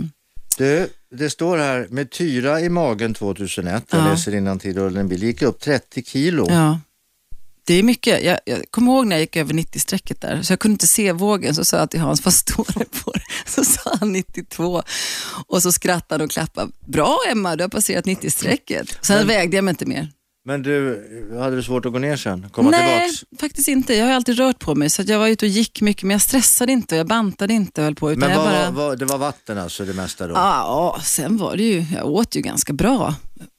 Du, 0.58 0.90
det 1.16 1.30
står 1.30 1.58
här 1.58 1.88
med 1.90 2.12
tyra 2.12 2.62
i 2.62 2.70
magen 2.70 3.14
2001. 3.14 3.84
Jag 3.90 4.00
Ja. 4.02 4.06
läser 4.12 4.36
innantill 4.36 4.76
bild 5.10 5.24
gick 5.24 5.42
upp 5.42 5.60
30 5.62 6.04
kilo. 6.04 6.48
Ja. 6.50 6.80
Det 7.68 7.74
är 7.74 7.84
mycket. 7.84 8.24
Jag, 8.24 8.40
jag 8.46 8.72
kommer 8.72 8.92
ihåg 8.92 9.08
när 9.08 9.16
jag 9.16 9.22
gick 9.22 9.36
över 9.36 9.54
90-strecket 9.54 10.22
där, 10.22 10.42
så 10.44 10.52
jag 10.52 10.60
kunde 10.60 10.74
inte 10.74 10.88
se 10.88 11.12
vågen. 11.12 11.56
Så 11.56 11.66
sa 11.66 11.78
jag 11.78 11.92
till 11.92 12.00
Hans, 12.00 12.26
vad 12.26 12.34
står 12.34 12.68
det 12.80 12.86
på 13.04 13.12
det? 13.12 13.22
Så 13.52 13.66
sa 13.66 13.96
han 14.00 14.12
92 14.12 14.84
och 15.48 15.62
så 15.62 15.72
skrattade 15.72 16.24
och 16.24 16.32
klappade. 16.32 16.72
Bra 16.86 17.20
Emma, 17.30 17.56
du 17.56 17.64
har 17.64 17.70
passerat 17.70 18.06
90-strecket. 18.06 18.98
Sen 19.02 19.28
vägde 19.28 19.58
jag 19.58 19.64
mig 19.64 19.72
inte 19.72 19.86
mer. 19.86 20.10
Men 20.48 20.64
du, 20.64 21.04
hade 21.40 21.56
du 21.56 21.64
svårt 21.64 21.86
att 21.86 21.92
gå 21.92 22.00
ner 22.00 22.18
sen? 22.18 22.50
Komma 22.52 22.70
Nej, 22.70 23.10
tillbaks? 23.10 23.42
faktiskt 23.42 23.68
inte. 23.68 23.94
Jag 23.94 24.06
har 24.06 24.14
alltid 24.14 24.38
rört 24.38 24.60
på 24.60 24.76
mig, 24.76 24.90
så 24.90 25.04
jag 25.06 25.20
var 25.20 25.28
ute 25.28 25.46
och 25.46 25.50
gick 25.50 25.82
mycket, 25.82 26.04
men 26.04 26.12
jag 26.12 26.22
stressade 26.22 26.72
inte 26.72 26.96
och 26.96 27.00
jag 27.00 27.08
bantade 27.08 27.54
inte 27.54 27.82
och 27.82 27.86
höll 27.86 27.96
på. 27.96 28.12
Utan 28.12 28.30
Men 28.30 28.38
vad, 28.38 28.48
bara... 28.48 28.72
vad, 28.72 29.00
det 29.00 29.06
var 29.06 29.18
vatten 29.18 29.58
alltså 29.58 29.86
det 29.86 29.94
mesta 29.94 30.28
då? 30.28 30.34
Ja, 30.34 31.00
sen 31.04 31.38
var 31.38 31.58
det 31.58 31.64
ju, 31.64 31.86
jag 31.96 32.06
åt 32.06 32.36
ju 32.36 32.42
ganska 32.42 32.74
bra. 32.74 33.16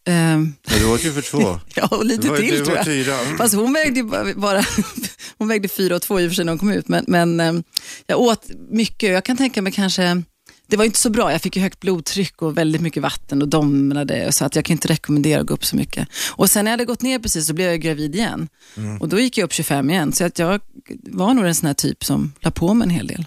Ehm, 0.06 0.54
Men 0.70 0.78
du 0.78 0.92
åt 0.94 1.04
ju 1.04 1.12
för 1.12 1.22
två. 1.22 1.60
ja, 1.74 1.86
och 1.86 2.04
lite 2.04 2.28
var 2.28 2.36
till 2.36 2.64
tror 2.64 2.76
jag. 2.76 2.84
Tyra. 2.84 3.16
Fast 3.38 3.54
hon 3.54 3.72
vägde 3.72 4.00
ju 4.00 4.06
bara, 4.06 4.34
bara 4.34 4.64
hon 5.38 5.48
vägde 5.48 5.68
fyra 5.68 5.96
och 5.96 6.02
två 6.02 6.20
i 6.20 6.26
och 6.26 6.30
för 6.30 6.34
sig 6.34 6.44
när 6.44 6.52
hon 6.52 6.58
kom 6.58 6.72
ut, 6.72 6.88
men, 6.88 7.04
men 7.08 7.40
ehm, 7.40 7.62
jag 8.06 8.20
åt 8.20 8.50
mycket. 8.70 9.10
Jag 9.10 9.24
kan 9.24 9.36
tänka 9.36 9.62
mig 9.62 9.72
kanske, 9.72 10.22
det 10.66 10.76
var 10.76 10.84
inte 10.84 10.98
så 10.98 11.10
bra. 11.10 11.32
Jag 11.32 11.42
fick 11.42 11.56
ju 11.56 11.62
högt 11.62 11.80
blodtryck 11.80 12.42
och 12.42 12.58
väldigt 12.58 12.80
mycket 12.80 13.02
vatten 13.02 13.42
och 13.42 13.48
domnade, 13.48 14.32
så 14.32 14.44
att 14.44 14.56
jag 14.56 14.64
kan 14.64 14.74
inte 14.74 14.88
rekommendera 14.88 15.40
att 15.40 15.46
gå 15.46 15.54
upp 15.54 15.64
så 15.64 15.76
mycket. 15.76 16.08
Och 16.32 16.50
sen 16.50 16.64
när 16.64 16.70
jag 16.70 16.72
hade 16.72 16.84
gått 16.84 17.02
ner 17.02 17.18
precis 17.18 17.46
så 17.46 17.54
blev 17.54 17.70
jag 17.70 17.80
gravid 17.80 18.14
igen. 18.14 18.48
Mm. 18.76 19.00
Och 19.00 19.08
då 19.08 19.20
gick 19.20 19.38
jag 19.38 19.44
upp 19.44 19.52
25 19.52 19.90
igen, 19.90 20.12
så 20.12 20.24
att 20.24 20.38
jag 20.38 20.60
var 21.02 21.34
nog 21.34 21.46
en 21.46 21.54
sån 21.54 21.66
här 21.66 21.74
typ 21.74 22.04
som 22.04 22.32
la 22.40 22.50
på 22.50 22.74
mig 22.74 22.84
en 22.86 22.90
hel 22.90 23.06
del. 23.06 23.24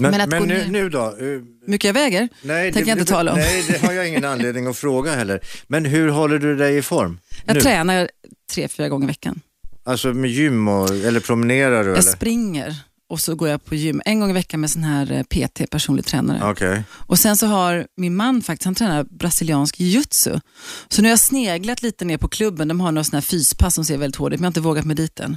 Men, 0.00 0.10
Men 0.10 0.28
men, 0.30 0.40
gå 0.40 0.46
nu, 0.46 0.66
nu 0.68 0.88
då? 0.88 1.06
Eh, 1.06 1.12
Hur 1.18 1.44
mycket 1.66 1.84
jag 1.88 1.94
väger? 1.94 2.28
Nej, 2.42 2.72
Tänker 2.72 2.88
jag 2.90 2.98
inte 2.98 3.12
tala 3.12 3.32
om. 3.32 3.38
Nej, 3.38 3.64
det 3.68 3.86
har 3.86 3.92
jag 3.92 4.08
ingen 4.08 4.24
anledning 4.24 4.66
att 4.66 4.76
fråga 4.76 5.14
heller. 5.14 5.40
Men 5.66 5.84
hur 5.84 6.08
håller 6.08 6.38
du 6.38 6.56
dig 6.56 6.76
i 6.76 6.82
form? 6.82 7.18
Jag 7.44 7.54
nu? 7.54 7.60
tränar 7.60 8.10
tre, 8.54 8.68
fyra 8.68 8.88
gånger 8.88 9.04
i 9.04 9.06
veckan. 9.06 9.40
Alltså 9.84 10.08
med 10.08 10.30
gym 10.30 10.68
och, 10.68 10.90
eller 10.90 11.20
promenerar 11.20 11.70
du 11.84 11.88
Jag 11.88 11.98
eller? 11.98 12.10
springer 12.12 12.76
och 13.10 13.20
så 13.20 13.34
går 13.34 13.48
jag 13.48 13.64
på 13.64 13.74
gym 13.74 14.02
en 14.04 14.20
gång 14.20 14.30
i 14.30 14.32
veckan 14.32 14.60
med 14.60 14.70
sån 14.70 14.82
här 14.82 15.12
eh, 15.12 15.22
PT, 15.22 15.70
personlig 15.70 16.04
tränare. 16.04 16.50
Okej. 16.50 16.82
Och 16.92 17.18
sen 17.18 17.36
så 17.36 17.46
har 17.46 17.86
min 17.96 18.16
man 18.16 18.42
faktiskt, 18.42 18.64
han 18.64 18.74
tränar 18.74 19.04
brasiliansk 19.04 19.80
jiu-jitsu. 19.80 20.40
Så 20.88 21.02
nu 21.02 21.08
har 21.08 21.10
jag 21.10 21.20
sneglat 21.20 21.82
lite 21.82 22.04
ner 22.04 22.18
på 22.18 22.28
klubben, 22.28 22.68
de 22.68 22.80
har 22.80 22.92
några 22.92 23.04
såna 23.04 23.16
här 23.16 23.22
fyspass 23.22 23.74
som 23.74 23.84
ser 23.84 23.98
väldigt 23.98 24.16
hårda 24.16 24.34
ut, 24.34 24.40
men 24.40 24.44
jag 24.44 24.46
har 24.46 24.50
inte 24.50 24.60
vågat 24.60 24.84
mig 24.84 24.96
dit 24.96 25.20
än. 25.20 25.36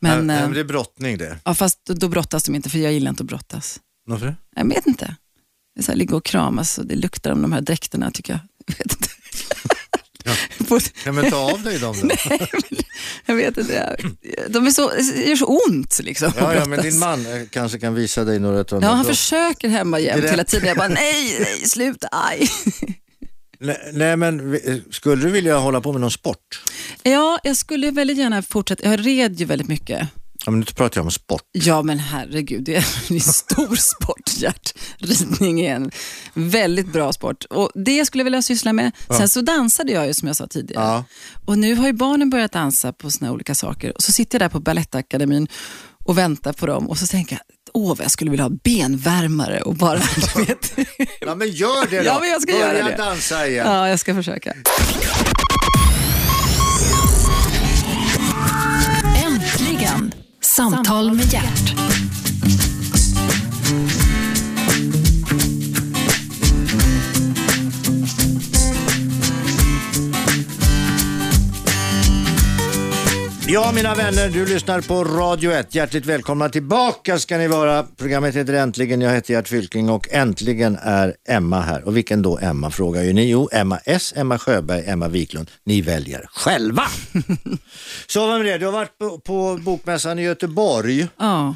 Men, 0.00 0.28
ja, 0.28 0.34
eh, 0.34 0.42
men 0.42 0.52
det 0.52 0.60
är 0.60 0.64
brottning 0.64 1.18
det. 1.18 1.38
ja, 1.44 1.54
fast 1.54 1.86
då, 1.86 2.08
brottas 2.08 2.44
de 2.44 2.54
inte, 2.54 2.70
för 2.70 2.78
jag 2.78 2.92
gillar 2.92 3.10
inte 3.10 3.22
att 3.22 3.28
brottas. 3.28 3.80
Varför 4.06 4.26
det? 4.26 4.36
Jag 4.56 4.68
vet 4.68 4.86
inte. 4.86 5.16
Det 5.74 5.80
är 5.80 5.84
så 5.84 5.92
här, 5.92 5.98
ligga 5.98 6.16
och 6.16 6.24
kramas 6.24 6.78
och 6.78 6.86
det 6.86 6.94
luktar 6.94 7.30
om 7.30 7.42
de 7.42 7.52
här 7.52 7.60
dräkterna 7.60 8.10
tycker 8.10 8.32
jag. 8.32 8.40
Jag 8.66 8.78
vet 8.78 8.92
inte. 8.92 9.08
Ja, 11.04 11.12
men 11.12 11.30
ta 11.30 11.36
av 11.52 11.62
dig 11.62 11.78
dem 11.78 11.96
då. 12.02 12.14
jag 13.26 13.34
vet 13.34 13.58
inte. 13.58 13.96
De 14.48 14.66
är 14.66 14.70
så, 14.70 14.88
det 14.90 15.28
gör 15.28 15.36
så 15.36 15.60
ont 15.68 16.00
liksom. 16.02 16.32
Ja, 16.38 16.54
ja, 16.54 16.64
men 16.64 16.82
din 16.82 16.98
man 16.98 17.26
eh, 17.26 17.42
kanske 17.50 17.78
kan 17.78 17.94
visa 17.94 18.24
dig 18.24 18.38
några 18.38 18.58
av 18.60 18.66
Ja, 18.70 18.88
han 18.88 18.96
dem. 18.96 19.04
försöker 19.04 19.68
hemma 19.68 19.98
jämt 20.00 20.24
hela 20.24 20.44
tiden. 20.44 20.68
Jag 20.68 20.76
bara, 20.76 20.88
nej, 21.02 21.36
nej, 21.40 21.68
sluta, 21.68 22.08
aj. 22.12 22.48
Nej, 23.58 23.90
nej, 23.92 24.16
men 24.16 24.50
vi- 24.50 24.82
skulle 24.90 25.22
du 25.22 25.30
vilja 25.30 25.56
hålla 25.58 25.80
på 25.80 25.92
med 25.92 26.00
någon 26.00 26.10
sport? 26.10 26.62
Ja, 27.02 27.38
jag 27.44 27.56
skulle 27.56 27.90
väldigt 27.90 28.18
gärna 28.18 28.42
fortsätta. 28.42 28.90
Jag 28.90 29.06
red 29.06 29.40
ju 29.40 29.44
väldigt 29.44 29.68
mycket. 29.68 30.08
Ja, 30.46 30.50
men 30.50 30.60
nu 30.60 30.66
pratar 30.66 30.98
jag 31.00 31.04
om 31.04 31.10
sport. 31.10 31.42
Ja, 31.52 31.82
men 31.82 31.98
herregud, 31.98 32.64
det 32.64 32.74
är 32.76 32.86
en 33.12 33.20
stor 33.20 33.76
sport, 33.76 34.30
Gert. 34.36 34.74
Ridning 34.98 35.60
är 35.60 35.74
en 35.74 35.90
väldigt 36.34 36.92
bra 36.92 37.12
sport. 37.12 37.44
Och 37.44 37.70
Det 37.74 38.06
skulle 38.06 38.20
jag 38.20 38.24
vilja 38.24 38.42
syssla 38.42 38.72
med. 38.72 38.92
Sen 39.16 39.28
så 39.28 39.40
dansade 39.40 39.92
jag 39.92 40.06
ju 40.06 40.14
som 40.14 40.28
jag 40.28 40.36
sa 40.36 40.46
tidigare. 40.46 40.84
Ja. 40.84 41.04
Och 41.46 41.58
nu 41.58 41.74
har 41.74 41.86
ju 41.86 41.92
barnen 41.92 42.30
börjat 42.30 42.52
dansa 42.52 42.92
på 42.92 43.10
såna 43.10 43.32
olika 43.32 43.54
saker. 43.54 43.96
Och 43.96 44.02
så 44.02 44.12
sitter 44.12 44.34
jag 44.40 44.40
där 44.50 44.52
på 44.52 44.60
Balettakademin 44.60 45.48
och 46.04 46.18
väntar 46.18 46.52
på 46.52 46.66
dem 46.66 46.88
och 46.88 46.98
så 46.98 47.06
tänker 47.06 47.36
jag, 47.36 47.42
åh 47.74 47.88
vad 47.88 48.00
jag 48.04 48.10
skulle 48.10 48.30
vilja 48.30 48.44
ha 48.44 48.50
benvärmare 48.64 49.60
och 49.62 49.74
bara, 49.74 49.98
vet. 50.36 50.72
Ja, 51.20 51.34
men 51.34 51.50
gör 51.50 51.90
det 51.90 51.98
då. 51.98 52.04
Ja, 52.04 52.18
men 52.20 52.28
jag 52.28 52.42
ska 52.42 52.52
Börja 52.52 52.78
göra 52.78 52.90
det. 52.90 52.96
dansa 52.96 53.46
igen. 53.48 53.66
Ja, 53.66 53.88
jag 53.88 54.00
ska 54.00 54.14
försöka. 54.14 54.54
Samtal 60.56 61.14
med 61.14 61.32
hjärt. 61.32 61.74
Ja, 73.48 73.72
mina 73.74 73.94
vänner, 73.94 74.28
du 74.28 74.46
lyssnar 74.46 74.80
på 74.80 75.04
Radio 75.04 75.52
1. 75.52 75.74
Hjärtligt 75.74 76.06
välkomna 76.06 76.48
tillbaka 76.48 77.18
ska 77.18 77.38
ni 77.38 77.48
vara. 77.48 77.82
Programmet 77.96 78.36
heter 78.36 78.52
Äntligen. 78.52 79.00
Jag 79.00 79.10
heter 79.10 79.34
Gert 79.34 79.48
Fylking 79.48 79.90
och 79.90 80.08
äntligen 80.10 80.78
är 80.82 81.14
Emma 81.28 81.60
här. 81.60 81.86
Och 81.86 81.96
vilken 81.96 82.22
då 82.22 82.38
Emma 82.38 82.70
frågar 82.70 83.02
ju 83.02 83.12
ni? 83.12 83.30
Jo, 83.30 83.48
Emma 83.52 83.78
S, 83.84 84.12
Emma 84.16 84.38
Sjöberg, 84.38 84.84
Emma 84.86 85.08
Wiklund. 85.08 85.50
Ni 85.64 85.80
väljer 85.80 86.28
själva. 86.32 86.82
Så 88.06 88.26
vad 88.26 88.38
med 88.38 88.46
det? 88.46 88.58
Du 88.58 88.64
har 88.64 88.72
varit 88.72 88.98
på, 88.98 89.18
på 89.18 89.58
Bokmässan 89.62 90.18
i 90.18 90.22
Göteborg. 90.22 91.08
Ja. 91.18 91.54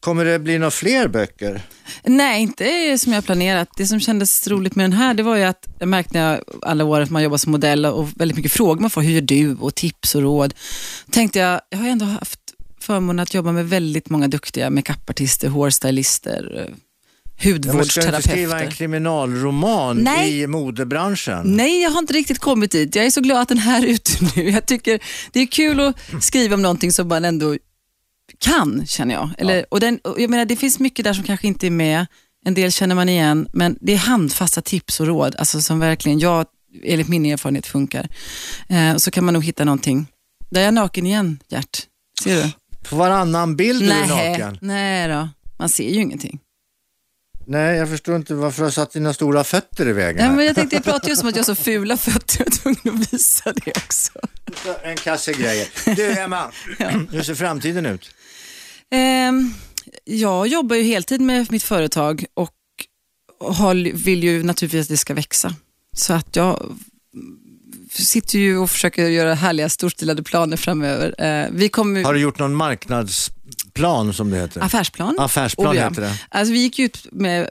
Kommer 0.00 0.24
det 0.24 0.38
bli 0.38 0.58
några 0.58 0.70
fler 0.70 1.08
böcker? 1.08 1.62
Nej, 2.04 2.42
inte 2.42 2.98
som 2.98 3.12
jag 3.12 3.24
planerat. 3.24 3.68
Det 3.76 3.86
som 3.86 4.00
kändes 4.00 4.48
roligt 4.48 4.74
med 4.76 4.84
den 4.84 4.92
här, 4.92 5.14
det 5.14 5.22
var 5.22 5.36
ju 5.36 5.42
att 5.44 5.66
jag 5.78 5.88
märkte 5.88 6.18
när 6.18 6.32
jag, 6.32 6.40
alla 6.62 6.84
år 6.84 7.00
att 7.00 7.10
man 7.10 7.22
jobbar 7.22 7.38
som 7.38 7.52
modell 7.52 7.86
och 7.86 8.08
väldigt 8.16 8.36
mycket 8.36 8.52
frågor 8.52 8.80
man 8.80 8.90
får. 8.90 9.02
Hur 9.02 9.12
gör 9.12 9.20
du? 9.20 9.54
Och 9.54 9.74
tips 9.74 10.14
och 10.14 10.22
råd. 10.22 10.54
tänkte 11.10 11.38
jag, 11.38 11.60
jag 11.70 11.78
har 11.78 11.88
ändå 11.88 12.06
haft 12.06 12.40
förmånen 12.80 13.20
att 13.22 13.34
jobba 13.34 13.52
med 13.52 13.68
väldigt 13.68 14.10
många 14.10 14.28
duktiga 14.28 14.70
makeupartister, 14.70 15.48
hårstylister, 15.48 16.66
eh, 16.68 16.74
Ja, 17.38 17.50
men 17.52 17.60
ska 17.60 17.70
du 17.70 17.72
hudvårdsterapeuter. 17.72 18.28
skriva 18.30 18.60
en 18.60 18.70
kriminalroman 18.70 19.96
Nej. 19.96 20.40
i 20.40 20.46
modebranschen? 20.46 21.40
Nej, 21.44 21.82
jag 21.82 21.90
har 21.90 21.98
inte 21.98 22.12
riktigt 22.12 22.38
kommit 22.38 22.70
dit. 22.70 22.94
Jag 22.96 23.06
är 23.06 23.10
så 23.10 23.20
glad 23.20 23.40
att 23.40 23.48
den 23.48 23.58
här 23.58 23.82
är 23.82 23.86
ute 23.86 24.12
nu. 24.36 24.50
Jag 24.50 24.66
tycker 24.66 25.00
det 25.32 25.40
är 25.40 25.46
kul 25.46 25.80
att 25.80 25.96
skriva 26.24 26.54
om 26.54 26.62
någonting 26.62 26.92
som 26.92 27.08
man 27.08 27.24
ändå 27.24 27.56
kan, 28.38 28.86
känner 28.86 29.14
jag. 29.14 29.30
Eller, 29.38 29.66
och 29.70 29.80
den, 29.80 29.98
och 29.98 30.20
jag 30.20 30.30
menar, 30.30 30.44
det 30.44 30.56
finns 30.56 30.78
mycket 30.78 31.04
där 31.04 31.12
som 31.12 31.24
kanske 31.24 31.46
inte 31.46 31.66
är 31.66 31.70
med. 31.70 32.06
En 32.46 32.54
del 32.54 32.72
känner 32.72 32.94
man 32.94 33.08
igen, 33.08 33.48
men 33.52 33.78
det 33.80 33.92
är 33.92 33.96
handfasta 33.96 34.62
tips 34.62 35.00
och 35.00 35.06
råd 35.06 35.36
alltså 35.38 35.60
som 35.62 35.80
verkligen, 35.80 36.18
jag, 36.18 36.46
enligt 36.84 37.08
min 37.08 37.26
erfarenhet, 37.26 37.66
funkar. 37.66 38.08
Eh, 38.68 38.96
så 38.96 39.10
kan 39.10 39.24
man 39.24 39.34
nog 39.34 39.44
hitta 39.44 39.64
någonting. 39.64 40.06
Där 40.50 40.60
är 40.60 40.64
jag 40.64 40.74
naken 40.74 41.06
igen, 41.06 41.38
Gert. 41.48 41.86
Ser 42.22 42.42
du? 42.42 42.52
På 42.88 42.96
varannan 42.96 43.56
bild 43.56 43.82
är 43.82 43.86
du 43.86 43.92
Nej, 44.14 44.30
naken. 44.30 44.58
nej 44.60 45.08
då. 45.08 45.28
Man 45.58 45.68
ser 45.68 45.90
ju 45.90 46.00
ingenting. 46.00 46.40
Nej, 47.48 47.76
jag 47.76 47.88
förstår 47.88 48.16
inte 48.16 48.34
varför 48.34 48.58
du 48.62 48.66
har 48.66 48.70
satt 48.70 48.92
dina 48.92 49.14
stora 49.14 49.44
fötter 49.44 49.88
i 49.88 49.92
vägen. 49.92 50.26
Nej, 50.26 50.36
men 50.36 50.46
jag 50.46 50.54
tänkte, 50.54 50.76
jag 50.76 50.84
pratar 50.92 51.08
ju 51.08 51.16
som 51.16 51.28
att 51.28 51.36
jag 51.36 51.42
har 51.42 51.54
så 51.54 51.62
fula 51.62 51.96
fötter. 51.96 52.36
Jag 52.38 52.46
är 52.46 52.50
tvungen 52.50 53.02
att 53.02 53.12
visa 53.12 53.52
det 53.52 53.70
också. 53.76 54.12
En 54.82 54.96
kasse 54.96 55.32
grejer. 55.32 55.68
Du 55.96 56.18
Emma, 56.18 56.50
hur 57.10 57.22
ser 57.22 57.34
framtiden 57.34 57.86
ut? 57.86 58.10
Ehm, 58.90 59.54
jag 60.04 60.46
jobbar 60.46 60.76
ju 60.76 60.82
heltid 60.82 61.20
med 61.20 61.52
mitt 61.52 61.62
företag 61.62 62.24
och 62.34 62.52
vill 63.94 64.24
ju 64.24 64.42
naturligtvis 64.42 64.82
att 64.82 64.88
det 64.88 64.96
ska 64.96 65.14
växa. 65.14 65.54
Så 65.96 66.12
att 66.12 66.36
jag 66.36 66.76
sitter 67.90 68.38
ju 68.38 68.58
och 68.58 68.70
försöker 68.70 69.08
göra 69.08 69.34
härliga 69.34 69.68
storstilade 69.68 70.22
planer 70.22 70.56
framöver. 70.56 71.14
Eh, 71.18 71.48
vi 71.52 71.68
kommer 71.68 72.04
Har 72.04 72.14
du 72.14 72.20
gjort 72.20 72.38
någon 72.38 72.54
marknadsplan 72.54 74.12
som 74.12 74.30
det 74.30 74.36
heter? 74.36 74.60
Affärsplan. 74.60 75.16
Affärsplan 75.18 75.72
Oh, 75.72 75.76
ja. 75.76 75.88
heter 75.88 76.02
det. 76.02 76.20
Alltså, 76.28 76.52
vi 76.52 76.58
gick 76.58 76.78
ut 76.78 77.06
med 77.12 77.48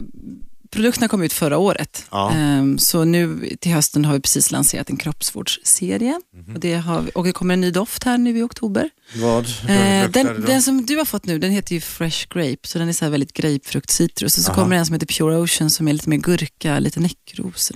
Produkterna 0.70 1.08
kom 1.08 1.22
ut 1.22 1.34
förra 1.34 1.58
året, 1.58 2.06
Ja. 2.12 2.32
Ehm, 2.32 2.78
så 2.78 3.04
nu 3.04 3.50
till 3.60 3.72
hösten 3.72 4.06
har 4.06 4.14
vi 4.14 4.20
precis 4.20 4.52
lanserat 4.52 4.90
en 4.90 4.98
kroppsvårdsserie. 4.98 6.22
Mhm. 6.36 6.54
Och, 6.54 6.60
det 6.60 6.74
har 6.76 7.02
vi, 7.02 7.12
och 7.16 7.24
det 7.24 7.32
kommer 7.32 7.54
en 7.54 7.62
ny 7.62 7.72
doft 7.72 8.04
här 8.04 8.18
nu 8.18 8.38
i 8.38 8.42
oktober. 8.42 8.90
Vad 9.14 9.45
Eh, 9.68 10.10
den, 10.10 10.41
den 10.41 10.62
som 10.62 10.86
du 10.86 10.97
har 10.97 11.06
fått 11.06 11.26
nu, 11.26 11.39
den 11.39 11.51
heter 11.51 11.76
ju 11.76 11.82
Fresh 11.82 12.28
Grape, 12.30 12.68
så 12.68 12.80
den 12.80 12.89
är 12.89 12.93
så 12.93 13.06
här 13.06 13.10
väldigt 13.10 13.34
grapefrukt-citrus. 13.34 14.38
Och 14.38 14.43
så 14.43 14.51
Aha. 14.51 14.62
kommer 14.62 14.76
en 14.76 14.86
som 14.86 14.93
heter 14.93 15.06
Pure 15.06 15.38
Ocean 15.38 15.70
som 15.70 15.88
är 15.88 15.93
lite 15.93 16.10
mer 16.10 16.18
gurka, 16.18 16.80
lite 16.80 16.99
näckros. 16.99 17.72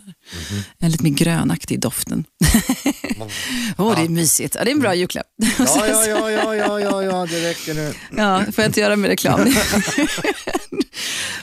Mhm. 0.52 0.64
En 0.80 0.92
lite 0.92 1.04
mer 1.04 1.12
grönaktig 1.12 1.80
doften. 1.80 2.26
Åh, 3.78 3.96
det 3.96 4.02
är 4.06 4.10
mysigt. 4.10 4.56
Ja, 4.56 4.64
det 4.64 4.72
är 4.72 4.74
en 4.74 4.80
bra 4.80 4.96
julklapp. 4.96 5.28
Ja, 5.60 5.88
ja, 5.88 6.08
ja, 6.08 6.32
ja, 6.32 6.56
ja, 6.56 6.80
ja, 6.80 7.04
ja, 7.04 7.26
det 7.26 7.50
räcker 7.50 7.74
nu. 7.74 7.94
Ja, 8.18 8.44
får 8.46 8.62
jag 8.64 8.70
inte 8.70 8.80
göra 8.80 8.96
med 8.96 9.10
reklam. 9.10 9.42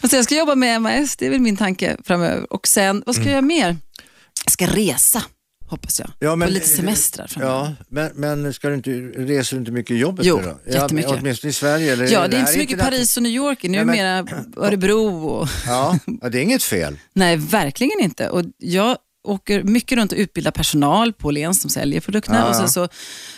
och 0.03 0.11
så 0.11 0.16
jag 0.16 0.24
ska 0.24 0.37
jobba 0.37 0.55
med 0.55 0.82
MAS, 0.82 1.16
det 1.16 1.26
är 1.26 1.30
väl 1.30 1.41
min 1.41 1.57
tanke 1.57 1.97
framöver. 2.05 2.53
Och 2.53 2.68
sen, 2.68 3.03
vad 3.07 3.14
ska 3.14 3.24
jag 3.24 3.30
göra 3.30 3.43
mer? 3.43 3.76
Jag 4.45 4.53
ska 4.53 4.66
resa, 4.66 5.22
hoppas 5.69 6.01
jag. 6.01 6.11
Ja, 6.19 6.37
men- 6.37 6.49
på 6.49 6.53
lite 6.55 6.69
semestrar 6.69 7.27
framöver. 7.27 7.55
Ja, 7.55 7.73
men, 7.89 8.11
men 8.14 8.53
ska 8.55 8.69
du 8.69 8.75
inte, 8.75 8.91
reser 8.91 9.57
du 9.57 9.61
inte 9.61 9.73
mycket 9.73 9.91
i 9.91 9.99
jobbet 9.99 10.27
Jo, 10.27 10.37
nu 10.37 10.43
då? 10.43 10.73
jättemycket. 10.73 11.11
Ja, 11.11 11.17
åtminstone 11.21 11.51
i 11.51 11.53
Sverige? 11.53 11.93
Eller, 11.93 12.12
Ja, 12.12 12.29
det 12.29 12.37
är 12.37 12.41
inte 12.41 12.53
så 12.53 12.59
mycket 12.59 12.79
Paris 12.81 13.17
och 13.17 13.23
New 13.23 13.33
York, 13.33 13.62
nu 13.62 13.79
är 13.79 13.85
det 13.85 13.93
mera 13.93 14.27
Örebro 14.57 15.27
och 15.29 15.49
Ja, 15.67 15.99
det 16.31 16.39
är 16.39 16.43
inget 16.43 16.62
fel. 16.62 16.97
Nej, 17.14 17.37
verkligen 17.37 18.01
inte. 18.01 18.29
Och 18.31 18.43
jag 18.59 18.97
åker 19.29 19.62
mycket 19.62 19.99
runt 19.99 20.12
och 20.12 20.19
utbildar 20.19 20.51
personal 20.51 21.12
på 21.12 21.29
Åhléns 21.29 21.61
som 21.61 21.71
säljer 21.71 22.01
produkterna. 22.01 22.39
Ja, 22.39 22.49
och 22.49 22.57
sen 22.57 22.69
så 22.69 22.89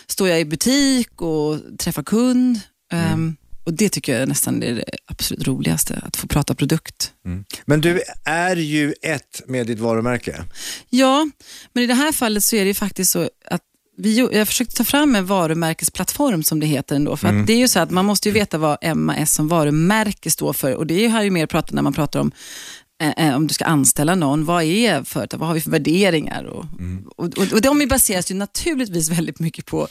står 0.07 0.29
jag 0.29 0.39
i 0.39 0.45
butik 0.45 1.21
och 1.21 1.57
träffar 1.79 2.03
kund. 2.03 2.59
Mm. 2.93 3.05
Ehm, 3.13 3.35
och 3.69 3.75
Det 3.75 3.89
tycker 3.89 4.19
jag 4.19 4.29
nästan 4.29 4.63
är 4.63 4.75
det 4.75 4.83
absolut 5.05 5.47
roligaste, 5.47 6.01
att 6.03 6.17
få 6.17 6.27
prata 6.27 6.55
produkt. 6.55 7.13
Men 7.65 7.81
du 7.81 8.01
är 8.25 8.55
ju 8.55 8.93
ett 9.01 9.41
med 9.47 9.67
ditt 9.67 9.79
varumärke. 9.79 10.43
Ja, 10.89 11.29
men 11.73 11.83
i 11.83 11.87
det 11.87 11.93
här 11.93 12.11
fallet 12.11 12.43
så 12.43 12.55
är 12.55 12.59
det 12.59 12.67
ju 12.67 12.73
faktiskt 12.73 13.11
så 13.11 13.29
att 13.45 13.61
vi, 13.97 14.17
jag 14.31 14.47
försökte 14.47 14.75
ta 14.75 14.83
fram 14.83 15.15
en 15.15 15.25
varumärkesplattform 15.25 16.43
som 16.43 16.59
det 16.59 16.67
heter 16.67 16.95
ändå. 16.95 17.17
För 17.17 17.27
att 17.27 17.47
det 17.47 17.53
är 17.53 17.57
ju 17.57 17.67
så 17.67 17.79
att 17.79 17.91
man 17.91 18.05
måste 18.05 18.29
ju 18.29 18.33
veta 18.33 18.57
vad 18.57 18.95
MAS 18.95 19.33
som 19.33 19.47
varumärke 19.47 20.31
står 20.31 20.53
för. 20.53 20.75
Och 20.75 20.87
det 20.87 20.93
är 20.93 20.99
ju 20.99 21.07
här 21.07 21.23
ju 21.23 21.31
mer 21.31 21.45
pratat 21.45 21.71
när 21.71 21.81
man 21.81 21.93
pratar 21.93 22.19
om 22.19 22.31
eh, 22.99 23.27
eh, 23.27 23.35
om 23.35 23.47
du 23.47 23.53
ska 23.53 23.65
anställa 23.65 24.15
någon, 24.15 24.45
vad 24.45 24.63
är 24.63 25.03
företag, 25.03 25.37
vad 25.37 25.47
har 25.47 25.55
vi 25.55 25.61
för 25.61 25.71
värderingar? 25.71 26.43
Och, 26.43 26.65
och, 27.15 27.37
och, 27.37 27.53
och 27.53 27.61
de 27.61 27.87
baseras 27.87 28.31
ju 28.31 28.35
naturligtvis 28.35 29.09
väldigt 29.09 29.39
mycket 29.39 29.65
på 29.65 29.87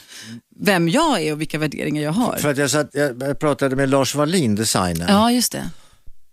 vem 0.61 0.89
jag 0.89 1.23
är 1.23 1.33
och 1.33 1.41
vilka 1.41 1.59
värderingar 1.59 2.03
jag 2.03 2.13
har. 2.13 2.37
För 2.37 2.51
att 2.51 2.59
jag, 2.59 2.71
satt, 2.71 2.91
jag 2.93 3.39
pratade 3.39 3.77
med 3.77 3.89
Lars 3.89 4.15
Wallin, 4.15 4.55
designern. 4.55 5.09
Ja, 5.09 5.31
just 5.31 5.53
det. 5.53 5.71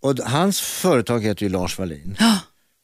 Och 0.02 0.20
hans 0.26 0.62
företag 0.62 1.24
heter 1.24 1.44
ju 1.44 1.50
Lars 1.50 1.80
Wallin. 1.80 2.18
Ja. 2.20 2.38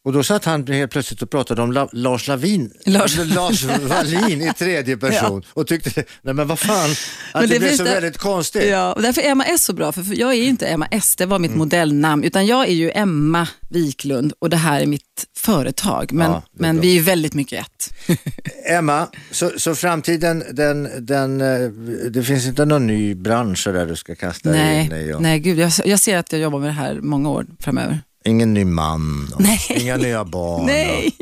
Och 0.03 0.13
då 0.13 0.23
satt 0.23 0.45
han 0.45 0.67
helt 0.67 0.91
plötsligt 0.91 1.21
och 1.21 1.29
pratade 1.29 1.61
om 1.61 1.71
La 1.71 1.89
Lars 1.91 2.27
Lavin, 2.27 2.71
Lars- 2.85 3.17
Lars 3.35 3.63
Wallin 3.63 4.41
i 4.41 4.53
tredje 4.53 4.97
person 4.97 5.43
och 5.53 5.67
tyckte, 5.67 6.03
nej 6.21 6.33
men 6.33 6.47
vad 6.47 6.59
fan, 6.59 6.89
att 6.91 7.41
Men 7.41 7.49
det, 7.49 7.55
det 7.55 7.59
blev 7.59 7.75
så 7.77 7.83
det- 7.83 7.89
väldigt 7.93 8.17
konstigt. 8.17 8.63
Ja, 8.69 8.93
och 8.93 9.01
därför 9.01 9.21
är 9.21 9.25
Emma 9.29 9.43
S 9.45 9.63
så 9.65 9.73
bra, 9.73 9.91
för 9.91 10.19
jag 10.19 10.29
är 10.29 10.35
ju 10.35 10.43
inte 10.45 10.67
Emma 10.67 10.87
S, 10.91 11.15
det 11.15 11.25
var 11.25 11.39
mitt 11.39 11.55
modellnamn, 11.55 12.23
utan 12.23 12.45
jag 12.45 12.67
är 12.67 12.73
ju 12.73 12.91
Emma 12.95 13.47
Wiklund 13.69 14.33
och 14.39 14.49
det 14.49 14.57
här 14.57 14.81
är 14.81 14.85
mitt 14.85 15.03
företag. 15.37 16.11
Men, 16.13 16.31
Ja, 16.31 16.43
men 16.53 16.75
bra. 16.75 16.81
vi 16.81 16.97
är 16.97 17.01
väldigt 17.01 17.33
mycket 17.33 17.59
ett. 17.65 17.93
Emma, 18.69 19.07
så, 19.31 19.51
så 19.57 19.75
framtiden, 19.75 20.43
den, 20.51 20.89
den, 21.05 21.41
eh, 21.41 21.69
det 22.11 22.23
finns 22.23 22.45
inte 22.47 22.65
någon 22.65 22.87
ny 22.87 23.15
bransch 23.15 23.63
där 23.67 23.85
du 23.85 23.95
ska 23.95 24.15
kasta 24.15 24.49
dig 24.51 24.79
in 24.79 24.85
i? 24.85 24.89
nej, 24.89 25.13
och- 25.15 25.21
nej, 25.21 25.39
gud, 25.39 25.59
jag, 25.59 25.71
jag 25.85 25.99
ser 25.99 26.17
att 26.17 26.31
jag 26.31 26.41
jobbar 26.41 26.59
med 26.59 26.69
det 26.69 26.73
här 26.73 26.99
många 27.01 27.29
år 27.29 27.45
framöver. 27.59 27.99
Ingen 28.25 28.53
ny 28.53 28.65
man, 28.65 29.27
Nej. 29.39 29.59
inga 29.69 29.97
nya 29.97 30.25
barn. 30.25 30.65
Nej, 30.65 31.15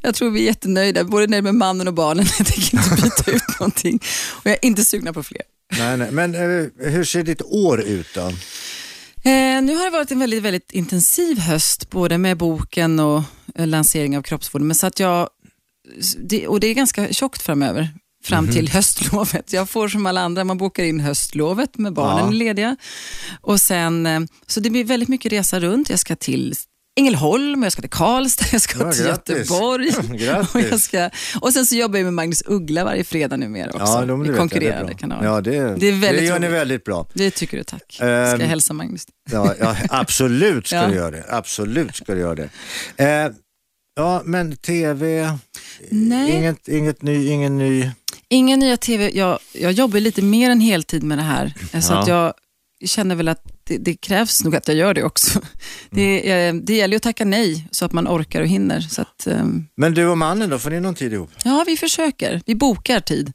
Jag 0.00 0.14
tror 0.14 0.30
vi 0.30 0.40
är 0.40 0.44
jättenöjda, 0.44 1.04
både 1.04 1.26
nöjda 1.26 1.42
med 1.42 1.54
mannen 1.54 1.88
och 1.88 1.94
barnen. 1.94 2.26
Jag 2.38 2.46
tänker 2.46 2.76
inte 2.76 3.02
byta 3.02 3.30
ut 3.30 3.60
någonting. 3.60 4.00
Och 4.30 4.46
jag 4.46 4.52
är 4.52 4.64
inte 4.64 4.84
sugna 4.84 5.12
på 5.12 5.22
fler. 5.22 5.42
Nej, 5.78 5.96
nej. 5.96 6.10
Men 6.10 6.34
eh, 6.34 6.90
hur 6.90 7.04
ser 7.04 7.22
ditt 7.22 7.42
år 7.42 7.80
ut 7.80 8.06
då? 8.14 8.20
Eh, 9.30 9.62
nu 9.62 9.76
har 9.76 9.84
det 9.84 9.90
varit 9.90 10.10
en 10.10 10.18
väldigt, 10.18 10.42
väldigt 10.42 10.72
intensiv 10.72 11.38
höst, 11.38 11.90
både 11.90 12.18
med 12.18 12.36
boken 12.36 13.00
och 13.00 13.22
eh, 13.54 13.66
lansering 13.66 14.18
av 14.18 14.22
kroppsvården. 14.22 14.66
Men 14.66 14.74
så 14.74 14.86
att 14.86 15.00
jag, 15.00 15.28
det, 16.18 16.48
och 16.48 16.60
det 16.60 16.66
är 16.66 16.74
ganska 16.74 17.12
tjockt 17.12 17.42
framöver, 17.42 17.88
fram 18.24 18.48
till 18.52 18.68
höstlovet. 18.68 19.52
Jag 19.52 19.68
får 19.68 19.88
som 19.88 20.06
alla 20.06 20.20
andra, 20.20 20.44
man 20.44 20.58
bokar 20.58 20.84
in 20.84 21.00
höstlovet 21.00 21.78
med 21.78 21.92
barnen 21.92 22.24
Ja. 22.24 22.30
lediga. 22.30 22.76
Och 23.40 23.60
sen, 23.60 24.06
eh, 24.06 24.20
så 24.46 24.60
det 24.60 24.70
blir 24.70 24.84
väldigt 24.84 25.08
mycket 25.08 25.32
resa 25.32 25.60
runt. 25.60 25.90
Jag 25.90 25.98
ska 25.98 26.16
till 26.16 26.54
Ängelholm, 27.00 27.62
jag 27.62 27.72
ska 27.72 27.80
till 27.82 27.90
Karlstad, 27.90 28.44
jag 28.52 28.60
ska 28.62 28.78
Ja, 28.78 28.92
till 28.92 29.04
grattis. 29.04 29.36
Göteborg. 29.36 29.88
Och, 30.54 30.60
jag 30.60 30.80
ska, 30.80 31.10
och 31.40 31.52
sen 31.52 31.66
så 31.66 31.74
jobbar 31.76 31.98
jag 31.98 32.04
med 32.04 32.12
Magnus 32.14 32.42
Uggla 32.46 32.84
varje 32.84 33.04
fredag 33.04 33.36
numera 33.36 33.66
också. 33.66 33.78
Ja, 33.80 34.04
de, 34.06 34.24
i 34.24 34.28
jag, 34.28 34.36
konkurrerande 34.36 34.84
bra. 34.86 34.94
kanaler. 34.98 35.24
Ja, 35.28 35.40
det, 35.40 35.50
Det 35.50 35.86
är 35.88 35.92
väldigt 35.92 36.00
det 36.20 36.24
gör 36.24 36.38
ni 36.38 36.46
roligt. 36.46 36.58
väldigt 36.58 36.84
bra. 36.84 37.06
Det 37.14 37.30
tycker 37.30 37.56
du, 37.56 37.64
tack. 37.64 37.82
Ska 37.92 38.04
Ehm, 38.06 38.40
jag 38.40 38.48
hälsa 38.48 38.72
Magnus? 38.74 39.06
Ja, 39.30 39.54
ja, 39.60 39.76
absolut 39.90 40.66
ska 40.66 40.76
Ja. 40.76 40.86
du 40.86 40.94
göra 40.94 41.10
det. 41.10 41.24
Absolut 41.28 41.96
ska 41.96 42.14
du 42.14 42.20
göra 42.20 42.34
det. 42.34 42.48
Eh, 43.04 43.32
ja, 43.96 44.22
men 44.24 44.56
tv, 44.56 45.32
Nej. 45.90 46.30
inget, 46.32 46.68
inget 46.68 47.02
ny, 47.02 47.26
ingen 47.28 47.58
ny. 47.58 47.90
Ingen 48.28 48.58
nya 48.60 48.76
tv. 48.76 49.10
Jag, 49.14 49.38
jag 49.52 49.72
jobbar 49.72 50.00
lite 50.00 50.22
mer 50.22 50.50
än 50.50 50.60
heltid 50.60 51.02
med 51.02 51.18
det 51.18 51.22
här. 51.22 51.54
Så 51.80 51.92
Ja. 51.92 51.98
att 51.98 52.08
jag 52.08 52.32
känner 52.84 53.14
väl 53.14 53.28
att 53.28 53.42
det, 53.64 53.78
det 53.78 53.94
krävs 53.94 54.44
nog 54.44 54.56
att 54.56 54.68
jag 54.68 54.76
gör 54.76 54.94
det 54.94 55.02
också. 55.02 55.40
Det, 55.90 56.30
eh, 56.32 56.54
det 56.54 56.74
gäller 56.74 56.96
att 56.96 57.02
tacka 57.02 57.24
nej 57.24 57.68
så 57.70 57.84
att 57.84 57.92
man 57.92 58.08
orkar 58.08 58.40
och 58.40 58.46
hinner. 58.48 58.80
Så 58.80 59.02
att, 59.02 59.26
ehm, 59.26 59.66
Men 59.76 59.94
du 59.94 60.06
och 60.06 60.18
mannen 60.18 60.50
då, 60.50 60.58
får 60.58 60.70
ni 60.70 60.80
någon 60.80 60.94
tid 60.94 61.12
ihop? 61.12 61.30
ja, 61.44 61.64
vi 61.66 61.76
försöker. 61.76 62.42
Vi 62.46 62.54
bokar 62.54 63.00
tid. 63.00 63.32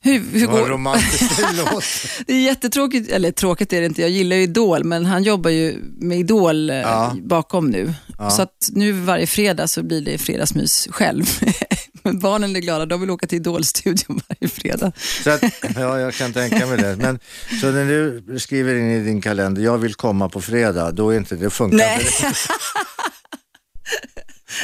Hur, 0.00 0.22
hur 0.32 0.46
Vad 0.46 0.60
går? 0.60 0.68
romantiskt 0.68 1.36
det 1.36 1.56
låter. 1.56 2.24
Det 2.26 2.32
är 2.34 2.40
jättetråkigt, 2.42 3.10
eller 3.10 3.30
tråkigt 3.32 3.72
är 3.72 3.80
det 3.80 3.86
inte, 3.86 4.00
jag 4.00 4.10
gillar 4.10 4.36
ju 4.36 4.42
Idol, 4.42 4.84
men 4.84 5.06
han 5.06 5.22
jobbar 5.22 5.50
ju 5.50 5.76
med 5.98 6.18
Idol 6.18 6.70
eh, 6.70 6.76
Ja. 6.76 7.16
bakom 7.22 7.70
nu. 7.70 7.94
Ja. 8.18 8.30
Så 8.30 8.42
att 8.42 8.70
nu 8.72 8.92
varje 8.92 9.26
fredag 9.26 9.68
så 9.68 9.82
blir 9.82 10.00
det 10.00 10.18
fredagsmys 10.18 10.88
själv. 10.90 11.24
men 12.08 12.18
barnen 12.18 12.56
är 12.56 12.60
glada, 12.60 12.86
de 12.86 13.00
vill 13.00 13.10
åka 13.10 13.26
till 13.26 13.36
Idol-studion 13.36 14.20
varje 14.28 14.48
fredag. 14.48 14.92
Så 15.24 15.30
att, 15.30 15.42
ja, 15.76 15.98
jag 15.98 16.14
kan 16.14 16.32
tänka 16.32 16.66
mig 16.66 16.78
det. 16.78 16.96
Men, 16.96 17.18
så 17.60 17.70
när 17.70 17.84
du 17.84 18.38
skriver 18.38 18.74
in 18.74 18.90
i 18.90 19.04
din 19.04 19.20
kalender, 19.20 19.62
jag 19.62 19.78
vill 19.78 19.94
komma 19.94 20.28
på 20.28 20.40
fredag, 20.40 20.90
då, 20.90 21.10
är 21.10 21.16
inte, 21.16 21.36
det 21.36 21.50
funkar 21.50 21.78
Nej. 21.78 22.00
inte. 22.00 22.38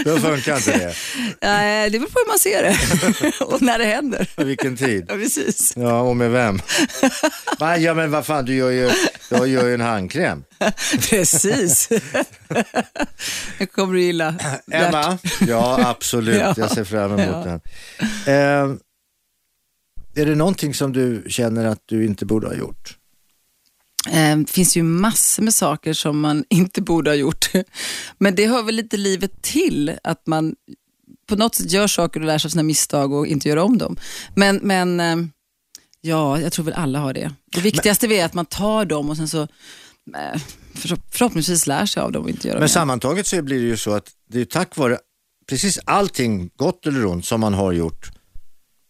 Då 0.04 0.18
funkar 0.18 0.56
inte 0.56 0.78
det. 0.78 0.94
Nej, 1.42 1.90
det 1.90 1.98
beror 1.98 2.10
på 2.10 2.18
hur 2.18 2.26
man 2.28 2.38
ser 2.38 2.62
det 2.62 3.40
och 3.44 3.62
när 3.62 3.78
det 3.78 3.84
händer. 3.84 4.30
På 4.36 4.44
vilken 4.44 4.76
tid? 4.76 5.04
Ja, 5.08 5.14
precis. 5.14 5.72
Ja, 5.76 6.00
och 6.00 6.16
med 6.16 6.30
vem? 6.30 6.60
Va? 7.58 7.76
Ja, 7.78 7.94
men 7.94 8.10
vad 8.10 8.26
fan, 8.26 8.44
du 8.44 8.54
gör 8.54 8.70
ju, 8.70 8.90
du 9.30 9.36
gör 9.46 9.66
ju 9.66 9.74
en 9.74 9.80
handkräm. 9.80 10.44
Precis. 11.10 11.88
Det 13.58 13.66
kommer 13.66 13.94
du 13.94 14.02
gilla. 14.02 14.34
Emma? 14.72 15.18
Ja, 15.48 15.88
absolut. 15.88 16.36
Ja. 16.40 16.54
Jag 16.56 16.70
ser 16.70 16.84
fram 16.84 17.12
emot 17.18 17.46
Ja. 17.46 17.60
den. 18.26 18.70
Eh, 18.70 18.76
är 20.22 20.26
det 20.26 20.34
någonting 20.34 20.74
som 20.74 20.92
du 20.92 21.24
känner 21.28 21.64
att 21.64 21.82
du 21.86 22.04
inte 22.04 22.26
borde 22.26 22.46
ha 22.46 22.54
gjort? 22.54 22.96
Eh, 24.08 24.38
Det 24.38 24.50
finns 24.50 24.76
ju 24.76 24.82
massor 24.82 25.42
med 25.42 25.54
saker 25.54 25.92
som 25.92 26.20
man 26.20 26.44
inte 26.50 26.82
borde 26.82 27.10
ha 27.10 27.14
gjort. 27.14 27.50
Men 28.18 28.34
det 28.34 28.46
hör 28.46 28.62
väl 28.62 28.74
lite 28.74 28.96
livet 28.96 29.42
till, 29.42 29.92
att 30.04 30.26
man 30.26 30.54
på 31.28 31.36
något 31.36 31.54
sätt 31.54 31.72
gör 31.72 31.86
saker 31.86 32.20
och 32.20 32.26
lär 32.26 32.38
sig 32.38 32.48
av 32.48 32.50
sina 32.50 32.62
misstag 32.62 33.12
och 33.12 33.26
inte 33.26 33.48
gör 33.48 33.56
om 33.56 33.78
dem. 33.78 33.96
Men, 34.36 34.56
men 34.62 35.00
eh, 35.00 35.16
ja, 36.00 36.40
jag 36.40 36.52
tror 36.52 36.64
väl 36.64 36.74
alla 36.74 36.98
har 36.98 37.12
det. 37.12 37.32
Det 37.52 37.60
viktigaste 37.60 38.06
är 38.06 38.24
att 38.24 38.34
man 38.34 38.46
tar 38.46 38.84
dem 38.84 39.10
och 39.10 39.16
sen 39.16 39.28
så 39.28 39.42
eh, 39.42 40.40
för, 40.74 40.98
förhoppningsvis 41.10 41.66
lär 41.66 41.86
sig 41.86 42.02
av 42.02 42.12
dem 42.12 42.22
och 42.24 42.30
inte 42.30 42.48
gör 42.48 42.58
Men 42.58 42.68
sammantaget 42.68 43.26
så 43.26 43.42
blir 43.42 43.60
det 43.60 43.66
ju 43.66 43.76
så 43.76 43.92
att 43.92 44.10
det 44.30 44.40
är 44.40 44.44
tack 44.44 44.76
vare 44.76 44.98
precis 45.48 45.78
allting, 45.84 46.50
gott 46.56 46.86
eller 46.86 47.06
ont, 47.06 47.24
som 47.26 47.40
man 47.40 47.54
har 47.54 47.72
gjort 47.72 48.10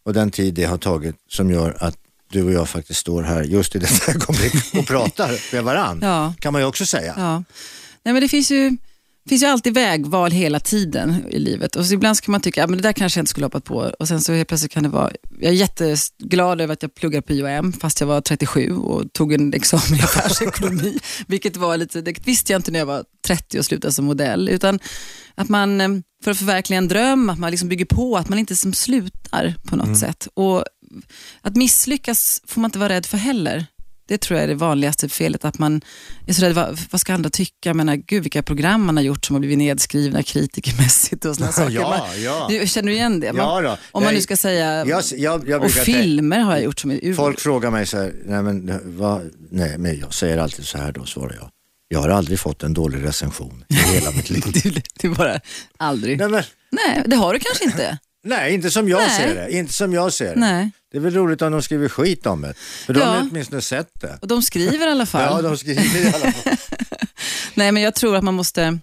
och 0.05 0.13
den 0.13 0.31
tid 0.31 0.53
det 0.53 0.63
har 0.65 0.77
tagit 0.77 1.15
som 1.29 1.51
gör 1.51 1.77
att 1.79 1.97
du 2.31 2.43
och 2.43 2.51
jag 2.51 2.69
faktiskt 2.69 2.99
står 2.99 3.23
här 3.23 3.43
just 3.43 3.75
i 3.75 3.79
detta 3.79 4.11
ögonblick 4.11 4.53
och 4.73 4.87
pratar 4.87 5.53
med 5.53 5.63
varann. 5.63 5.99
Ja. 6.01 6.33
Kan 6.39 6.53
man 6.53 6.61
ju 6.61 6.67
också 6.67 6.85
säga. 6.85 7.13
Ja. 7.17 7.43
Nej, 8.03 8.13
men 8.13 8.21
det 8.21 8.27
finns 8.27 8.51
ju, 8.51 8.77
finns 9.29 9.43
ju 9.43 9.47
alltid 9.47 9.73
vägval 9.73 10.31
hela 10.31 10.59
tiden 10.59 11.25
i 11.29 11.39
livet. 11.39 11.75
Och 11.75 11.85
ibland 11.85 12.17
ska 12.17 12.31
man 12.31 12.41
tycka 12.41 12.63
att 12.63 12.69
det 12.69 12.75
där 12.75 12.93
kanske 12.93 13.19
jag 13.19 13.21
inte 13.21 13.29
skulle 13.29 13.45
hoppat 13.45 13.63
på. 13.63 13.91
Och 13.99 14.07
sen 14.07 14.21
så 14.21 14.33
helt 14.33 14.47
plötsligt 14.47 14.71
kan 14.71 14.83
det 14.83 14.89
vara... 14.89 15.11
Jag 15.39 15.49
är 15.49 15.55
jätteglad 15.55 16.61
över 16.61 16.73
att 16.73 16.81
jag 16.81 16.95
pluggar 16.95 17.21
på 17.21 17.33
IOM 17.33 17.73
fast 17.73 17.99
jag 17.99 18.07
var 18.07 18.21
37 18.21 18.71
och 18.71 19.13
tog 19.13 19.33
en 19.33 19.53
examen 19.53 19.99
i 19.99 20.01
affärsekonomi. 20.01 20.99
vilket 21.27 21.57
var 21.57 21.77
lite, 21.77 22.01
det 22.01 22.27
visste 22.27 22.51
jag 22.51 22.59
inte 22.59 22.71
när 22.71 22.79
jag 22.79 22.85
var 22.85 23.03
30 23.27 23.59
och 23.59 23.65
slutade 23.65 23.91
som 23.91 24.05
modell. 24.05 24.49
Utan 24.49 24.79
att 25.35 25.49
man, 25.49 25.81
eh, 25.81 25.89
för 26.23 26.31
att 26.31 26.37
förverkliga 26.37 26.77
en 26.77 26.87
dröm, 26.87 27.29
att 27.29 27.39
man 27.39 27.51
liksom 27.51 27.69
bygger 27.69 27.85
på, 27.85 28.17
att 28.17 28.29
man 28.29 28.39
inte 28.39 28.55
som 28.55 28.73
slutar 28.73 29.55
på 29.63 29.75
något 29.75 29.97
sätt. 29.97 30.27
Och 30.33 30.63
att 31.41 31.55
misslyckas 31.55 32.41
får 32.47 32.61
man 32.61 32.67
inte 32.67 32.79
vara 32.79 32.89
rädd 32.89 33.05
för 33.05 33.17
heller. 33.17 33.65
Det 34.07 34.17
tror 34.17 34.37
jag 34.37 34.43
är 34.43 34.47
det 34.47 34.55
vanligaste 34.55 35.09
felet, 35.09 35.45
att 35.45 35.59
man 35.59 35.81
är 36.27 36.33
så 36.33 36.41
rädd, 36.45 36.53
vad, 36.55 36.79
vad 36.91 37.01
ska 37.01 37.13
andra 37.13 37.29
tycka? 37.29 37.53
Jag 37.69 37.75
menar, 37.75 37.95
gud 37.95 38.23
vilka 38.23 38.43
program 38.43 38.85
man 38.85 38.97
har 38.97 39.03
gjort 39.03 39.25
som 39.25 39.33
har 39.35 39.39
blivit 39.39 39.57
nedskrivna 39.57 40.23
kritikermässigt 40.23 41.25
och 41.25 41.35
sådana 41.35 41.51
saker. 41.51 41.73
Ja, 41.75 41.89
Man, 41.89 42.23
ja. 42.23 42.47
Du, 42.49 42.67
känner 42.67 42.87
du 42.89 42.93
igen 42.95 43.19
det? 43.19 43.33
Man, 43.33 43.45
Ja 43.45 43.61
då. 43.61 43.77
Om 43.91 44.03
man 44.03 44.13
nu 44.13 44.21
ska 44.21 44.37
säga, 44.37 44.85
Jag, 44.85 45.03
jag, 45.17 45.49
jag 45.49 45.63
och 45.63 45.71
filmer 45.71 46.39
har 46.39 46.53
jag 46.53 46.63
gjort 46.63 46.79
som 46.79 46.91
är 46.91 46.99
ur... 47.01 47.13
Folk 47.13 47.39
frågar 47.39 47.71
mig 47.71 47.85
så 47.85 47.97
här, 47.97 48.13
nej 48.25 48.43
men, 48.43 48.81
vad, 48.97 49.31
nej 49.51 49.77
men 49.77 49.99
jag 49.99 50.13
säger 50.13 50.37
alltid 50.37 50.65
så 50.65 50.77
här 50.77 50.91
då, 50.91 51.05
svarar 51.05 51.35
jag. 51.35 51.49
Jag 51.87 51.99
har 51.99 52.09
aldrig 52.09 52.39
fått 52.39 52.63
en 52.63 52.73
dålig 52.73 53.03
recension 53.03 53.65
i 53.69 53.73
hela 53.73 54.11
mitt 54.11 54.29
liv. 54.29 54.43
Du, 54.63 54.81
du 54.99 55.09
bara, 55.09 55.39
aldrig. 55.77 56.19
nej, 56.19 56.29
men, 56.29 56.43
Nej, 56.71 57.03
det 57.05 57.15
har 57.15 57.33
du 57.33 57.39
kanske 57.39 57.63
inte. 57.65 57.97
Nej, 58.25 58.53
inte 58.53 58.71
som 58.71 58.89
jag 58.89 58.97
Nej. 58.99 59.09
ser 59.09 59.35
det. 59.35 59.51
Inte 59.51 59.73
som 59.73 59.93
jag 59.93 60.13
ser 60.13 60.33
det. 60.33 60.39
Nej. 60.39 60.71
Det 60.91 60.97
är 60.97 61.01
väl 61.01 61.13
roligt 61.13 61.41
om 61.41 61.51
de 61.51 61.61
skriver 61.61 61.89
skit 61.89 62.25
om 62.25 62.41
det. 62.41 62.53
För 62.57 62.93
de 62.93 62.99
Ja. 62.99 63.05
har 63.05 63.21
åtminstone 63.31 63.61
sett 63.61 64.01
det. 64.01 64.17
Och 64.21 64.27
de 64.27 64.41
skriver 64.41 64.87
i 64.87 64.91
alla 64.91 65.05
fall. 65.05 65.21
Ja, 65.43 65.49
de 65.49 65.57
skriver 65.57 65.97
i 65.97 66.07
alla 66.13 66.31
fall. 66.31 66.53
Nej, 67.53 67.71
men 67.71 67.83
jag 67.83 67.95
tror 67.95 68.15
att 68.15 68.23
man 68.23 68.33
måste, 68.33 68.79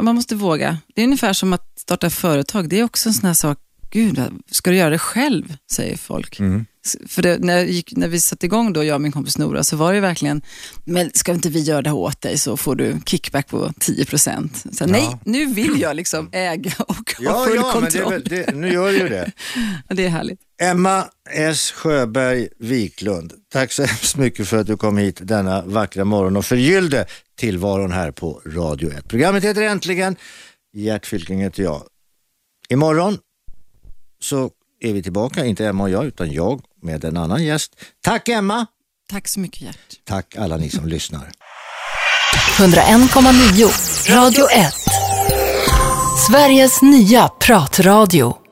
man 0.00 0.14
måste 0.14 0.34
våga. 0.34 0.78
Det 0.94 1.00
är 1.00 1.04
ungefär 1.04 1.32
som 1.32 1.52
att 1.52 1.78
starta 1.78 2.10
företag. 2.10 2.68
Det 2.68 2.80
är 2.80 2.84
också 2.84 3.08
en 3.08 3.14
sån 3.14 3.26
här 3.26 3.34
sak, 3.34 3.58
gud, 3.96 4.20
ska 4.50 4.70
du 4.70 4.76
göra 4.76 4.90
det 4.90 4.98
själv? 4.98 5.56
Säger 5.72 5.96
folk. 5.96 6.40
Mm. 6.40 6.66
För 7.08 7.22
det, 7.22 7.38
när, 7.38 7.64
gick, 7.64 7.96
när 7.96 8.08
vi 8.08 8.20
satte 8.20 8.46
igång 8.46 8.72
då, 8.72 8.84
jag 8.84 8.94
och 8.94 9.00
min 9.00 9.12
kompis 9.12 9.38
Nora, 9.38 9.64
så 9.64 9.76
var 9.76 9.94
det 9.94 10.00
verkligen, 10.00 10.42
men 10.84 11.10
ska 11.14 11.32
inte 11.32 11.48
vi 11.48 11.60
göra 11.60 11.82
det 11.82 11.92
åt 11.92 12.20
dig 12.20 12.38
så 12.38 12.56
får 12.56 12.74
du 12.74 12.96
kickback 13.06 13.48
på 13.48 13.72
10 13.80 14.04
procent. 14.04 14.64
Nej, 14.86 15.16
nu 15.24 15.46
vill 15.46 15.80
jag 15.80 15.96
liksom 15.96 16.28
äga 16.32 16.72
och 16.78 16.96
ha 16.96 17.04
Ja, 17.18 17.44
full 17.44 17.56
ja, 17.56 17.80
men 17.80 17.84
det 17.84 17.98
kontroll. 18.00 18.22
det, 18.24 18.54
nu 18.54 18.72
gör 18.72 18.92
du 18.92 18.98
ju 18.98 19.08
det. 19.08 19.32
Ja, 19.88 19.94
det 19.94 20.04
är 20.04 20.08
härligt. 20.08 20.40
Emma 20.62 21.04
S 21.30 21.70
Sjöberg 21.70 22.48
Wiklund, 22.58 23.32
tack 23.52 23.72
så 23.72 23.82
hemskt 23.82 24.16
mycket 24.16 24.48
för 24.48 24.56
att 24.56 24.66
du 24.66 24.76
kom 24.76 24.98
hit 24.98 25.20
denna 25.22 25.62
vackra 25.62 26.04
morgon 26.04 26.36
och 26.36 26.44
förgyllde 26.44 27.06
tillvaron 27.38 27.92
här 27.92 28.10
på 28.10 28.42
Radio 28.46 28.90
1. 28.92 29.08
Programmet 29.08 29.44
heter 29.44 29.62
Äntligen. 29.62 30.16
Gert 30.72 31.06
Fylking 31.06 31.42
heter 31.42 31.62
jag. 31.62 31.82
Imorgon 32.68 33.18
så 34.26 34.50
är 34.80 34.92
vi 34.92 35.02
tillbaka, 35.02 35.44
inte 35.44 35.66
Emma 35.66 35.82
och 35.82 35.90
jag, 35.90 36.04
utan 36.04 36.32
jag 36.32 36.60
med 36.82 37.04
en 37.04 37.16
annan 37.16 37.44
gäst. 37.44 37.76
Tack 38.04 38.28
Emma! 38.28 38.66
Tack 39.10 39.28
så 39.28 39.40
mycket 39.40 39.60
Gert. 39.60 40.04
Tack 40.04 40.36
alla 40.36 40.56
ni 40.56 40.70
som 40.70 40.88
lyssnar. 40.88 41.30
101,9 42.58 44.14
Radio 44.14 44.50
1. 44.50 44.74
Sveriges 46.28 46.82
nya 46.82 47.28
pratradio. 47.28 48.45